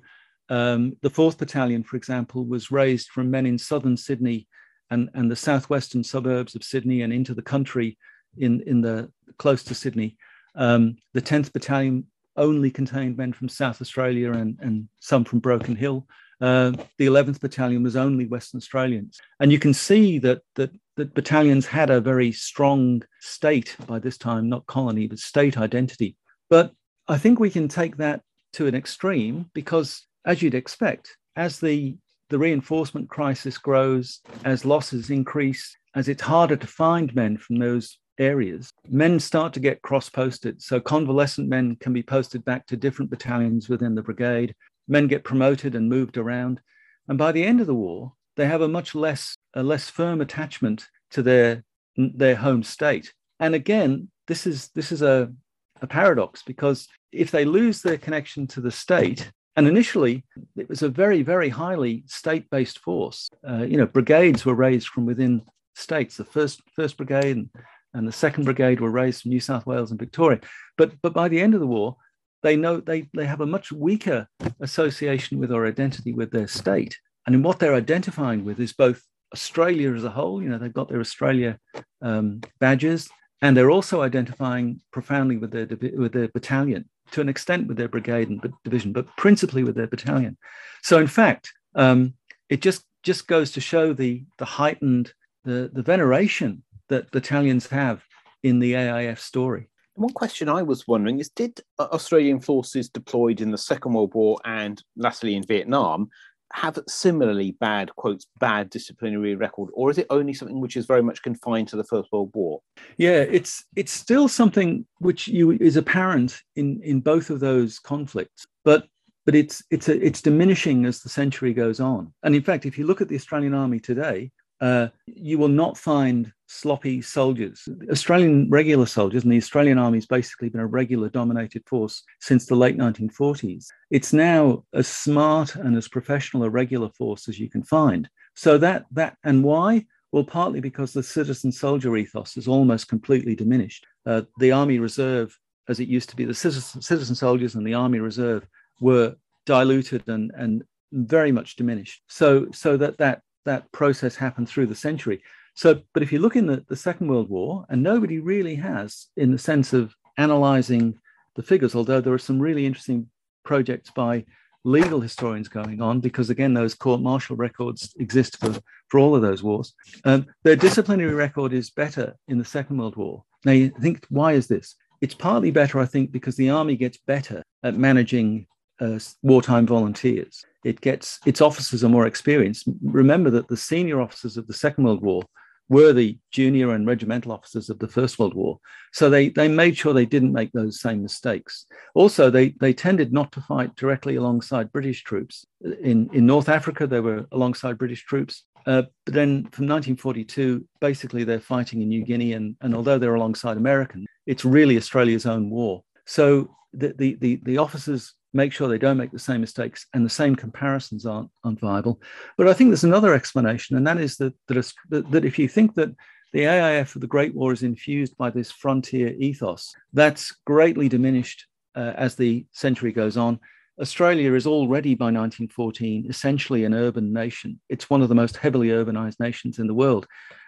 um, 0.48 0.96
the 1.02 1.10
fourth 1.10 1.38
battalion, 1.38 1.84
for 1.84 1.96
example, 1.96 2.44
was 2.44 2.70
raised 2.70 3.08
from 3.08 3.30
men 3.30 3.46
in 3.46 3.58
southern 3.58 3.96
Sydney 3.96 4.46
and, 4.90 5.08
and 5.14 5.30
the 5.30 5.36
southwestern 5.36 6.04
suburbs 6.04 6.54
of 6.54 6.64
Sydney 6.64 7.02
and 7.02 7.12
into 7.12 7.34
the 7.34 7.42
country 7.42 7.96
in, 8.36 8.62
in 8.66 8.80
the 8.80 9.10
close 9.38 9.62
to 9.64 9.74
Sydney. 9.74 10.16
Um, 10.54 10.96
the 11.12 11.22
10th 11.22 11.52
battalion 11.52 12.06
only 12.36 12.70
contained 12.70 13.16
men 13.16 13.32
from 13.32 13.48
South 13.48 13.80
Australia 13.80 14.32
and, 14.32 14.58
and 14.60 14.88
some 15.00 15.24
from 15.24 15.38
Broken 15.38 15.76
Hill. 15.76 16.06
Uh, 16.40 16.72
the 16.98 17.06
11th 17.06 17.40
Battalion 17.40 17.82
was 17.82 17.96
only 17.96 18.26
Western 18.26 18.58
Australians. 18.58 19.20
And 19.40 19.52
you 19.52 19.58
can 19.58 19.72
see 19.72 20.18
that, 20.18 20.42
that, 20.56 20.70
that 20.96 21.14
battalions 21.14 21.66
had 21.66 21.90
a 21.90 22.00
very 22.00 22.32
strong 22.32 23.02
state 23.20 23.76
by 23.86 23.98
this 23.98 24.18
time, 24.18 24.48
not 24.48 24.66
colony, 24.66 25.06
but 25.06 25.18
state 25.18 25.56
identity. 25.56 26.16
But 26.50 26.72
I 27.08 27.18
think 27.18 27.38
we 27.38 27.50
can 27.50 27.68
take 27.68 27.96
that 27.98 28.22
to 28.54 28.66
an 28.66 28.74
extreme 28.74 29.50
because, 29.54 30.06
as 30.24 30.42
you'd 30.42 30.54
expect, 30.54 31.16
as 31.36 31.60
the, 31.60 31.96
the 32.30 32.38
reinforcement 32.38 33.08
crisis 33.08 33.56
grows, 33.56 34.20
as 34.44 34.64
losses 34.64 35.10
increase, 35.10 35.76
as 35.94 36.08
it's 36.08 36.22
harder 36.22 36.56
to 36.56 36.66
find 36.66 37.14
men 37.14 37.36
from 37.36 37.56
those 37.56 37.98
areas, 38.18 38.70
men 38.88 39.18
start 39.18 39.52
to 39.54 39.60
get 39.60 39.82
cross 39.82 40.08
posted. 40.08 40.62
So 40.62 40.80
convalescent 40.80 41.48
men 41.48 41.76
can 41.76 41.92
be 41.92 42.02
posted 42.02 42.44
back 42.44 42.66
to 42.66 42.76
different 42.76 43.10
battalions 43.10 43.68
within 43.68 43.94
the 43.94 44.02
brigade 44.02 44.54
men 44.88 45.06
get 45.06 45.24
promoted 45.24 45.74
and 45.74 45.88
moved 45.88 46.16
around. 46.16 46.60
And 47.08 47.18
by 47.18 47.32
the 47.32 47.44
end 47.44 47.60
of 47.60 47.66
the 47.66 47.74
war, 47.74 48.12
they 48.36 48.46
have 48.46 48.62
a 48.62 48.68
much 48.68 48.94
less, 48.94 49.36
a 49.54 49.62
less 49.62 49.88
firm 49.88 50.20
attachment 50.20 50.86
to 51.12 51.22
their, 51.22 51.64
their 51.96 52.36
home 52.36 52.62
state. 52.62 53.12
And 53.40 53.54
again, 53.54 54.08
this 54.26 54.46
is, 54.46 54.70
this 54.74 54.92
is 54.92 55.02
a, 55.02 55.32
a 55.80 55.86
paradox 55.86 56.42
because 56.42 56.88
if 57.12 57.30
they 57.30 57.44
lose 57.44 57.82
their 57.82 57.98
connection 57.98 58.46
to 58.48 58.60
the 58.60 58.70
state, 58.70 59.30
and 59.56 59.68
initially, 59.68 60.24
it 60.56 60.68
was 60.68 60.82
a 60.82 60.88
very, 60.88 61.22
very 61.22 61.48
highly 61.48 62.02
state 62.06 62.50
based 62.50 62.80
force. 62.80 63.30
Uh, 63.48 63.62
you 63.62 63.76
know, 63.76 63.86
brigades 63.86 64.44
were 64.44 64.54
raised 64.54 64.88
from 64.88 65.06
within 65.06 65.42
states. 65.76 66.16
The 66.16 66.24
first 66.24 66.60
first 66.74 66.96
brigade 66.96 67.36
and, 67.36 67.50
and 67.94 68.06
the 68.06 68.12
second 68.12 68.44
brigade 68.44 68.80
were 68.80 68.90
raised 68.90 69.22
from 69.22 69.30
New 69.30 69.40
South 69.40 69.66
Wales 69.66 69.90
and 69.90 70.00
Victoria. 70.00 70.40
But 70.76 70.92
but 71.00 71.14
by 71.14 71.28
the 71.28 71.40
end 71.40 71.54
of 71.54 71.60
the 71.60 71.66
war, 71.66 71.96
they 72.42 72.56
know 72.56 72.80
they 72.80 73.08
they 73.14 73.26
have 73.26 73.40
a 73.40 73.46
much 73.46 73.72
weaker 73.72 74.28
association 74.60 75.38
with 75.38 75.52
or 75.52 75.66
identity 75.66 76.12
with 76.12 76.30
their 76.30 76.48
state. 76.48 76.96
And 77.26 77.34
in 77.34 77.42
what 77.42 77.58
they're 77.58 77.74
identifying 77.74 78.44
with 78.44 78.60
is 78.60 78.74
both 78.74 79.02
Australia 79.32 79.94
as 79.94 80.04
a 80.04 80.10
whole. 80.10 80.42
You 80.42 80.48
know, 80.50 80.58
they've 80.58 80.72
got 80.72 80.88
their 80.88 81.00
Australia 81.00 81.58
um, 82.02 82.42
badges, 82.60 83.08
and 83.40 83.56
they're 83.56 83.70
also 83.70 84.02
identifying 84.02 84.80
profoundly 84.92 85.36
with 85.36 85.52
their 85.52 85.66
with 85.96 86.12
their 86.12 86.28
battalion 86.28 86.88
to 87.12 87.20
an 87.20 87.28
extent 87.28 87.66
with 87.66 87.76
their 87.76 87.88
brigade 87.88 88.28
and 88.28 88.40
division, 88.64 88.92
but 88.92 89.06
principally 89.16 89.62
with 89.62 89.74
their 89.74 89.86
battalion. 89.86 90.36
So, 90.82 90.98
in 90.98 91.06
fact, 91.06 91.52
um, 91.74 92.14
it 92.48 92.62
just 92.62 92.84
just 93.02 93.26
goes 93.26 93.52
to 93.52 93.60
show 93.60 93.92
the 93.92 94.24
the 94.38 94.44
heightened 94.44 95.12
the 95.44 95.70
the 95.72 95.82
veneration 95.82 96.62
that 96.88 97.10
battalions 97.10 97.66
have 97.68 98.04
in 98.42 98.58
the 98.58 98.74
AIF 98.74 99.18
story. 99.18 99.68
One 99.96 100.12
question 100.12 100.48
I 100.48 100.62
was 100.62 100.88
wondering 100.88 101.20
is 101.20 101.30
Did 101.30 101.60
Australian 101.78 102.40
forces 102.40 102.88
deployed 102.88 103.40
in 103.40 103.50
the 103.50 103.58
Second 103.58 103.92
World 103.92 104.14
War 104.14 104.38
and 104.44 104.82
lastly 104.96 105.36
in 105.36 105.44
Vietnam 105.44 106.10
have 106.54 106.78
similarly 106.86 107.56
bad 107.58 107.94
quotes 107.96 108.26
bad 108.38 108.70
disciplinary 108.70 109.34
record 109.34 109.70
or 109.72 109.90
is 109.90 109.98
it 109.98 110.06
only 110.10 110.32
something 110.32 110.60
which 110.60 110.76
is 110.76 110.86
very 110.86 111.02
much 111.02 111.20
confined 111.20 111.66
to 111.66 111.74
the 111.74 111.82
first 111.82 112.10
world 112.12 112.30
war 112.32 112.60
yeah 112.96 113.18
it's 113.38 113.64
it's 113.74 113.90
still 113.90 114.28
something 114.28 114.86
which 114.98 115.26
you 115.26 115.50
is 115.52 115.76
apparent 115.76 116.42
in 116.54 116.80
in 116.84 117.00
both 117.00 117.28
of 117.28 117.40
those 117.40 117.80
conflicts 117.80 118.46
but 118.64 118.86
but 119.26 119.34
it's 119.34 119.64
it's 119.70 119.88
a, 119.88 120.06
it's 120.06 120.22
diminishing 120.22 120.86
as 120.86 121.00
the 121.00 121.08
century 121.08 121.52
goes 121.52 121.80
on 121.80 122.12
and 122.22 122.36
in 122.36 122.42
fact 122.42 122.66
if 122.66 122.78
you 122.78 122.86
look 122.86 123.00
at 123.00 123.08
the 123.08 123.16
australian 123.16 123.52
army 123.54 123.80
today 123.80 124.30
uh, 124.60 124.88
you 125.06 125.38
will 125.38 125.48
not 125.48 125.76
find 125.76 126.32
sloppy 126.46 127.02
soldiers. 127.02 127.68
Australian 127.90 128.48
regular 128.50 128.86
soldiers, 128.86 129.24
and 129.24 129.32
the 129.32 129.38
Australian 129.38 129.78
Army 129.78 129.98
has 129.98 130.06
basically 130.06 130.48
been 130.48 130.60
a 130.60 130.66
regular 130.66 131.08
dominated 131.08 131.62
force 131.66 132.02
since 132.20 132.46
the 132.46 132.54
late 132.54 132.76
1940s. 132.76 133.66
It's 133.90 134.12
now 134.12 134.64
as 134.72 134.86
smart 134.86 135.56
and 135.56 135.76
as 135.76 135.88
professional 135.88 136.44
a 136.44 136.50
regular 136.50 136.90
force 136.90 137.28
as 137.28 137.38
you 137.38 137.50
can 137.50 137.62
find. 137.62 138.08
So 138.34 138.58
that 138.58 138.86
that 138.92 139.16
and 139.24 139.42
why? 139.42 139.86
Well, 140.12 140.24
partly 140.24 140.60
because 140.60 140.92
the 140.92 141.02
citizen 141.02 141.50
soldier 141.50 141.96
ethos 141.96 142.36
has 142.36 142.46
almost 142.46 142.88
completely 142.88 143.34
diminished. 143.34 143.84
Uh, 144.06 144.22
the 144.38 144.52
Army 144.52 144.78
Reserve, 144.78 145.36
as 145.68 145.80
it 145.80 145.88
used 145.88 146.08
to 146.10 146.16
be, 146.16 146.24
the 146.24 146.34
citizen, 146.34 146.80
citizen 146.80 147.16
soldiers 147.16 147.56
and 147.56 147.66
the 147.66 147.74
Army 147.74 147.98
Reserve 147.98 148.46
were 148.80 149.16
diluted 149.44 150.08
and 150.08 150.30
and 150.36 150.62
very 150.92 151.32
much 151.32 151.56
diminished. 151.56 152.02
So 152.08 152.46
so 152.52 152.76
that 152.76 152.98
that 152.98 153.22
that 153.44 153.70
process 153.72 154.16
happened 154.16 154.48
through 154.48 154.66
the 154.66 154.74
century. 154.74 155.22
So, 155.54 155.80
but 155.92 156.02
if 156.02 156.12
you 156.12 156.18
look 156.18 156.36
in 156.36 156.46
the, 156.46 156.64
the 156.68 156.76
Second 156.76 157.08
World 157.08 157.28
War, 157.28 157.64
and 157.68 157.82
nobody 157.82 158.18
really 158.18 158.56
has 158.56 159.06
in 159.16 159.30
the 159.30 159.38
sense 159.38 159.72
of 159.72 159.94
analyzing 160.18 160.98
the 161.36 161.42
figures, 161.42 161.74
although 161.74 162.00
there 162.00 162.12
are 162.12 162.18
some 162.18 162.40
really 162.40 162.66
interesting 162.66 163.08
projects 163.44 163.90
by 163.90 164.24
legal 164.64 165.00
historians 165.00 165.48
going 165.48 165.80
on, 165.80 166.00
because 166.00 166.30
again, 166.30 166.54
those 166.54 166.74
court 166.74 167.00
martial 167.00 167.36
records 167.36 167.94
exist 167.98 168.38
for, 168.38 168.54
for 168.88 168.98
all 168.98 169.14
of 169.14 169.22
those 169.22 169.42
wars. 169.42 169.74
Um, 170.04 170.26
their 170.42 170.56
disciplinary 170.56 171.14
record 171.14 171.52
is 171.52 171.70
better 171.70 172.16
in 172.28 172.38
the 172.38 172.44
Second 172.44 172.78
World 172.78 172.96
War. 172.96 173.24
Now, 173.44 173.52
you 173.52 173.70
think, 173.80 174.06
why 174.08 174.32
is 174.32 174.46
this? 174.48 174.74
It's 175.00 175.14
partly 175.14 175.50
better, 175.50 175.78
I 175.78 175.86
think, 175.86 176.12
because 176.12 176.36
the 176.36 176.50
army 176.50 176.76
gets 176.76 176.96
better 176.96 177.42
at 177.62 177.76
managing 177.76 178.46
uh, 178.84 178.98
wartime 179.22 179.66
volunteers. 179.66 180.44
It 180.64 180.80
gets 180.80 181.18
its 181.26 181.40
officers 181.40 181.84
are 181.84 181.88
more 181.88 182.06
experienced. 182.06 182.68
Remember 182.82 183.30
that 183.30 183.48
the 183.48 183.56
senior 183.56 184.00
officers 184.00 184.36
of 184.36 184.46
the 184.46 184.54
Second 184.54 184.84
World 184.84 185.02
War 185.02 185.22
were 185.68 185.92
the 185.92 186.18
junior 186.30 186.74
and 186.74 186.86
regimental 186.86 187.32
officers 187.32 187.70
of 187.70 187.78
the 187.78 187.88
First 187.88 188.18
World 188.18 188.34
War. 188.34 188.58
So 188.92 189.08
they, 189.08 189.30
they 189.30 189.48
made 189.48 189.76
sure 189.76 189.92
they 189.92 190.06
didn't 190.06 190.32
make 190.32 190.52
those 190.52 190.80
same 190.80 191.02
mistakes. 191.02 191.66
Also, 191.94 192.30
they, 192.30 192.50
they 192.60 192.72
tended 192.72 193.12
not 193.12 193.32
to 193.32 193.40
fight 193.40 193.74
directly 193.76 194.16
alongside 194.16 194.72
British 194.72 195.02
troops. 195.04 195.46
In, 195.62 196.10
in 196.12 196.26
North 196.26 196.48
Africa, 196.48 196.86
they 196.86 197.00
were 197.00 197.26
alongside 197.32 197.78
British 197.78 198.04
troops. 198.04 198.44
Uh, 198.66 198.82
but 199.04 199.14
then 199.14 199.42
from 199.52 199.66
1942, 199.66 200.66
basically 200.80 201.24
they're 201.24 201.40
fighting 201.40 201.80
in 201.80 201.88
New 201.88 202.04
Guinea. 202.04 202.34
And, 202.34 202.56
and 202.60 202.74
although 202.74 202.98
they're 202.98 203.14
alongside 203.14 203.56
Americans, 203.56 204.06
it's 204.26 204.44
really 204.44 204.76
Australia's 204.76 205.26
own 205.26 205.48
war. 205.48 205.82
So 206.06 206.54
the, 206.74 206.94
the, 206.98 207.14
the, 207.20 207.40
the 207.42 207.58
officers 207.58 208.14
make 208.34 208.52
sure 208.52 208.68
they 208.68 208.78
don't 208.78 208.96
make 208.96 209.12
the 209.12 209.18
same 209.18 209.40
mistakes 209.40 209.86
and 209.94 210.04
the 210.04 210.10
same 210.10 210.34
comparisons 210.34 211.06
aren't, 211.06 211.30
aren't 211.44 211.60
viable. 211.60 212.00
But 212.36 212.48
I 212.48 212.52
think 212.52 212.70
there's 212.70 212.84
another 212.84 213.14
explanation, 213.14 213.76
and 213.76 213.86
that 213.86 213.98
is 213.98 214.16
that, 214.16 214.34
that, 214.48 215.10
that 215.10 215.24
if 215.24 215.38
you 215.38 215.48
think 215.48 215.74
that 215.76 215.90
the 216.32 216.40
AIF 216.40 216.96
of 216.96 217.00
the 217.00 217.06
Great 217.06 217.34
War 217.34 217.52
is 217.52 217.62
infused 217.62 218.16
by 218.18 218.28
this 218.28 218.50
frontier 218.50 219.14
ethos, 219.18 219.72
that's 219.92 220.34
greatly 220.44 220.88
diminished 220.88 221.46
uh, 221.76 221.92
as 221.96 222.16
the 222.16 222.44
century 222.52 222.92
goes 222.92 223.16
on. 223.16 223.38
Australia 223.80 224.34
is 224.34 224.46
already 224.46 224.94
by 224.94 225.06
1914 225.06 226.06
essentially 226.08 226.64
an 226.64 226.74
urban 226.74 227.12
nation. 227.12 227.60
It's 227.68 227.90
one 227.90 228.02
of 228.02 228.08
the 228.08 228.14
most 228.14 228.36
heavily 228.36 228.68
urbanized 228.68 229.20
nations 229.20 229.58
in 229.58 229.66
the 229.66 229.74
world. 229.74 230.06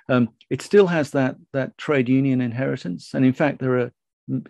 Um, 0.08 0.30
it 0.50 0.62
still 0.62 0.86
has 0.86 1.10
that, 1.12 1.36
that 1.52 1.76
trade 1.78 2.08
union 2.08 2.40
inheritance. 2.40 3.14
And 3.14 3.24
in 3.24 3.32
fact, 3.32 3.58
there 3.58 3.78
are 3.78 3.92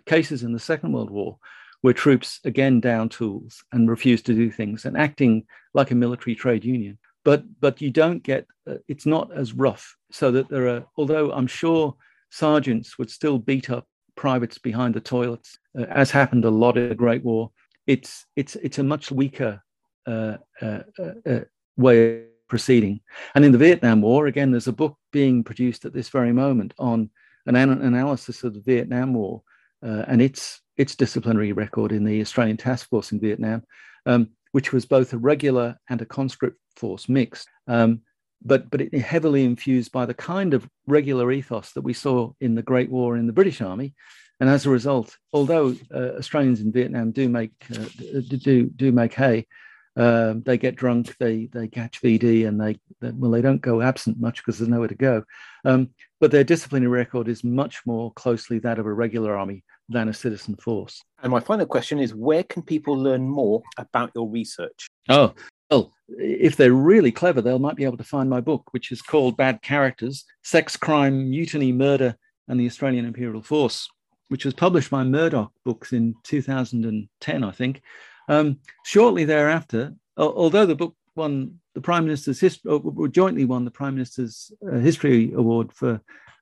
cases 0.05 0.43
in 0.43 0.53
the 0.53 0.59
Second 0.59 0.91
World 0.91 1.09
War 1.09 1.37
where 1.81 1.93
troops 1.93 2.39
again 2.43 2.79
down 2.79 3.09
tools 3.09 3.63
and 3.71 3.89
refuse 3.89 4.21
to 4.23 4.33
do 4.33 4.49
things 4.51 4.85
and 4.85 4.97
acting 4.97 5.45
like 5.73 5.91
a 5.91 5.95
military 5.95 6.35
trade 6.35 6.65
union. 6.65 6.97
But 7.23 7.43
but 7.59 7.81
you 7.81 7.91
don't 7.91 8.23
get 8.23 8.47
uh, 8.69 8.75
it's 8.87 9.05
not 9.05 9.31
as 9.35 9.53
rough. 9.53 9.95
So 10.11 10.31
that 10.31 10.49
there 10.49 10.67
are 10.67 10.85
although 10.97 11.31
I'm 11.31 11.47
sure 11.47 11.95
sergeants 12.29 12.97
would 12.97 13.09
still 13.09 13.37
beat 13.37 13.69
up 13.69 13.87
privates 14.15 14.57
behind 14.57 14.93
the 14.93 14.99
toilets, 14.99 15.57
uh, 15.77 15.83
as 15.83 16.11
happened 16.11 16.45
a 16.45 16.49
lot 16.49 16.77
in 16.77 16.89
the 16.89 16.95
Great 16.95 17.23
War. 17.23 17.51
It's 17.85 18.25
it's 18.35 18.55
it's 18.57 18.79
a 18.79 18.83
much 18.83 19.11
weaker 19.11 19.61
uh, 20.05 20.37
uh, 20.61 20.79
uh, 20.99 21.11
uh 21.25 21.39
way 21.77 22.17
of 22.17 22.23
proceeding. 22.49 22.99
And 23.35 23.45
in 23.45 23.51
the 23.51 23.57
Vietnam 23.57 24.01
War, 24.01 24.27
again, 24.27 24.51
there's 24.51 24.67
a 24.67 24.73
book 24.73 24.97
being 25.11 25.43
produced 25.43 25.85
at 25.85 25.93
this 25.93 26.09
very 26.09 26.33
moment 26.33 26.73
on 26.79 27.09
an, 27.45 27.55
an 27.55 27.81
analysis 27.81 28.43
of 28.43 28.53
the 28.53 28.61
Vietnam 28.61 29.13
War 29.13 29.43
and 29.81 30.21
its 30.21 30.61
its 30.77 30.95
disciplinary 30.95 31.51
record 31.51 31.91
in 31.91 32.03
the 32.03 32.21
Australian 32.21 32.57
Task 32.57 32.89
Force 32.89 33.11
in 33.11 33.19
Vietnam, 33.19 33.63
um, 34.05 34.29
which 34.51 34.71
was 34.71 34.85
both 34.85 35.13
a 35.13 35.17
regular 35.17 35.77
and 35.89 36.01
a 36.01 36.05
conscript 36.05 36.57
force 36.75 37.09
mixed, 37.09 37.47
um, 37.67 38.01
but 38.43 38.69
but 38.69 38.93
heavily 38.93 39.43
infused 39.43 39.91
by 39.91 40.05
the 40.05 40.13
kind 40.13 40.53
of 40.53 40.69
regular 40.85 41.31
ethos 41.31 41.71
that 41.73 41.81
we 41.81 41.93
saw 41.93 42.31
in 42.39 42.55
the 42.55 42.61
Great 42.61 42.91
War 42.91 43.17
in 43.17 43.27
the 43.27 43.33
British 43.33 43.61
Army, 43.61 43.93
and 44.39 44.49
as 44.49 44.65
a 44.65 44.69
result, 44.69 45.17
although 45.33 45.75
uh, 45.93 46.17
Australians 46.17 46.61
in 46.61 46.71
Vietnam 46.71 47.11
do 47.11 47.27
make 47.27 47.51
uh, 47.73 47.85
do 48.29 48.65
do 48.65 48.91
make 48.91 49.13
hay, 49.13 49.47
uh, 49.97 50.35
they 50.45 50.57
get 50.57 50.75
drunk, 50.75 51.17
they 51.17 51.49
they 51.51 51.67
catch 51.67 52.01
VD, 52.01 52.47
and 52.47 52.61
they, 52.61 52.79
they 53.01 53.11
well 53.11 53.31
they 53.31 53.41
don't 53.41 53.61
go 53.61 53.81
absent 53.81 54.19
much 54.19 54.37
because 54.37 54.59
there's 54.59 54.69
nowhere 54.69 54.87
to 54.87 54.95
go. 54.95 55.23
Um, 55.65 55.89
but 56.19 56.31
their 56.31 56.43
disciplinary 56.43 56.91
record 56.91 57.27
is 57.27 57.43
much 57.43 57.81
more 57.85 58.13
closely 58.13 58.59
that 58.59 58.79
of 58.79 58.85
a 58.85 58.93
regular 58.93 59.35
army 59.35 59.63
than 59.89 60.09
a 60.09 60.13
citizen 60.13 60.55
force. 60.57 61.03
And 61.23 61.31
my 61.31 61.39
final 61.39 61.65
question 61.65 61.99
is 61.99 62.13
where 62.13 62.43
can 62.43 62.61
people 62.61 62.95
learn 62.95 63.27
more 63.27 63.63
about 63.77 64.11
your 64.13 64.29
research? 64.29 64.87
Oh, 65.09 65.33
well, 65.71 65.93
if 66.07 66.55
they're 66.55 66.73
really 66.73 67.11
clever, 67.11 67.41
they 67.41 67.57
might 67.57 67.75
be 67.75 67.83
able 67.83 67.97
to 67.97 68.03
find 68.03 68.29
my 68.29 68.41
book, 68.41 68.63
which 68.71 68.91
is 68.91 69.01
called 69.01 69.37
Bad 69.37 69.61
Characters 69.61 70.25
Sex, 70.43 70.77
Crime, 70.77 71.29
Mutiny, 71.29 71.71
Murder, 71.71 72.15
and 72.47 72.59
the 72.59 72.67
Australian 72.67 73.05
Imperial 73.05 73.41
Force, 73.41 73.89
which 74.29 74.45
was 74.45 74.53
published 74.53 74.91
by 74.91 75.03
Murdoch 75.03 75.51
Books 75.65 75.91
in 75.93 76.15
2010, 76.23 77.43
I 77.43 77.51
think. 77.51 77.81
Um, 78.27 78.59
shortly 78.83 79.25
thereafter, 79.25 79.93
although 80.17 80.65
the 80.65 80.75
book 80.75 80.95
won 81.15 81.59
the 81.73 81.81
Prime 81.81 82.05
Minister's 82.05 82.39
history, 82.39 82.71
or 82.71 83.07
jointly 83.07 83.45
won 83.45 83.65
the 83.65 83.71
Prime 83.71 83.95
Minister's 83.95 84.51
uh, 84.67 84.77
History 84.77 85.31
Award 85.33 85.71
for 85.73 86.01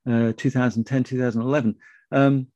uh, 0.10 0.34
2010 0.38 1.04
2011, 1.04 1.76
um, 2.12 2.48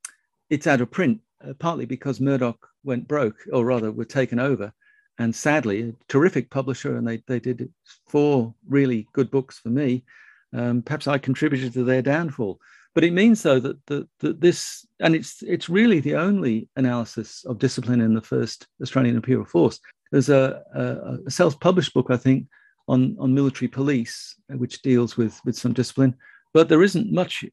it's 0.50 0.68
out 0.68 0.82
of 0.82 0.92
print, 0.92 1.20
uh, 1.48 1.54
partly 1.60 1.86
because 1.86 2.20
Murdoch 2.20 2.68
went 2.84 3.08
broke, 3.08 3.38
or 3.52 3.66
rather 3.66 3.92
were 3.92 4.06
taken 4.06 4.40
over. 4.40 4.72
And 5.18 5.36
sadly, 5.36 5.90
a 5.90 5.94
terrific 6.08 6.50
publisher, 6.50 6.96
and 6.96 7.08
they, 7.08 7.22
they 7.28 7.40
did 7.40 7.72
four 8.08 8.54
really 8.68 9.08
good 9.14 9.30
books 9.30 9.60
for 9.60 9.70
me. 9.70 10.06
Um, 10.54 10.82
perhaps 10.82 11.08
I 11.08 11.18
contributed 11.18 11.74
to 11.74 11.84
their 11.84 12.02
downfall. 12.02 12.60
But 12.96 13.04
it 13.04 13.14
means, 13.14 13.44
though, 13.44 13.60
that, 13.60 13.86
that, 13.88 14.08
that 14.20 14.42
this, 14.42 14.86
and 15.00 15.16
it's, 15.16 15.42
it's 15.44 15.70
really 15.70 16.00
the 16.00 16.16
only 16.16 16.68
analysis 16.76 17.46
of 17.46 17.60
discipline 17.60 18.02
in 18.02 18.14
the 18.14 18.22
first 18.22 18.68
Australian 18.82 19.16
Imperial 19.16 19.46
Force. 19.46 19.80
There's 20.12 20.30
a, 20.30 20.62
a, 20.74 21.28
a 21.28 21.32
self 21.32 21.60
published 21.60 21.94
book, 21.94 22.08
I 22.10 22.18
think, 22.18 22.48
on, 22.88 23.16
on 23.20 23.34
military 23.34 23.68
police, 23.68 24.36
which 24.48 24.82
deals 24.82 25.18
with, 25.18 25.40
with 25.46 25.56
some 25.56 25.74
discipline. 25.74 26.16
But 26.54 26.68
there 26.68 26.84
isn't 26.84 27.12
much 27.12 27.46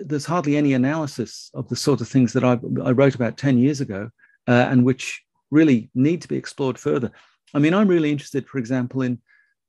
there's 0.00 0.26
hardly 0.26 0.56
any 0.56 0.74
analysis 0.74 1.50
of 1.54 1.68
the 1.68 1.76
sort 1.76 2.00
of 2.00 2.08
things 2.08 2.32
that 2.32 2.44
I, 2.44 2.58
I 2.84 2.90
wrote 2.90 3.14
about 3.14 3.36
10 3.36 3.58
years 3.58 3.80
ago 3.80 4.10
uh, 4.48 4.66
and 4.70 4.84
which 4.84 5.22
really 5.50 5.88
need 5.94 6.20
to 6.22 6.28
be 6.28 6.36
explored 6.36 6.78
further. 6.78 7.12
I 7.54 7.60
mean 7.60 7.72
i'm 7.72 7.86
really 7.86 8.10
interested 8.10 8.48
for 8.48 8.58
example 8.58 9.02
in 9.02 9.20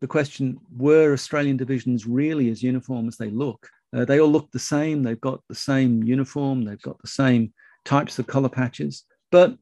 the 0.01 0.07
question 0.07 0.57
were 0.75 1.13
australian 1.13 1.57
divisions 1.57 2.07
really 2.07 2.49
as 2.49 2.63
uniform 2.63 3.07
as 3.07 3.17
they 3.17 3.29
look 3.29 3.69
Uh, 3.95 4.05
they 4.05 4.19
all 4.19 4.29
look 4.29 4.51
the 4.51 4.59
same. 4.59 5.03
They've 5.03 5.21
got 5.21 5.41
the 5.47 5.55
same 5.55 6.03
uniform. 6.03 6.65
They've 6.65 6.81
got 6.81 7.01
the 7.01 7.07
same 7.07 7.53
types 7.85 8.19
of 8.19 8.27
color 8.27 8.49
patches. 8.49 9.03
But 9.31 9.57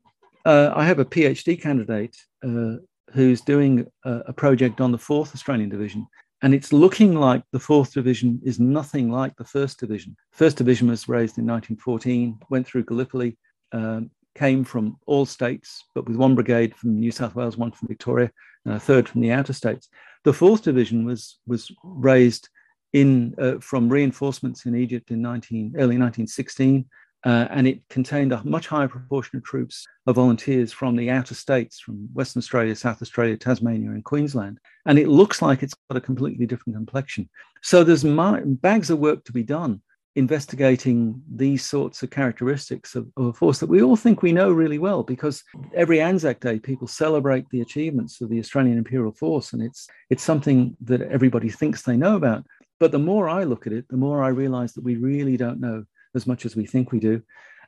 uh, 0.46 0.72
I 0.76 0.86
have 0.86 1.00
a 1.00 1.06
PhD 1.06 1.62
candidate 1.62 2.18
uh, 2.44 2.78
who's 3.14 3.42
doing 3.42 3.86
a, 4.06 4.12
a, 4.28 4.34
project 4.34 4.82
on 4.82 4.92
the 4.92 4.98
fourth 4.98 5.34
Australian 5.36 5.70
division. 5.70 6.08
And 6.42 6.54
it's 6.54 6.74
looking 6.74 7.16
like 7.16 7.44
the 7.52 7.60
fourth 7.60 7.94
division 7.94 8.42
is 8.44 8.60
nothing 8.60 9.10
like 9.10 9.36
the 9.38 9.46
first 9.46 9.80
division. 9.80 10.18
First 10.32 10.58
division 10.58 10.90
was 10.90 11.08
raised 11.08 11.38
in 11.38 11.46
1914, 11.46 12.40
went 12.50 12.68
through 12.68 12.84
Gallipoli, 12.84 13.38
um, 13.72 14.10
came 14.36 14.64
from 14.64 14.98
all 15.06 15.26
states, 15.26 15.84
but 15.96 16.08
with 16.08 16.18
one 16.18 16.36
brigade 16.36 16.76
from 16.76 17.00
New 17.00 17.12
South 17.12 17.36
Wales, 17.36 17.56
one 17.56 17.72
from 17.72 17.88
Victoria, 17.88 18.32
and 18.66 18.74
a 18.74 18.80
third 18.80 19.08
from 19.08 19.22
the 19.22 19.32
outer 19.32 19.54
states. 19.54 19.88
The 20.24 20.34
fourth 20.34 20.64
division 20.64 21.06
was 21.06 21.40
was 21.46 21.72
raised 21.84 22.50
in 22.94 23.36
uh, 23.39 23.60
from 23.60 23.89
reinforcements 23.89 24.66
in 24.66 24.76
Egypt 24.76 25.12
in 25.12 25.22
19, 25.22 25.74
early 25.76 25.98
1916, 25.98 26.86
uh, 27.26 27.48
and 27.50 27.68
it 27.68 27.82
contained 27.89 28.34
a 28.34 28.44
much 28.44 28.68
higher 28.68 28.88
proportion 28.88 29.38
of 29.38 29.44
troops 29.44 29.86
of 30.08 30.16
volunteers 30.16 30.72
from 30.72 30.96
the 30.96 31.10
outer 31.10 31.34
states, 31.34 31.80
from 31.80 32.08
Western 32.14 32.39
Australia, 32.39 32.76
South 32.76 33.02
Australia, 33.02 33.38
Tasmania, 33.38 33.89
and 33.91 34.04
Queensland. 34.04 34.60
And 34.86 35.00
it 35.00 35.08
looks 35.08 35.41
like 35.41 35.64
it's 35.64 35.76
got 35.89 35.98
a 35.98 36.02
completely 36.02 36.46
different 36.46 36.76
complexion. 36.76 37.30
So 37.62 37.84
there's 37.84 38.04
bags 38.04 38.89
of 38.89 39.00
work 39.00 39.24
to 39.26 39.32
be 39.32 39.44
done 39.44 39.82
investigating 40.16 41.20
these 41.34 41.66
sorts 41.66 42.04
of 42.04 42.10
characteristics 42.12 42.94
of, 42.94 43.08
of, 43.18 43.26
a 43.26 43.34
force 43.34 43.60
that 43.60 43.70
we 43.70 43.82
all 43.82 43.96
think 43.96 44.22
we 44.22 44.32
know 44.32 44.52
really 44.52 44.78
well 44.78 45.02
because 45.02 45.44
every 45.74 46.00
Anzac 46.00 46.39
Day 46.39 46.60
people 46.60 46.88
celebrate 46.88 47.50
the 47.50 47.62
achievements 47.62 48.22
of 48.22 48.30
the 48.30 48.38
Australian 48.39 48.78
Imperial 48.78 49.12
Force 49.12 49.54
and 49.54 49.64
it's 49.64 49.88
it's 50.12 50.22
something 50.22 50.78
that 50.82 51.02
everybody 51.02 51.50
thinks 51.50 51.82
they 51.82 51.98
know 51.98 52.16
about. 52.16 52.46
But 52.84 52.92
the 52.92 53.00
more 53.00 53.30
I 53.30 53.46
look 53.46 53.66
at 53.66 53.72
it, 53.72 53.88
the 53.88 53.96
more 53.96 54.22
I 54.22 54.28
realize 54.28 54.74
that 54.74 54.84
we 54.84 54.98
really 54.98 55.38
don't 55.38 55.62
know 55.62 55.86
as 56.16 56.28
much 56.28 56.46
as 56.46 56.54
we 56.54 56.66
think 56.66 56.92
we 56.92 57.00
do. 57.00 57.22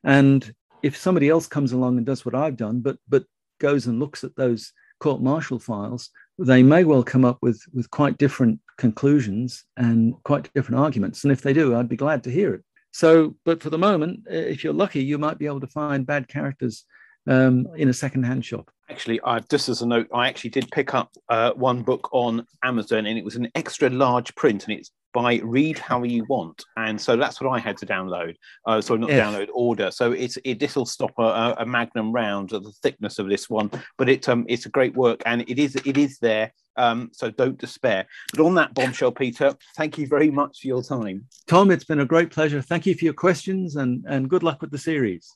And 0.03 0.53
if 0.83 0.97
somebody 0.97 1.29
else 1.29 1.47
comes 1.47 1.71
along 1.71 1.95
and 1.95 2.05
does 2.05 2.25
what 2.25 2.35
I've 2.35 2.57
done, 2.57 2.81
but 2.81 2.97
but 3.07 3.23
goes 3.61 3.87
and 3.87 3.97
looks 3.97 4.25
at 4.25 4.35
those 4.35 4.73
court 4.99 5.21
martial 5.21 5.57
files, 5.57 6.09
they 6.37 6.63
may 6.63 6.83
well 6.83 7.01
come 7.01 7.23
up 7.23 7.37
with 7.41 7.63
with 7.73 7.89
quite 7.91 8.17
different 8.17 8.59
conclusions 8.77 9.63
and 9.77 10.21
quite 10.25 10.53
different 10.53 10.81
arguments. 10.81 11.23
And 11.23 11.31
if 11.31 11.41
they 11.43 11.53
do, 11.53 11.77
I'd 11.77 11.87
be 11.87 11.95
glad 11.95 12.21
to 12.25 12.29
hear 12.29 12.53
it. 12.53 12.63
So, 12.91 13.37
but 13.45 13.63
for 13.63 13.69
the 13.69 13.77
moment, 13.77 14.27
if 14.29 14.65
you're 14.65 14.73
lucky, 14.73 15.01
you 15.01 15.17
might 15.17 15.37
be 15.37 15.45
able 15.45 15.61
to 15.61 15.67
find 15.67 16.05
bad 16.05 16.27
characters 16.27 16.83
um, 17.25 17.67
in 17.77 17.87
a 17.87 17.93
second-hand 17.93 18.43
shop. 18.43 18.69
Actually, 18.89 19.21
I 19.23 19.39
just 19.39 19.69
as 19.69 19.81
a 19.81 19.87
note, 19.87 20.07
I 20.13 20.27
actually 20.27 20.51
did 20.51 20.69
pick 20.71 20.93
up 20.93 21.09
uh, 21.29 21.51
one 21.53 21.83
book 21.83 22.09
on 22.11 22.45
Amazon, 22.63 23.05
and 23.05 23.17
it 23.17 23.23
was 23.23 23.37
an 23.37 23.49
extra 23.55 23.89
large 23.89 24.35
print, 24.35 24.67
and 24.67 24.77
it's 24.77 24.91
by 25.15 25.39
Read 25.45 25.79
How 25.79 26.03
You 26.03 26.25
Want, 26.27 26.61
and 26.75 26.99
so 26.99 27.15
that's 27.15 27.39
what 27.39 27.49
I 27.49 27.57
had 27.57 27.77
to 27.77 27.85
download. 27.85 28.35
Uh, 28.65 28.81
so 28.81 28.97
not 28.97 29.09
download, 29.09 29.47
order. 29.53 29.89
So 29.89 30.11
it's 30.11 30.37
it 30.43 30.59
this 30.59 30.75
will 30.75 30.85
stop 30.85 31.13
a, 31.17 31.55
a, 31.59 31.65
magnum 31.65 32.11
round 32.11 32.51
of 32.51 32.65
the 32.65 32.73
thickness 32.83 33.17
of 33.17 33.29
this 33.29 33.49
one, 33.49 33.71
but 33.97 34.09
it 34.09 34.27
um 34.27 34.45
it's 34.49 34.65
a 34.65 34.69
great 34.69 34.93
work, 34.93 35.23
and 35.25 35.41
it 35.47 35.57
is 35.57 35.77
it 35.77 35.97
is 35.97 36.19
there. 36.19 36.51
Um, 36.75 37.09
so 37.13 37.31
don't 37.31 37.57
despair. 37.57 38.05
But 38.33 38.45
on 38.45 38.55
that 38.55 38.73
bombshell, 38.73 39.13
Peter, 39.13 39.55
thank 39.77 39.97
you 39.97 40.05
very 40.05 40.29
much 40.29 40.59
for 40.59 40.67
your 40.67 40.83
time. 40.83 41.25
Tom, 41.47 41.71
it's 41.71 41.85
been 41.85 42.01
a 42.01 42.05
great 42.05 42.31
pleasure. 42.31 42.61
Thank 42.61 42.85
you 42.85 42.93
for 42.93 43.05
your 43.05 43.13
questions, 43.13 43.77
and 43.77 44.03
and 44.09 44.29
good 44.29 44.43
luck 44.43 44.61
with 44.61 44.71
the 44.71 44.77
series. 44.77 45.33